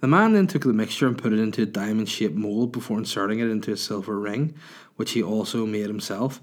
The 0.05 0.09
man 0.09 0.35
then 0.35 0.47
took 0.47 0.65
the 0.65 0.75
mixture 0.75 1.07
and 1.07 1.17
put 1.17 1.33
it 1.33 1.39
into 1.39 1.63
a 1.63 1.65
diamond 1.65 2.11
shaped 2.11 2.35
mould 2.35 2.73
before 2.73 2.99
inserting 2.99 3.39
it 3.39 3.49
into 3.49 3.73
a 3.73 3.77
silver 3.79 4.21
ring, 4.21 4.55
which 4.97 5.13
he 5.13 5.23
also 5.23 5.65
made 5.65 5.87
himself. 5.87 6.43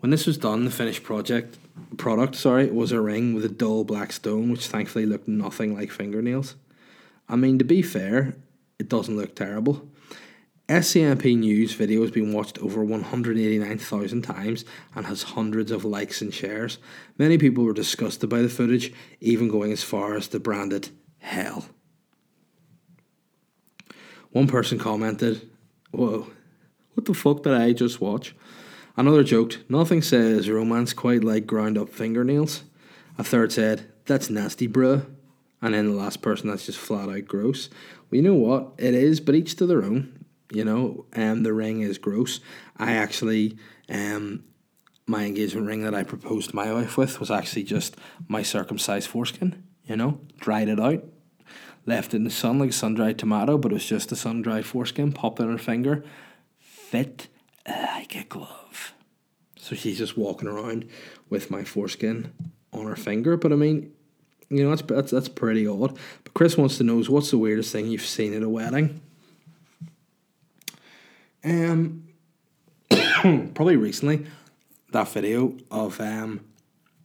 When 0.00 0.10
this 0.10 0.26
was 0.26 0.36
done, 0.36 0.64
the 0.64 0.72
finished 0.72 1.04
project 1.04 1.58
product, 1.96 2.34
sorry, 2.34 2.68
was 2.68 2.90
a 2.90 3.00
ring 3.00 3.34
with 3.34 3.44
a 3.44 3.48
dull 3.48 3.84
black 3.84 4.10
stone, 4.10 4.50
which 4.50 4.66
thankfully 4.66 5.06
looked 5.06 5.28
nothing 5.28 5.76
like 5.76 5.92
fingernails. 5.92 6.56
I 7.28 7.36
mean, 7.36 7.56
to 7.60 7.64
be 7.64 7.82
fair, 7.82 8.34
it 8.80 8.88
doesn't 8.88 9.16
look 9.16 9.36
terrible. 9.36 9.88
SCMP 10.68 11.38
News 11.38 11.74
video 11.74 12.00
has 12.02 12.10
been 12.10 12.32
watched 12.32 12.58
over 12.58 12.82
189,000 12.82 14.22
times 14.22 14.64
and 14.96 15.06
has 15.06 15.22
hundreds 15.22 15.70
of 15.70 15.84
likes 15.84 16.20
and 16.20 16.34
shares. 16.34 16.78
Many 17.16 17.38
people 17.38 17.62
were 17.62 17.72
disgusted 17.72 18.28
by 18.28 18.42
the 18.42 18.48
footage, 18.48 18.92
even 19.20 19.46
going 19.46 19.70
as 19.70 19.84
far 19.84 20.16
as 20.16 20.26
to 20.26 20.40
brand 20.40 20.72
it 20.72 20.90
hell. 21.18 21.66
One 24.32 24.46
person 24.46 24.78
commented, 24.78 25.48
Whoa, 25.90 26.28
what 26.94 27.06
the 27.06 27.14
fuck 27.14 27.42
did 27.42 27.54
I 27.54 27.72
just 27.72 28.00
watch? 28.00 28.34
Another 28.96 29.22
joked, 29.22 29.60
Nothing 29.68 30.02
says 30.02 30.50
romance 30.50 30.92
quite 30.92 31.24
like 31.24 31.46
ground 31.46 31.78
up 31.78 31.88
fingernails. 31.88 32.64
A 33.16 33.24
third 33.24 33.52
said, 33.52 33.90
That's 34.06 34.28
nasty, 34.28 34.68
bruh. 34.68 35.06
And 35.60 35.74
then 35.74 35.90
the 35.90 35.96
last 35.96 36.22
person, 36.22 36.48
that's 36.48 36.66
just 36.66 36.78
flat 36.78 37.08
out 37.08 37.26
gross. 37.26 37.68
Well, 38.10 38.16
you 38.16 38.22
know 38.22 38.34
what? 38.34 38.72
It 38.78 38.94
is, 38.94 39.20
but 39.20 39.34
each 39.34 39.56
to 39.56 39.66
their 39.66 39.82
own. 39.82 40.24
You 40.52 40.64
know, 40.64 41.06
um, 41.14 41.42
the 41.42 41.52
ring 41.52 41.80
is 41.80 41.98
gross. 41.98 42.40
I 42.76 42.92
actually, 42.92 43.58
um, 43.88 44.44
my 45.06 45.24
engagement 45.24 45.66
ring 45.66 45.82
that 45.82 45.94
I 45.94 46.04
proposed 46.04 46.54
my 46.54 46.72
wife 46.72 46.96
with 46.96 47.20
was 47.20 47.30
actually 47.30 47.64
just 47.64 47.96
my 48.28 48.42
circumcised 48.42 49.08
foreskin. 49.08 49.64
You 49.84 49.96
know, 49.96 50.20
dried 50.38 50.68
it 50.68 50.78
out, 50.78 51.02
left 51.88 52.12
in 52.14 52.24
the 52.24 52.30
sun 52.30 52.58
like 52.58 52.70
a 52.70 52.72
sun 52.72 52.94
dried 52.94 53.18
tomato, 53.18 53.58
but 53.58 53.72
it 53.72 53.74
was 53.74 53.86
just 53.86 54.12
a 54.12 54.16
sun 54.16 54.42
dried 54.42 54.66
foreskin, 54.66 55.10
popped 55.10 55.40
in 55.40 55.50
her 55.50 55.58
finger, 55.58 56.04
fit 56.58 57.28
like 57.66 58.14
a 58.14 58.24
glove. 58.24 58.92
So 59.58 59.74
she's 59.74 59.98
just 59.98 60.16
walking 60.16 60.48
around 60.48 60.88
with 61.30 61.50
my 61.50 61.64
foreskin 61.64 62.32
on 62.72 62.86
her 62.86 62.96
finger. 62.96 63.36
But 63.36 63.52
I 63.52 63.56
mean, 63.56 63.92
you 64.50 64.62
know, 64.62 64.70
that's 64.70 64.82
that's 64.82 65.10
that's 65.10 65.28
pretty 65.28 65.66
odd. 65.66 65.98
But 66.24 66.34
Chris 66.34 66.56
wants 66.56 66.78
to 66.78 66.84
know 66.84 67.00
is 67.00 67.10
what's 67.10 67.30
the 67.30 67.38
weirdest 67.38 67.72
thing 67.72 67.86
you've 67.86 68.02
seen 68.02 68.34
at 68.34 68.42
a 68.42 68.48
wedding? 68.48 69.00
Um, 71.44 72.08
probably 72.90 73.76
recently, 73.76 74.26
that 74.92 75.08
video 75.08 75.56
of 75.70 76.00
um 76.00 76.40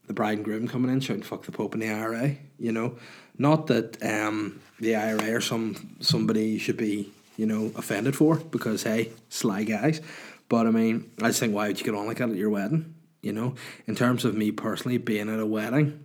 the 0.07 0.13
bride 0.13 0.37
and 0.37 0.45
groom 0.45 0.67
coming 0.67 0.91
in 0.91 0.99
shouting 0.99 1.23
"fuck 1.23 1.43
the 1.43 1.51
Pope" 1.51 1.73
in 1.73 1.81
the 1.81 1.89
IRA. 1.89 2.35
You 2.59 2.71
know, 2.71 2.97
not 3.37 3.67
that 3.67 4.01
um 4.03 4.59
the 4.79 4.95
IRA 4.95 5.35
or 5.35 5.41
some 5.41 5.95
somebody 5.99 6.57
should 6.57 6.77
be 6.77 7.11
you 7.37 7.45
know 7.45 7.71
offended 7.75 8.15
for 8.15 8.37
because 8.37 8.83
hey, 8.83 9.11
sly 9.29 9.63
guys. 9.63 10.01
But 10.49 10.67
I 10.67 10.71
mean, 10.71 11.09
I 11.21 11.27
just 11.27 11.39
think 11.39 11.55
why 11.55 11.67
would 11.67 11.79
you 11.79 11.85
get 11.85 11.95
on 11.95 12.05
like 12.05 12.17
that 12.17 12.29
at 12.29 12.35
your 12.35 12.49
wedding? 12.49 12.95
You 13.21 13.31
know, 13.31 13.55
in 13.87 13.95
terms 13.95 14.25
of 14.25 14.35
me 14.35 14.51
personally 14.51 14.97
being 14.97 15.29
at 15.29 15.39
a 15.39 15.45
wedding, 15.45 16.03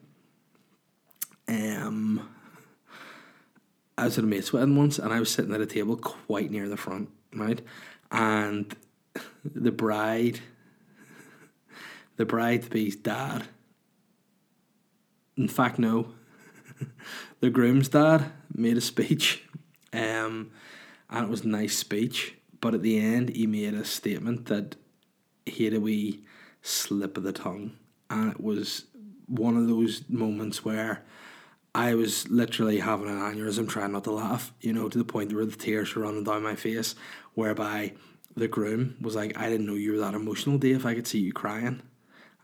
um, 1.48 2.28
I 3.96 4.04
was 4.04 4.16
at 4.18 4.24
a 4.24 4.26
mate's 4.26 4.52
wedding 4.52 4.76
once, 4.76 4.98
and 4.98 5.12
I 5.12 5.18
was 5.18 5.30
sitting 5.30 5.52
at 5.52 5.60
a 5.60 5.66
table 5.66 5.96
quite 5.96 6.50
near 6.50 6.68
the 6.68 6.76
front, 6.76 7.10
right, 7.34 7.60
and 8.12 8.74
the 9.44 9.72
bride, 9.72 10.40
the 12.16 12.24
bride 12.24 12.62
to 12.62 12.70
be's 12.70 12.94
dad. 12.94 13.44
In 15.36 15.48
fact, 15.48 15.80
no, 15.80 16.12
the 17.40 17.50
groom's 17.50 17.88
dad 17.88 18.32
made 18.54 18.76
a 18.76 18.80
speech, 18.80 19.44
um, 19.92 20.50
and 21.10 21.24
it 21.24 21.28
was 21.28 21.44
a 21.44 21.48
nice 21.48 21.76
speech. 21.76 22.34
But 22.60 22.74
at 22.74 22.82
the 22.82 22.98
end, 22.98 23.30
he 23.30 23.46
made 23.46 23.74
a 23.74 23.84
statement 23.84 24.46
that 24.46 24.76
he 25.46 25.64
had 25.64 25.74
a 25.74 25.80
wee 25.80 26.24
slip 26.62 27.16
of 27.16 27.22
the 27.22 27.32
tongue, 27.32 27.72
and 28.10 28.32
it 28.32 28.40
was 28.40 28.86
one 29.26 29.56
of 29.56 29.68
those 29.68 30.02
moments 30.08 30.64
where 30.64 31.04
I 31.74 31.94
was 31.94 32.28
literally 32.28 32.80
having 32.80 33.08
an 33.08 33.18
aneurysm, 33.18 33.68
trying 33.68 33.92
not 33.92 34.04
to 34.04 34.10
laugh. 34.10 34.52
You 34.60 34.72
know, 34.72 34.88
to 34.88 34.98
the 34.98 35.04
point 35.04 35.32
where 35.32 35.44
the 35.44 35.56
tears 35.56 35.94
were 35.94 36.02
running 36.02 36.24
down 36.24 36.42
my 36.42 36.56
face. 36.56 36.94
Whereby 37.34 37.92
the 38.34 38.48
groom 38.48 38.96
was 39.00 39.14
like, 39.14 39.36
"I 39.38 39.48
didn't 39.48 39.66
know 39.66 39.74
you 39.74 39.92
were 39.92 39.98
that 39.98 40.14
emotional, 40.14 40.58
Dave. 40.58 40.76
If 40.76 40.86
I 40.86 40.94
could 40.94 41.06
see 41.06 41.20
you 41.20 41.32
crying." 41.32 41.82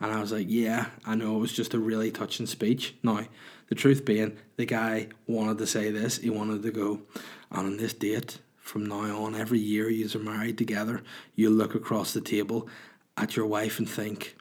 And 0.01 0.13
I 0.13 0.21
was 0.21 0.33
like, 0.33 0.47
yeah, 0.49 0.87
I 1.07 1.15
know 1.15 1.37
it 1.37 1.41
was 1.41 1.53
just 1.53 1.75
a 1.75 1.79
really 1.79 2.11
touching 2.11 2.47
speech. 2.47 2.95
Now, 3.03 3.27
the 3.69 3.75
truth 3.75 4.05
being, 4.05 4.37
the 4.57 4.67
guy 4.67 5.09
wanted 5.27 5.59
to 5.59 5.67
say 5.67 5.91
this. 5.91 6.19
He 6.19 6.31
wanted 6.31 6.63
to 6.63 6.71
go, 6.71 7.03
and 7.51 7.67
on 7.67 7.77
this 7.77 7.93
date, 7.93 8.39
from 8.57 8.87
now 8.87 9.25
on, 9.25 9.35
every 9.35 9.59
year 9.59 9.89
you 9.89 10.09
are 10.15 10.23
married 10.23 10.59
together, 10.59 11.03
you 11.35 11.51
look 11.51 11.75
across 11.75 12.13
the 12.13 12.21
table 12.21 12.69
at 13.17 13.37
your 13.37 13.47
wife 13.47 13.79
and 13.79 13.89
think, 13.89 14.37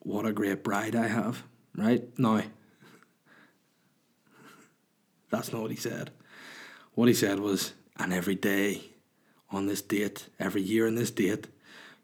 what 0.00 0.26
a 0.26 0.32
great 0.32 0.62
bride 0.62 0.94
I 0.94 1.08
have. 1.08 1.44
Right? 1.76 2.06
Now, 2.18 2.42
that's 5.30 5.52
not 5.52 5.62
what 5.62 5.70
he 5.70 5.76
said. 5.76 6.10
What 6.94 7.08
he 7.08 7.14
said 7.14 7.40
was, 7.40 7.72
and 7.96 8.12
every 8.12 8.34
day 8.34 8.82
on 9.50 9.66
this 9.66 9.82
date, 9.82 10.28
every 10.38 10.62
year 10.62 10.86
on 10.86 10.94
this 10.94 11.10
date, 11.10 11.48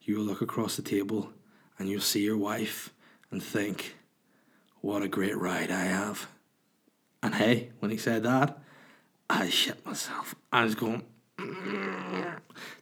you 0.03 0.17
will 0.17 0.25
look 0.25 0.41
across 0.41 0.77
the 0.77 0.83
table 0.83 1.33
and 1.79 1.89
you'll 1.89 2.01
see 2.01 2.23
your 2.23 2.37
wife 2.39 2.93
and 3.31 3.43
think, 3.43 3.97
what 4.81 5.03
a 5.03 5.09
great 5.09 5.37
ride 5.37 5.71
I 5.71 5.85
have. 5.85 6.29
And 7.23 7.35
hey, 7.35 7.71
when 7.81 7.91
he 7.91 7.97
said 7.97 8.23
that, 8.23 8.59
I 9.29 9.49
shit 9.49 9.85
myself. 9.85 10.35
I 10.53 10.65
was 10.65 10.75
going, 10.75 11.05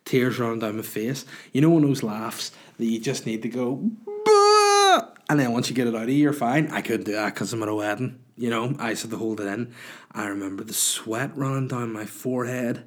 tears 0.05 0.39
running 0.39 0.59
down 0.59 0.77
my 0.77 0.83
face. 0.83 1.25
You 1.53 1.61
know, 1.61 1.71
one 1.71 1.83
of 1.83 1.89
those 1.89 2.03
laughs 2.03 2.53
that 2.79 2.85
you 2.85 3.01
just 3.01 3.27
need 3.27 3.43
to 3.43 3.49
go, 3.49 3.91
and 5.29 5.41
then 5.41 5.53
once 5.53 5.71
you 5.71 5.77
get 5.77 5.87
it 5.87 5.95
out 5.95 6.03
of 6.03 6.09
you, 6.11 6.17
you're 6.17 6.33
fine. 6.33 6.71
I 6.71 6.83
couldn't 6.83 7.07
do 7.07 7.13
that 7.13 7.35
because 7.35 7.53
I'm 7.53 7.63
at 7.63 7.69
a 7.69 7.75
wedding. 7.75 8.21
You 8.37 8.51
know, 8.51 8.75
I 8.79 8.89
had 8.89 8.99
to 8.99 9.17
hold 9.17 9.41
it 9.41 9.47
in. 9.47 9.73
I 10.13 10.27
remember 10.27 10.65
the 10.65 10.75
sweat 10.75 11.37
running 11.37 11.69
down 11.69 11.93
my 11.93 12.05
forehead, 12.05 12.85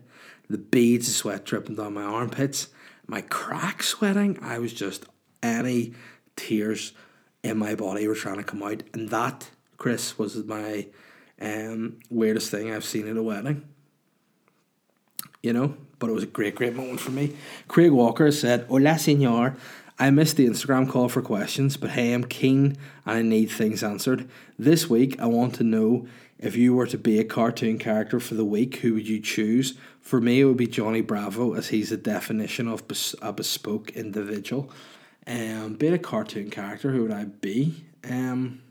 the 0.49 0.57
beads 0.57 1.07
of 1.07 1.15
sweat 1.15 1.45
dripping 1.45 1.75
down 1.75 1.93
my 1.93 2.03
armpits, 2.03 2.67
my 3.07 3.21
crack 3.21 3.81
sweating. 3.81 4.37
I 4.41 4.59
was 4.59 4.73
just 4.73 5.05
any 5.41 5.93
tears 6.35 6.93
in 7.43 7.57
my 7.57 7.75
body 7.75 8.07
were 8.07 8.15
trying 8.15 8.37
to 8.37 8.43
come 8.43 8.63
out, 8.63 8.83
and 8.93 9.09
that, 9.09 9.49
Chris, 9.77 10.17
was 10.17 10.35
my 10.43 10.87
um, 11.41 11.97
weirdest 12.09 12.51
thing 12.51 12.73
I've 12.73 12.85
seen 12.85 13.07
at 13.07 13.17
a 13.17 13.23
wedding. 13.23 13.67
You 15.41 15.53
know, 15.53 15.75
but 15.99 16.09
it 16.09 16.13
was 16.13 16.23
a 16.23 16.27
great, 16.27 16.55
great 16.55 16.75
moment 16.75 16.99
for 16.99 17.11
me. 17.11 17.35
Craig 17.67 17.91
Walker 17.91 18.31
said, 18.31 18.65
Hola, 18.69 18.97
senor. 18.97 19.55
I 19.99 20.11
missed 20.11 20.37
the 20.37 20.45
Instagram 20.47 20.87
call 20.87 21.09
for 21.09 21.23
questions, 21.23 21.75
but 21.75 21.91
hey, 21.91 22.13
I'm 22.13 22.23
keen 22.23 22.77
and 23.05 23.17
I 23.17 23.21
need 23.23 23.47
things 23.47 23.81
answered. 23.81 24.29
This 24.59 24.87
week, 24.87 25.19
I 25.19 25.25
want 25.25 25.55
to 25.55 25.63
know 25.63 26.07
if 26.37 26.55
you 26.55 26.75
were 26.75 26.85
to 26.85 26.99
be 26.99 27.19
a 27.19 27.23
cartoon 27.23 27.79
character 27.79 28.19
for 28.19 28.35
the 28.35 28.45
week, 28.45 28.77
who 28.77 28.93
would 28.93 29.07
you 29.07 29.19
choose? 29.19 29.75
For 30.01 30.21
me, 30.21 30.41
it 30.41 30.45
would 30.45 30.57
be 30.57 30.67
Johnny 30.67 31.01
Bravo, 31.01 31.53
as 31.53 31.69
he's 31.69 31.89
the 31.89 31.97
definition 31.97 32.67
of 32.67 32.87
bes- 32.87 33.15
a 33.23 33.33
bespoke 33.33 33.89
individual. 33.91 34.69
Um, 35.27 35.73
being 35.73 35.93
a 35.93 35.99
cartoon 35.99 36.49
character, 36.49 36.91
who 36.91 37.03
would 37.03 37.11
I 37.11 37.25
be? 37.25 37.83
Um, 38.09 38.61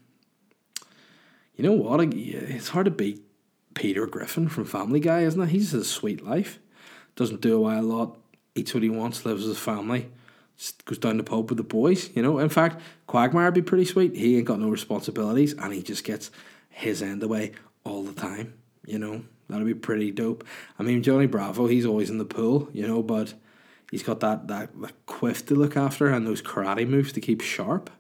you 1.55 1.65
know 1.65 1.73
what? 1.73 2.01
It's 2.01 2.69
hard 2.69 2.87
to 2.87 2.91
beat 2.91 3.23
Peter 3.75 4.07
Griffin 4.07 4.49
from 4.49 4.65
Family 4.65 5.01
Guy, 5.01 5.21
isn't 5.21 5.41
it? 5.41 5.51
He's 5.51 5.73
just 5.73 5.87
a 5.87 5.89
sweet 5.89 6.25
life. 6.25 6.59
Doesn't 7.15 7.43
do 7.43 7.57
away 7.57 7.77
a 7.77 7.83
lot. 7.83 8.17
Eats 8.55 8.73
what 8.73 8.83
he 8.83 8.91
wants. 8.91 9.27
Lives 9.27 9.43
with 9.43 9.57
his 9.57 9.63
family. 9.63 10.11
Just 10.57 10.85
goes 10.87 10.99
down 10.99 11.19
the 11.19 11.23
pub 11.23 11.51
with 11.51 11.59
the 11.59 11.63
boys. 11.63 12.11
You 12.15 12.23
know. 12.23 12.39
In 12.39 12.49
fact, 12.49 12.81
Quagmire 13.07 13.47
would 13.47 13.55
be 13.55 13.63
pretty 13.63 13.85
sweet. 13.85 14.15
He 14.15 14.39
ain't 14.39 14.47
got 14.47 14.61
no 14.61 14.71
responsibilities, 14.71 15.53
and 15.53 15.75
he 15.75 15.83
just 15.83 16.05
gets 16.05 16.31
his 16.71 17.03
end 17.03 17.23
away 17.23 17.53
all 17.85 18.03
the 18.03 18.15
time. 18.15 18.55
You 18.87 18.99
know. 18.99 19.23
That'd 19.49 19.67
be 19.67 19.75
pretty 19.75 20.11
dope. 20.11 20.45
I 20.79 20.83
mean, 20.83 21.03
Johnny 21.03 21.27
Bravo, 21.27 21.67
he's 21.67 21.87
always 21.87 22.11
in 22.11 22.19
the 22.19 22.25
pool, 22.25 22.69
you 22.73 22.87
know, 22.87 23.03
but 23.03 23.35
he's 23.91 24.03
got 24.03 24.21
that, 24.21 24.49
that, 24.49 24.81
that 24.81 25.07
quiff 25.07 25.47
to 25.47 25.55
look 25.55 25.77
after 25.77 26.09
and 26.09 26.27
those 26.27 26.43
karate 26.43 26.89
moves 26.89 27.13
to 27.13 27.21
keep 27.21 27.41
sharp. 27.41 27.91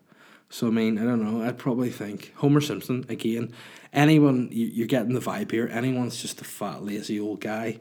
So 0.48 0.68
I 0.68 0.70
mean, 0.70 0.98
I 0.98 1.04
don't 1.04 1.22
know. 1.22 1.44
I'd 1.44 1.58
probably 1.58 1.90
think 1.90 2.32
Homer 2.36 2.60
Simpson 2.60 3.04
again. 3.08 3.52
Anyone 3.92 4.48
you, 4.52 4.66
you're 4.66 4.86
getting 4.86 5.14
the 5.14 5.20
vibe 5.20 5.50
here. 5.50 5.68
Anyone's 5.72 6.20
just 6.20 6.40
a 6.40 6.44
fat 6.44 6.84
lazy 6.84 7.18
old 7.18 7.40
guy 7.40 7.80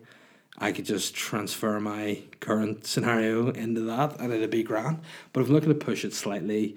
I 0.57 0.71
could 0.71 0.85
just 0.85 1.13
transfer 1.13 1.79
my 1.79 2.19
current 2.39 2.85
scenario 2.85 3.49
into 3.49 3.81
that 3.81 4.19
and 4.19 4.31
it'd 4.31 4.49
be 4.49 4.63
grand. 4.63 5.01
But 5.33 5.41
if 5.41 5.47
I'm 5.47 5.53
looking 5.53 5.69
to 5.69 5.75
push 5.85 6.05
it 6.05 6.13
slightly 6.13 6.75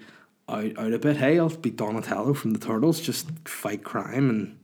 out, 0.49 0.77
out 0.77 0.93
a 0.93 0.99
bit, 0.99 1.17
hey, 1.17 1.39
I'll 1.39 1.49
be 1.49 1.69
Donatello 1.69 2.33
from 2.33 2.51
the 2.51 2.59
Turtles, 2.59 2.99
just 2.99 3.27
fight 3.47 3.83
crime 3.83 4.29
and, 4.29 4.57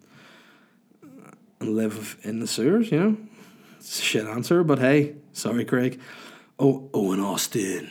and 1.61 1.75
live 1.75 2.17
in 2.23 2.39
the 2.39 2.47
sewers, 2.47 2.91
you 2.91 2.99
know? 2.99 3.17
It's 3.77 3.99
a 3.99 4.03
shit 4.03 4.27
answer, 4.27 4.63
but 4.63 4.79
hey, 4.79 5.15
sorry, 5.31 5.63
Craig. 5.63 5.99
Oh, 6.57 6.89
Owen 6.93 7.19
Austin 7.19 7.89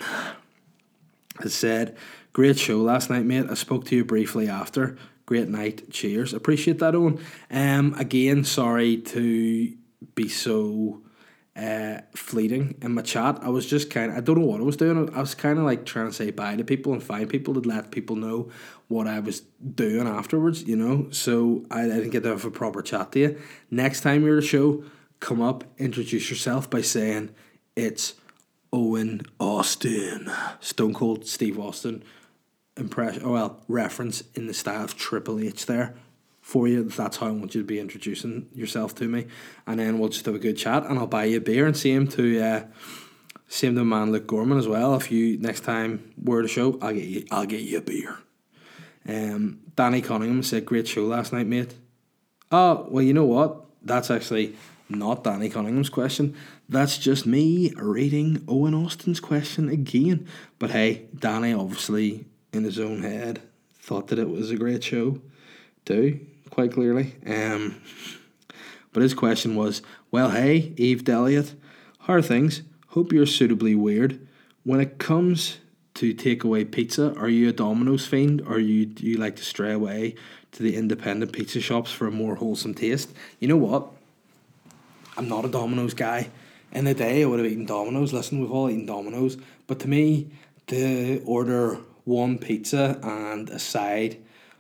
has 1.40 1.54
said, 1.54 1.96
Great 2.32 2.58
show 2.58 2.78
last 2.78 3.10
night, 3.10 3.24
mate. 3.24 3.46
I 3.48 3.54
spoke 3.54 3.84
to 3.86 3.96
you 3.96 4.04
briefly 4.04 4.48
after. 4.48 4.96
Great 5.26 5.48
night. 5.48 5.90
Cheers. 5.90 6.32
Appreciate 6.32 6.78
that, 6.80 6.94
Owen. 6.94 7.20
Um, 7.50 7.94
again, 7.94 8.42
sorry 8.42 8.96
to 8.96 9.72
be 10.14 10.28
so 10.28 11.02
uh, 11.54 12.00
fleeting 12.16 12.76
in 12.82 12.94
my 12.94 13.02
chat. 13.02 13.38
I 13.42 13.50
was 13.50 13.66
just 13.66 13.90
kind 13.90 14.10
of, 14.10 14.16
I 14.16 14.20
don't 14.20 14.40
know 14.40 14.46
what 14.46 14.60
I 14.60 14.64
was 14.64 14.76
doing. 14.76 15.14
I 15.14 15.20
was 15.20 15.34
kind 15.34 15.58
of 15.58 15.64
like 15.64 15.84
trying 15.84 16.08
to 16.08 16.12
say 16.12 16.30
bye 16.30 16.56
to 16.56 16.64
people 16.64 16.92
and 16.92 17.02
find 17.02 17.28
people 17.28 17.54
to 17.54 17.60
let 17.60 17.90
people 17.90 18.16
know 18.16 18.50
what 18.88 19.06
I 19.06 19.20
was 19.20 19.40
doing 19.40 20.08
afterwards, 20.08 20.64
you 20.64 20.74
know? 20.74 21.08
So 21.10 21.64
I, 21.70 21.82
I 21.82 21.88
didn't 21.88 22.10
get 22.10 22.24
to 22.24 22.30
have 22.30 22.44
a 22.44 22.50
proper 22.50 22.82
chat 22.82 23.12
to 23.12 23.18
you. 23.18 23.40
Next 23.70 24.00
time 24.00 24.24
you're 24.24 24.38
at 24.38 24.44
a 24.44 24.46
show, 24.46 24.82
come 25.20 25.40
up, 25.40 25.64
introduce 25.78 26.30
yourself 26.30 26.68
by 26.68 26.80
saying 26.80 27.30
it's 27.76 28.14
Owen 28.74 29.22
Austin. 29.38 30.28
Stone 30.58 30.94
Cold 30.94 31.28
Steve 31.28 31.60
Austin 31.60 32.02
impression, 32.76 33.22
oh 33.24 33.30
well, 33.30 33.62
reference 33.68 34.24
in 34.34 34.48
the 34.48 34.52
style 34.52 34.82
of 34.82 34.96
Triple 34.96 35.38
H 35.38 35.66
there 35.66 35.94
for 36.40 36.66
you. 36.66 36.82
That's 36.82 37.18
how 37.18 37.28
I 37.28 37.30
want 37.30 37.54
you 37.54 37.60
to 37.60 37.66
be 37.66 37.78
introducing 37.78 38.48
yourself 38.52 38.92
to 38.96 39.06
me, 39.06 39.26
and 39.68 39.78
then 39.78 40.00
we'll 40.00 40.08
just 40.08 40.26
have 40.26 40.34
a 40.34 40.40
good 40.40 40.56
chat, 40.56 40.84
and 40.86 40.98
I'll 40.98 41.06
buy 41.06 41.26
you 41.26 41.36
a 41.36 41.40
beer 41.40 41.66
and 41.66 41.76
see 41.76 41.92
him 41.92 42.08
to 42.08 42.40
uh, 42.40 42.64
him 43.48 43.76
to 43.76 43.84
man 43.84 44.10
Luke 44.10 44.26
Gorman 44.26 44.58
as 44.58 44.66
well. 44.66 44.96
If 44.96 45.12
you 45.12 45.38
next 45.38 45.60
time 45.60 46.12
we're 46.20 46.42
a 46.42 46.48
show, 46.48 46.76
I'll 46.82 46.94
get 46.94 47.04
you 47.04 47.24
I'll 47.30 47.46
get 47.46 47.60
you 47.60 47.78
a 47.78 47.80
beer. 47.80 48.18
Um, 49.08 49.60
Danny 49.76 50.02
Cunningham 50.02 50.42
said 50.42 50.66
great 50.66 50.88
show 50.88 51.04
last 51.04 51.32
night, 51.32 51.46
mate. 51.46 51.74
Oh 52.50 52.88
well, 52.90 53.04
you 53.04 53.14
know 53.14 53.24
what? 53.24 53.66
That's 53.82 54.10
actually 54.10 54.56
not 54.88 55.24
Danny 55.24 55.48
Cunningham's 55.48 55.88
question. 55.88 56.34
That's 56.68 56.98
just 56.98 57.26
me 57.26 57.72
reading 57.76 58.44
Owen 58.48 58.74
Austin's 58.74 59.20
question 59.20 59.68
again. 59.68 60.26
But 60.58 60.70
hey, 60.70 61.06
Danny 61.18 61.52
obviously 61.52 62.26
in 62.52 62.64
his 62.64 62.78
own 62.78 63.02
head 63.02 63.42
thought 63.74 64.08
that 64.08 64.18
it 64.18 64.28
was 64.28 64.50
a 64.50 64.56
great 64.56 64.82
show 64.82 65.20
too, 65.84 66.20
quite 66.50 66.72
clearly. 66.72 67.14
Um, 67.26 67.80
but 68.92 69.02
his 69.02 69.14
question 69.14 69.56
was, 69.56 69.82
well, 70.10 70.30
hey, 70.30 70.72
Eve 70.76 71.04
Deliot, 71.04 71.54
how 72.00 72.14
are 72.14 72.22
things? 72.22 72.62
Hope 72.88 73.12
you're 73.12 73.26
suitably 73.26 73.74
weird. 73.74 74.26
When 74.62 74.80
it 74.80 74.98
comes 74.98 75.58
to 75.94 76.14
takeaway 76.14 76.70
pizza, 76.70 77.14
are 77.16 77.28
you 77.28 77.48
a 77.48 77.52
Domino's 77.52 78.06
fiend 78.06 78.42
or 78.42 78.58
you 78.58 78.86
do 78.86 79.04
you 79.04 79.16
like 79.16 79.36
to 79.36 79.44
stray 79.44 79.72
away 79.72 80.14
to 80.52 80.62
the 80.62 80.76
independent 80.76 81.32
pizza 81.32 81.60
shops 81.60 81.90
for 81.90 82.06
a 82.06 82.12
more 82.12 82.36
wholesome 82.36 82.74
taste? 82.74 83.12
You 83.40 83.48
know 83.48 83.56
what? 83.56 83.90
I'm 85.16 85.28
not 85.28 85.44
a 85.44 85.48
Domino's 85.48 85.94
guy. 85.94 86.30
In 86.72 86.84
the 86.84 86.94
day, 86.94 87.22
I 87.22 87.26
would 87.26 87.38
have 87.38 87.50
eaten 87.50 87.66
Domino's. 87.66 88.12
Listen, 88.12 88.40
we've 88.40 88.50
all 88.50 88.68
eaten 88.68 88.86
Domino's. 88.86 89.36
But 89.66 89.78
to 89.80 89.88
me, 89.88 90.32
to 90.66 91.22
order 91.24 91.78
one 92.04 92.38
pizza 92.38 92.98
and 93.02 93.48
a 93.50 93.58
side 93.58 94.18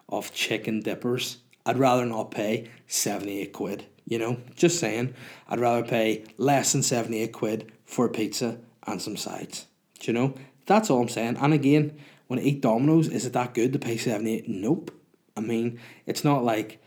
of 0.08 0.32
chicken 0.32 0.80
dippers, 0.80 1.38
I'd 1.66 1.78
rather 1.78 2.06
not 2.06 2.30
pay 2.30 2.70
78 2.86 3.52
quid. 3.52 3.86
You 4.06 4.18
know, 4.18 4.36
just 4.54 4.78
saying, 4.78 5.14
I'd 5.48 5.60
rather 5.60 5.82
pay 5.82 6.24
less 6.36 6.72
than 6.72 6.82
78 6.82 7.32
quid 7.32 7.72
for 7.84 8.06
a 8.06 8.10
pizza 8.10 8.58
and 8.86 9.00
some 9.00 9.16
sides. 9.16 9.66
Do 9.98 10.12
you 10.12 10.12
know? 10.12 10.34
That's 10.66 10.90
all 10.90 11.02
I'm 11.02 11.08
saying. 11.08 11.38
And 11.38 11.52
again, 11.52 11.98
when 12.26 12.38
I 12.38 12.42
eat 12.42 12.60
Domino's, 12.60 13.08
is 13.08 13.26
it 13.26 13.32
that 13.32 13.54
good 13.54 13.72
to 13.72 13.78
pay 13.78 13.96
78? 13.96 14.48
Nope. 14.48 14.90
I 15.36 15.40
mean, 15.40 15.80
it's 16.06 16.22
not 16.22 16.44
like 16.44 16.82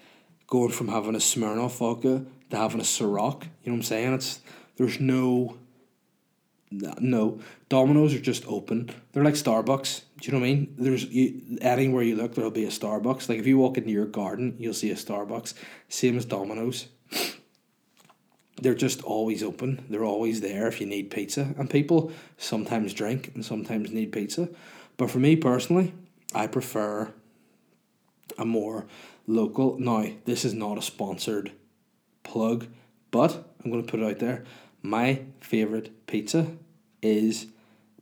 going 0.48 0.72
from 0.72 0.88
having 0.88 1.16
a 1.16 1.20
Smirnoff 1.20 1.78
vodka 1.78 2.26
to 2.50 2.58
having 2.58 2.80
a 2.80 2.84
Ciroc. 2.84 3.44
You 3.44 3.72
know 3.72 3.74
what 3.74 3.74
I'm 3.74 3.84
saying? 3.84 4.14
It's 4.14 4.42
there's 4.78 5.00
no 5.00 5.58
no 6.72 7.40
Domino's 7.70 8.14
are 8.14 8.20
just 8.20 8.46
open. 8.48 8.90
They're 9.12 9.24
like 9.24 9.36
Starbucks. 9.36 10.02
Do 10.20 10.26
you 10.26 10.34
know 10.34 10.40
what 10.40 10.48
I 10.48 10.54
mean? 10.54 10.76
There's 10.78 11.06
you, 11.06 11.58
anywhere 11.62 12.04
you 12.04 12.16
look, 12.16 12.36
there'll 12.36 12.52
be 12.52 12.66
a 12.66 12.70
Starbucks. 12.70 13.30
Like 13.30 13.40
if 13.40 13.48
you 13.48 13.58
walk 13.58 13.78
into 13.78 13.92
your 13.92 14.06
garden, 14.06 14.56
you'll 14.60 14.74
see 14.74 14.92
a 14.92 14.96
Starbucks. 14.96 15.54
Same 15.90 16.18
as 16.18 16.26
Domino's. 16.26 16.88
They're 18.60 18.76
just 18.76 19.04
always 19.04 19.44
open. 19.44 19.86
They're 19.90 20.04
always 20.04 20.42
there 20.42 20.68
if 20.68 20.82
you 20.82 20.88
need 20.88 21.12
pizza. 21.12 21.54
And 21.58 21.70
people 21.70 22.12
sometimes 22.38 22.94
drink 22.94 23.32
and 23.36 23.46
sometimes 23.46 23.92
need 23.92 24.12
pizza. 24.12 24.50
But 24.98 25.12
for 25.12 25.20
me 25.20 25.36
personally, 25.36 25.94
I 26.34 26.48
prefer 26.48 27.14
a 28.38 28.46
more 28.46 28.88
local. 29.28 29.78
Now, 29.80 30.08
this 30.26 30.44
is 30.44 30.54
not 30.54 30.78
a 30.78 30.82
sponsored 30.82 31.52
plug, 32.28 32.68
but 33.10 33.50
I'm 33.64 33.72
going 33.72 33.84
to 33.84 33.90
put 33.90 34.02
it 34.02 34.06
out 34.06 34.20
there. 34.20 34.44
My 34.82 35.22
favourite 35.40 36.08
pizza 36.08 36.48
is 37.02 37.48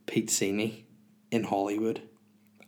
Pizzini 0.06 0.82
in 1.30 1.44
Holywood. 1.44 2.02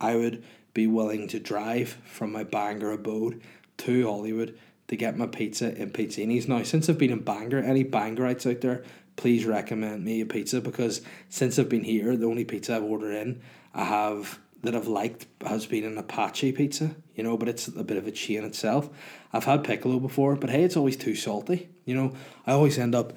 I 0.01 0.15
would 0.15 0.43
be 0.73 0.87
willing 0.87 1.27
to 1.27 1.39
drive 1.39 1.97
from 2.05 2.31
my 2.31 2.43
Bangor 2.43 2.91
abode 2.91 3.41
to 3.77 4.07
Holywood 4.07 4.57
to 4.87 4.95
get 4.95 5.17
my 5.17 5.27
pizza 5.27 5.75
in 5.75 5.91
Pizzini's. 5.91 6.47
Now, 6.47 6.63
since 6.63 6.89
I've 6.89 6.97
been 6.97 7.11
in 7.11 7.19
Bangor, 7.19 7.59
any 7.59 7.83
Bangorites 7.83 8.49
out 8.49 8.61
there, 8.61 8.83
please 9.15 9.45
recommend 9.45 10.03
me 10.03 10.21
a 10.21 10.25
pizza 10.25 10.61
because 10.61 11.01
since 11.29 11.59
I've 11.59 11.69
been 11.69 11.83
here, 11.83 12.15
the 12.15 12.25
only 12.25 12.45
pizza 12.45 12.75
I've 12.75 12.83
ordered 12.83 13.13
in, 13.13 13.41
I 13.73 13.83
have 13.83 14.39
that 14.63 14.75
I've 14.75 14.87
liked 14.87 15.25
has 15.45 15.65
been 15.65 15.85
an 15.85 15.97
Apache 15.97 16.51
pizza, 16.53 16.95
you 17.15 17.23
know, 17.23 17.37
but 17.37 17.47
it's 17.47 17.67
a 17.67 17.83
bit 17.83 17.97
of 17.97 18.07
a 18.07 18.11
chain 18.11 18.43
itself. 18.43 18.89
I've 19.31 19.45
had 19.45 19.63
piccolo 19.63 19.99
before, 19.99 20.35
but 20.35 20.49
hey, 20.49 20.63
it's 20.63 20.77
always 20.77 20.97
too 20.97 21.15
salty. 21.15 21.69
You 21.85 21.95
know, 21.95 22.13
I 22.45 22.51
always 22.51 22.77
end 22.77 22.95
up 22.95 23.13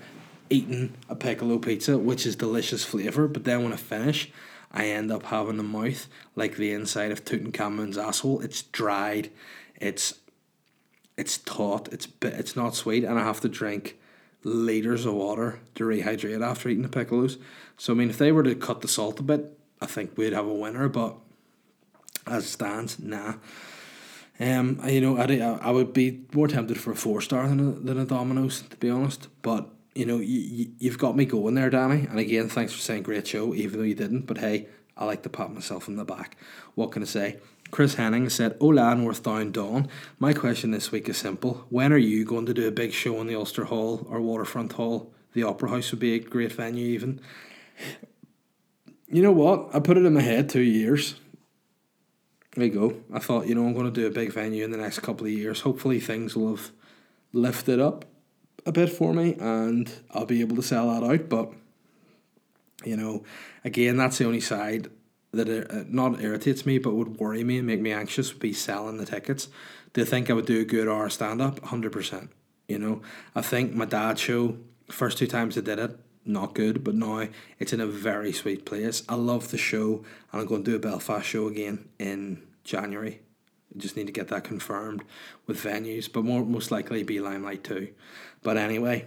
eating 0.51 0.95
a 1.09 1.17
piccolo 1.17 1.59
pizza, 1.59 1.99
which 1.99 2.27
is 2.27 2.37
delicious 2.37 2.85
flavour, 2.85 3.27
but 3.27 3.45
then 3.45 3.65
when 3.65 3.73
I 3.73 3.77
finish, 3.77 4.31
I 4.71 4.87
end 4.87 5.11
up 5.11 5.25
having 5.25 5.57
the 5.57 5.63
mouth 5.63 6.07
like 6.37 6.57
the 6.57 6.73
inside 6.73 7.11
of 7.11 7.25
Tutankhamun's 7.25 7.99
asshole. 7.99 8.41
It's 8.41 8.63
dried, 8.63 9.31
it's 9.77 10.15
it's 11.17 11.39
taut, 11.39 11.89
it's 11.93 12.09
it's 12.23 12.57
not 12.57 12.75
sweet, 12.75 13.05
and 13.05 13.19
I 13.19 13.23
have 13.23 13.41
to 13.41 13.49
drink 13.49 13.99
liters 14.45 15.07
of 15.07 15.15
water 15.15 15.61
to 15.75 15.85
rehydrate 15.85 16.45
after 16.45 16.69
eating 16.69 16.83
the 16.83 16.89
piccolos. 16.89 17.39
So 17.77 17.93
I 17.93 17.97
mean, 17.97 18.11
if 18.11 18.19
they 18.19 18.33
were 18.33 18.43
to 18.43 18.55
cut 18.55 18.81
the 18.81 18.89
salt 18.89 19.21
a 19.21 19.23
bit, 19.23 19.59
I 19.81 19.87
think 19.87 20.17
we'd 20.17 20.33
have 20.33 20.47
a 20.47 20.55
winner. 20.55 20.89
But 20.89 21.17
as 22.27 22.49
stands, 22.49 22.99
nah. 22.99 23.35
Um, 24.41 24.81
you 24.87 25.01
know, 25.01 25.19
I 25.19 25.69
I 25.69 25.71
would 25.71 25.93
be 25.93 26.23
more 26.33 26.49
tempted 26.49 26.81
for 26.81 26.93
a 26.93 26.97
four 26.97 27.21
star 27.21 27.47
than 27.49 27.61
a, 27.61 27.73
than 27.73 27.99
a 27.99 28.05
Domino's 28.05 28.63
to 28.63 28.77
be 28.77 28.91
honest. 28.91 29.29
But 29.43 29.69
you 29.95 30.07
know, 30.07 30.19
you, 30.19 30.73
you've 30.79 30.99
got 30.99 31.17
me 31.17 31.25
going 31.25 31.55
there, 31.55 31.71
Danny. 31.71 32.07
And 32.09 32.19
again, 32.19 32.49
thanks 32.49 32.73
for 32.73 32.81
saying 32.81 33.03
great 33.03 33.27
show, 33.27 33.55
even 33.55 33.79
though 33.79 33.85
you 33.85 33.95
didn't. 33.95 34.27
But 34.27 34.39
hey, 34.39 34.69
I 34.97 35.05
like 35.05 35.23
to 35.23 35.29
pat 35.29 35.53
myself 35.53 35.87
in 35.89 35.97
the 35.97 36.05
back. 36.05 36.37
What 36.75 36.93
can 36.93 37.03
I 37.03 37.07
say? 37.07 37.39
Chris 37.71 37.95
Henning 37.95 38.29
said, 38.29 38.57
Hola, 38.61 38.95
Northdown 38.95 39.51
Dawn. 39.51 39.89
My 40.19 40.35
question 40.35 40.73
this 40.73 40.93
week 40.93 41.09
is 41.09 41.17
simple. 41.17 41.67
When 41.71 41.93
are 41.93 41.99
you 41.99 42.25
going 42.25 42.47
to 42.47 42.55
do 42.55 42.69
a 42.69 42.71
big 42.71 42.93
show 42.93 43.21
in 43.21 43.27
the 43.27 43.35
Ulster 43.35 43.65
Hall 43.65 44.07
or 44.11 44.21
Waterfront 44.21 44.73
Hall? 44.73 45.13
The 45.33 45.45
Opera 45.45 45.71
House 45.71 45.91
would 45.91 46.01
be 46.01 46.15
a 46.15 46.19
great 46.19 46.53
venue, 46.53 46.87
even. 46.87 47.21
You 49.09 49.23
know 49.23 49.33
what? 49.33 49.75
I 49.75 49.81
put 49.81 49.97
it 49.97 50.05
in 50.05 50.13
my 50.13 50.21
head 50.21 50.51
two 50.51 50.61
years. 50.61 51.15
There 52.55 52.67
you 52.67 52.71
go. 52.71 52.97
I 53.13 53.19
thought, 53.19 53.47
you 53.47 53.55
know, 53.55 53.65
I'm 53.65 53.73
going 53.73 53.87
to 53.87 54.01
do 54.01 54.07
a 54.07 54.11
big 54.11 54.33
venue 54.33 54.65
in 54.65 54.71
the 54.71 54.79
next 54.79 55.01
couple 55.01 55.27
of 55.27 55.33
years. 55.33 55.61
Hopefully, 55.61 56.01
things 56.01 56.37
will 56.37 56.57
have 56.57 56.71
lifted 57.33 57.81
up 57.81 58.05
a 58.67 58.73
bit 58.73 58.91
for 58.91 59.13
me 59.13 59.35
and 59.41 59.91
I'll 60.11 60.27
be 60.27 60.41
able 60.41 60.57
to 60.57 60.63
sell 60.63 60.91
that 60.91 61.07
out. 61.07 61.29
But, 61.29 61.53
you 62.85 62.97
know, 62.97 63.25
again, 63.65 63.97
that's 63.97 64.19
the 64.19 64.27
only 64.27 64.41
side 64.41 64.91
that 65.33 65.49
uh, 65.49 65.85
not 65.89 66.21
irritates 66.21 66.67
me 66.67 66.79
but 66.79 66.93
would 66.93 67.19
worry 67.19 67.43
me 67.43 67.59
and 67.59 67.67
make 67.67 67.81
me 67.81 67.91
anxious 67.91 68.33
would 68.33 68.43
be 68.43 68.53
selling 68.53 68.99
the 68.99 69.07
tickets. 69.07 69.49
Do 69.93 70.03
you 70.03 70.05
think 70.05 70.31
I 70.31 70.35
would 70.35 70.47
do 70.47 70.61
a 70.61 70.65
good 70.65 70.89
hour 70.89 71.09
stand 71.09 71.41
up? 71.41 71.61
100%. 71.61 72.29
You 72.69 72.79
know, 72.79 73.03
I 73.35 73.43
think 73.43 73.75
my 73.75 73.85
dad 73.85 74.19
show, 74.19 74.57
first 74.91 75.19
two 75.19 75.27
times 75.27 75.59
I 75.59 75.63
did 75.63 75.79
it, 75.79 75.99
not 76.25 76.55
good, 76.55 76.85
but 76.85 76.95
now 76.95 77.29
it's 77.59 77.73
in 77.73 77.81
a 77.81 77.87
very 77.87 78.33
sweet 78.33 78.65
place. 78.65 79.03
I 79.09 79.15
love 79.15 79.51
the 79.51 79.59
show 79.59 80.05
and 80.33 80.41
I'm 80.41 80.47
going 80.47 80.65
to 80.65 80.71
do 80.71 80.77
a 80.77 80.81
Belfast 80.81 81.27
show 81.27 81.49
again 81.49 81.89
in 81.99 82.43
January. 82.65 83.21
I 83.75 83.79
just 83.79 83.97
need 83.97 84.07
to 84.07 84.13
get 84.13 84.29
that 84.29 84.45
confirmed 84.45 85.03
with 85.47 85.63
venues, 85.63 86.13
but 86.13 86.25
more 86.25 86.45
most 86.45 86.71
likely 86.71 87.03
be 87.03 87.21
Limelight 87.21 87.65
too. 87.65 87.89
But 88.43 88.57
anyway, 88.57 89.07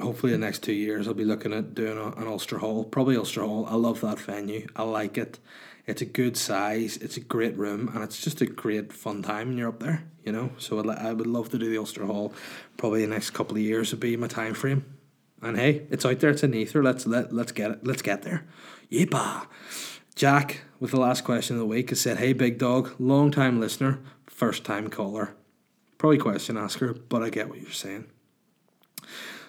hopefully 0.00 0.32
the 0.32 0.38
next 0.38 0.62
two 0.62 0.72
years 0.72 1.08
I'll 1.08 1.14
be 1.14 1.24
looking 1.24 1.52
at 1.52 1.74
doing 1.74 1.98
an 1.98 2.26
Ulster 2.26 2.58
Hall, 2.58 2.84
probably 2.84 3.16
Ulster 3.16 3.42
Hall. 3.42 3.66
I 3.68 3.74
love 3.74 4.00
that 4.02 4.20
venue. 4.20 4.66
I 4.76 4.82
like 4.82 5.18
it. 5.18 5.38
It's 5.86 6.02
a 6.02 6.06
good 6.06 6.36
size. 6.36 6.96
It's 6.98 7.16
a 7.16 7.20
great 7.20 7.56
room, 7.56 7.90
and 7.92 8.04
it's 8.04 8.22
just 8.22 8.40
a 8.40 8.46
great 8.46 8.92
fun 8.92 9.20
time 9.22 9.48
when 9.48 9.58
you're 9.58 9.68
up 9.68 9.80
there. 9.80 10.04
You 10.24 10.30
know, 10.30 10.52
so 10.56 10.78
I 10.78 11.12
would 11.12 11.26
love 11.26 11.48
to 11.50 11.58
do 11.58 11.68
the 11.68 11.78
Ulster 11.78 12.06
Hall. 12.06 12.32
Probably 12.76 13.00
the 13.00 13.08
next 13.08 13.30
couple 13.30 13.56
of 13.56 13.62
years 13.62 13.90
would 13.90 13.98
be 13.98 14.16
my 14.16 14.28
time 14.28 14.54
frame. 14.54 14.84
And 15.42 15.56
hey, 15.56 15.86
it's 15.90 16.06
out 16.06 16.20
there. 16.20 16.30
It's 16.30 16.44
in 16.44 16.54
ether. 16.54 16.82
Let's 16.82 17.06
let 17.06 17.32
let's 17.32 17.52
get 17.52 17.72
it. 17.72 17.86
Let's 17.86 18.02
get 18.02 18.22
there. 18.22 18.46
Yeepa. 18.90 19.46
Jack, 20.14 20.62
with 20.78 20.90
the 20.90 21.00
last 21.00 21.24
question 21.24 21.56
of 21.56 21.60
the 21.60 21.66
week, 21.66 21.90
has 21.90 22.00
said, 22.00 22.18
"Hey, 22.18 22.32
big 22.32 22.58
dog, 22.58 22.94
long 22.98 23.30
time 23.30 23.58
listener, 23.58 24.00
first 24.26 24.62
time 24.62 24.88
caller, 24.88 25.34
probably 25.98 26.18
question 26.18 26.56
asker, 26.56 26.92
but 26.92 27.22
I 27.22 27.30
get 27.30 27.48
what 27.48 27.60
you're 27.60 27.70
saying." 27.70 28.06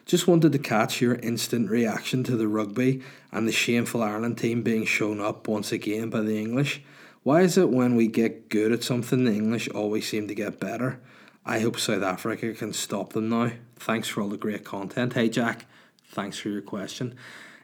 Just 0.06 0.28
wanted 0.28 0.52
to 0.52 0.60
catch 0.60 1.00
your 1.00 1.16
instant 1.16 1.70
reaction 1.70 2.24
to 2.26 2.36
the 2.36 2.48
rugby 2.48 3.02
and 3.32 3.48
the 3.48 3.54
shameful 3.54 4.04
Ireland 4.04 4.38
team 4.38 4.62
being 4.62 4.86
shown 4.86 5.22
up 5.22 5.48
once 5.48 5.72
again 5.72 6.10
by 6.10 6.22
the 6.22 6.38
English. 6.38 6.82
Why 7.24 7.41
is 7.41 7.58
it 7.58 7.70
when 7.70 7.96
we 7.96 8.08
get 8.08 8.50
good 8.50 8.74
at 8.74 8.84
something, 8.84 9.24
the 9.24 9.32
English 9.32 9.70
always 9.70 10.08
seem 10.08 10.28
to 10.28 10.36
get 10.36 10.60
better? 10.60 11.00
I 11.46 11.60
hope 11.60 11.80
South 11.80 12.04
Africa 12.04 12.54
can 12.54 12.74
stop 12.74 13.14
them 13.14 13.30
now. 13.30 13.52
Thanks 13.78 14.10
for 14.10 14.22
all 14.22 14.30
the 14.30 14.38
great 14.38 14.66
content. 14.66 15.14
Hey, 15.14 15.30
Jack, 15.30 15.66
thanks 16.14 16.38
for 16.38 16.49
your 16.49 16.61
question. 16.61 17.16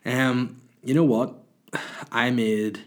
Um, 0.05 0.61
you 0.83 0.93
know 0.93 1.03
what? 1.03 1.35
I 2.11 2.31
made 2.31 2.81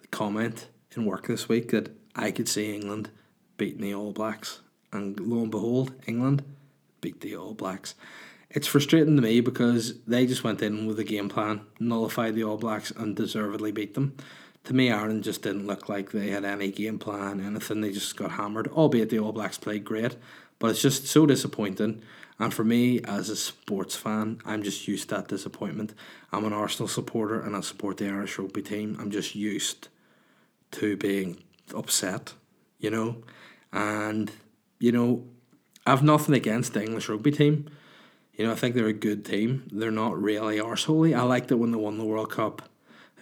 the 0.00 0.06
comment 0.08 0.68
in 0.96 1.04
work 1.04 1.26
this 1.26 1.48
week 1.48 1.70
that 1.70 1.94
I 2.14 2.30
could 2.30 2.48
see 2.48 2.74
England 2.74 3.10
beating 3.56 3.82
the 3.82 3.94
All 3.94 4.12
Blacks, 4.12 4.60
and 4.92 5.18
lo 5.20 5.42
and 5.42 5.50
behold, 5.50 5.92
England 6.06 6.44
beat 7.00 7.20
the 7.20 7.36
All 7.36 7.54
Blacks 7.54 7.94
it's 8.54 8.68
frustrating 8.68 9.16
to 9.16 9.22
me 9.22 9.40
because 9.40 10.00
they 10.06 10.26
just 10.26 10.44
went 10.44 10.62
in 10.62 10.86
with 10.86 10.98
a 11.00 11.04
game 11.04 11.28
plan, 11.28 11.62
nullified 11.80 12.36
the 12.36 12.44
All 12.44 12.56
Blacks, 12.56 12.92
and 12.92 13.16
deservedly 13.16 13.72
beat 13.72 13.94
them. 13.94 14.16
To 14.64 14.74
me, 14.74 14.92
Ireland 14.92 15.24
just 15.24 15.42
didn't 15.42 15.66
look 15.66 15.88
like 15.88 16.12
they 16.12 16.28
had 16.28 16.44
any 16.44 16.70
game 16.70 17.00
plan, 17.00 17.44
anything. 17.44 17.80
They 17.80 17.90
just 17.90 18.16
got 18.16 18.32
hammered, 18.32 18.68
albeit 18.68 19.10
the 19.10 19.18
All 19.18 19.32
Blacks 19.32 19.58
played 19.58 19.84
great. 19.84 20.16
But 20.60 20.70
it's 20.70 20.82
just 20.82 21.08
so 21.08 21.26
disappointing. 21.26 22.02
And 22.38 22.52
for 22.52 22.64
me, 22.64 23.00
as 23.02 23.28
a 23.28 23.36
sports 23.36 23.94
fan, 23.94 24.40
I'm 24.44 24.62
just 24.62 24.88
used 24.88 25.08
to 25.08 25.16
that 25.16 25.28
disappointment. 25.28 25.94
I'm 26.32 26.44
an 26.44 26.52
Arsenal 26.52 26.88
supporter 26.88 27.40
and 27.40 27.54
I 27.54 27.60
support 27.60 27.98
the 27.98 28.08
Irish 28.08 28.38
rugby 28.38 28.62
team. 28.62 28.96
I'm 29.00 29.10
just 29.10 29.34
used 29.34 29.88
to 30.72 30.96
being 30.96 31.42
upset, 31.74 32.34
you 32.78 32.90
know? 32.90 33.22
And, 33.72 34.32
you 34.80 34.90
know, 34.90 35.24
I've 35.86 36.02
nothing 36.02 36.34
against 36.34 36.74
the 36.74 36.82
English 36.82 37.08
rugby 37.08 37.30
team. 37.30 37.70
You 38.34 38.46
know, 38.46 38.52
I 38.52 38.56
think 38.56 38.74
they're 38.74 38.86
a 38.86 38.92
good 38.92 39.24
team. 39.24 39.68
They're 39.70 39.92
not 39.92 40.20
really 40.20 40.58
arseholy. 40.58 41.16
I 41.16 41.22
liked 41.22 41.52
it 41.52 41.56
when 41.56 41.70
they 41.70 41.78
won 41.78 41.98
the 41.98 42.04
World 42.04 42.32
Cup. 42.32 42.62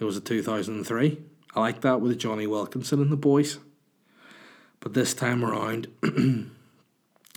It 0.01 0.05
was 0.05 0.17
a 0.17 0.21
2003. 0.23 1.19
I 1.55 1.61
like 1.61 1.83
that 1.83 2.01
with 2.01 2.19
Jonny 2.19 2.47
Wilkinson 2.47 3.03
and 3.03 3.13
the 3.13 3.17
boys. 3.17 3.59
But 4.81 4.95
this 4.95 5.13
time 5.13 5.45
around, 5.45 5.89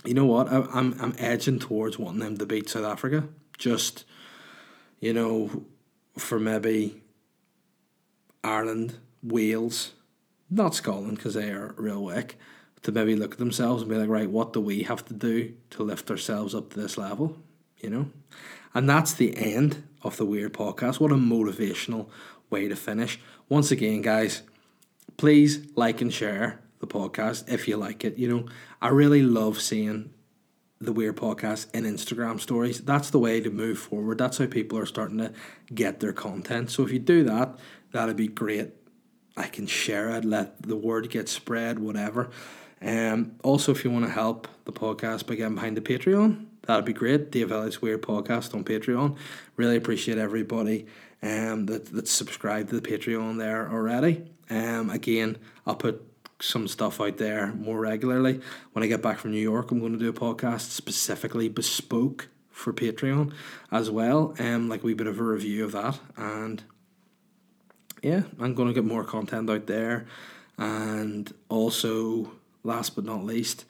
you 0.06 0.14
know 0.14 0.24
what? 0.24 0.48
I, 0.48 0.66
I'm 0.72 0.94
I'm 1.00 1.14
edging 1.18 1.58
towards 1.58 1.98
wanting 1.98 2.20
them 2.20 2.38
to 2.38 2.46
beat 2.46 2.68
South 2.68 2.84
Africa. 2.84 3.28
Just, 3.58 4.04
you 5.00 5.12
know, 5.12 5.64
for 6.18 6.38
maybe 6.38 7.02
Ireland, 8.44 8.98
Wales, 9.22 9.92
not 10.50 10.74
Scotland 10.74 11.16
because 11.16 11.34
they 11.34 11.50
are 11.50 11.74
real 11.76 12.04
weak, 12.04 12.36
to 12.82 12.92
maybe 12.92 13.16
look 13.16 13.32
at 13.32 13.38
themselves 13.38 13.82
and 13.82 13.90
be 13.90 13.96
like, 13.96 14.08
right, 14.08 14.30
what 14.30 14.52
do 14.52 14.60
we 14.60 14.82
have 14.82 15.04
to 15.06 15.14
do 15.14 15.54
to 15.70 15.82
lift 15.82 16.10
ourselves 16.10 16.54
up 16.54 16.70
to 16.70 16.80
this 16.80 16.98
level? 16.98 17.38
you 17.78 17.90
know? 17.90 18.10
And 18.74 18.88
that's 18.88 19.14
the 19.14 19.36
end 19.36 19.84
of 20.02 20.16
the 20.16 20.24
Weird 20.24 20.52
Podcast. 20.52 21.00
What 21.00 21.12
a 21.12 21.16
motivational 21.16 22.08
way 22.50 22.68
to 22.68 22.76
finish. 22.76 23.18
Once 23.48 23.70
again, 23.70 24.02
guys, 24.02 24.42
please 25.16 25.66
like 25.74 26.00
and 26.00 26.12
share 26.12 26.60
the 26.86 26.94
podcast 26.94 27.52
if 27.52 27.68
you 27.68 27.76
like 27.76 28.04
it. 28.04 28.18
You 28.18 28.28
know, 28.28 28.46
I 28.80 28.88
really 28.88 29.22
love 29.22 29.60
seeing 29.60 30.10
the 30.80 30.92
Weird 30.92 31.16
Podcast 31.16 31.74
in 31.74 31.84
Instagram 31.84 32.40
stories. 32.40 32.80
That's 32.80 33.10
the 33.10 33.18
way 33.18 33.40
to 33.40 33.50
move 33.50 33.78
forward. 33.78 34.18
That's 34.18 34.38
how 34.38 34.46
people 34.46 34.78
are 34.78 34.86
starting 34.86 35.18
to 35.18 35.32
get 35.74 36.00
their 36.00 36.12
content. 36.12 36.70
So 36.70 36.82
if 36.84 36.92
you 36.92 36.98
do 36.98 37.24
that, 37.24 37.56
that'd 37.92 38.16
be 38.16 38.28
great. 38.28 38.72
I 39.36 39.48
can 39.48 39.66
share 39.66 40.10
it, 40.10 40.24
let 40.24 40.62
the 40.62 40.76
word 40.76 41.10
get 41.10 41.28
spread, 41.28 41.78
whatever. 41.78 42.30
Um, 42.80 43.36
also, 43.42 43.72
if 43.72 43.84
you 43.84 43.90
want 43.90 44.04
to 44.04 44.10
help 44.10 44.48
the 44.64 44.72
podcast 44.72 45.26
by 45.26 45.34
getting 45.34 45.54
behind 45.54 45.76
the 45.76 45.80
Patreon, 45.80 46.46
that'd 46.62 46.84
be 46.84 46.92
great. 46.92 47.30
Dave 47.30 47.52
Elliott's 47.52 47.80
Weird 47.80 48.02
Podcast 48.02 48.54
on 48.54 48.64
Patreon. 48.64 49.16
Really 49.56 49.76
appreciate 49.76 50.18
everybody 50.18 50.86
um, 51.22 51.66
that, 51.66 51.86
that's 51.86 52.10
subscribed 52.10 52.70
to 52.70 52.80
the 52.80 52.86
Patreon 52.86 53.38
there 53.38 53.70
already. 53.70 54.30
Um, 54.50 54.90
again, 54.90 55.38
I'll 55.66 55.74
put 55.74 56.15
some 56.40 56.68
stuff 56.68 57.00
out 57.00 57.16
there 57.16 57.48
more 57.54 57.80
regularly. 57.80 58.40
When 58.72 58.82
I 58.82 58.88
get 58.88 59.02
back 59.02 59.18
from 59.18 59.32
New 59.32 59.40
York, 59.40 59.70
I'm 59.70 59.80
going 59.80 59.92
to 59.92 59.98
do 59.98 60.08
a 60.08 60.12
podcast 60.12 60.70
specifically 60.70 61.48
bespoke 61.48 62.28
for 62.50 62.72
Patreon 62.72 63.32
as 63.70 63.90
well. 63.90 64.34
Um, 64.38 64.68
like 64.68 64.82
a 64.82 64.86
wee 64.86 64.94
bit 64.94 65.06
of 65.06 65.20
a 65.20 65.22
review 65.22 65.64
of 65.64 65.72
that. 65.72 65.98
And 66.16 66.62
yeah, 68.02 68.22
I'm 68.38 68.54
going 68.54 68.68
to 68.68 68.74
get 68.74 68.84
more 68.84 69.04
content 69.04 69.50
out 69.50 69.66
there. 69.66 70.06
And 70.58 71.32
also, 71.48 72.32
last 72.62 72.94
but 72.94 73.04
not 73.04 73.24
least, 73.24 73.64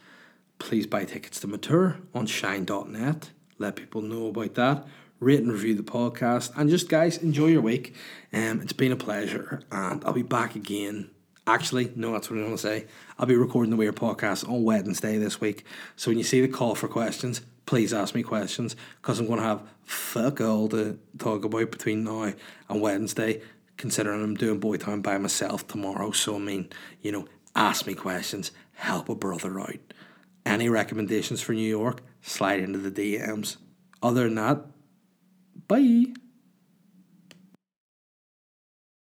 please 0.58 0.86
buy 0.86 1.04
tickets 1.04 1.40
to 1.40 1.46
my 1.46 1.56
tour 1.56 1.98
on 2.14 2.26
shine.net. 2.26 3.30
Let 3.58 3.76
people 3.76 4.02
know 4.02 4.28
about 4.28 4.54
that. 4.54 4.86
Rate 5.18 5.40
and 5.40 5.50
review 5.50 5.74
the 5.74 5.82
podcast. 5.82 6.52
And 6.56 6.68
just, 6.68 6.88
guys, 6.88 7.18
enjoy 7.18 7.46
your 7.46 7.62
week. 7.62 7.94
Um, 8.32 8.60
it's 8.60 8.72
been 8.72 8.92
a 8.92 8.96
pleasure. 8.96 9.62
And 9.72 10.04
I'll 10.04 10.12
be 10.12 10.22
back 10.22 10.54
again. 10.54 11.10
Actually, 11.48 11.92
no, 11.94 12.12
that's 12.12 12.28
what 12.28 12.40
I 12.40 12.42
want 12.42 12.54
to 12.54 12.58
say. 12.58 12.86
I'll 13.18 13.26
be 13.26 13.36
recording 13.36 13.70
the 13.70 13.76
Weird 13.76 13.94
Podcast 13.94 14.48
on 14.48 14.64
Wednesday 14.64 15.16
this 15.16 15.40
week. 15.40 15.64
So 15.94 16.10
when 16.10 16.18
you 16.18 16.24
see 16.24 16.40
the 16.40 16.48
call 16.48 16.74
for 16.74 16.88
questions, 16.88 17.40
please 17.66 17.94
ask 17.94 18.16
me 18.16 18.24
questions 18.24 18.74
because 19.00 19.20
I'm 19.20 19.28
going 19.28 19.38
to 19.38 19.46
have 19.46 19.62
fuck 19.84 20.40
all 20.40 20.68
to 20.70 20.98
talk 21.18 21.44
about 21.44 21.70
between 21.70 22.02
now 22.02 22.32
and 22.68 22.80
Wednesday, 22.80 23.42
considering 23.76 24.24
I'm 24.24 24.34
doing 24.34 24.58
Boy 24.58 24.76
Town 24.76 25.02
by 25.02 25.18
myself 25.18 25.68
tomorrow. 25.68 26.10
So, 26.10 26.34
I 26.34 26.38
mean, 26.38 26.68
you 27.00 27.12
know, 27.12 27.26
ask 27.54 27.86
me 27.86 27.94
questions, 27.94 28.50
help 28.72 29.08
a 29.08 29.14
brother 29.14 29.60
out. 29.60 29.94
Any 30.44 30.68
recommendations 30.68 31.40
for 31.40 31.52
New 31.52 31.68
York? 31.68 32.02
Slide 32.22 32.58
into 32.58 32.80
the 32.80 32.90
DMs. 32.90 33.56
Other 34.02 34.24
than 34.24 34.34
that, 34.34 34.64
bye. 35.68 36.06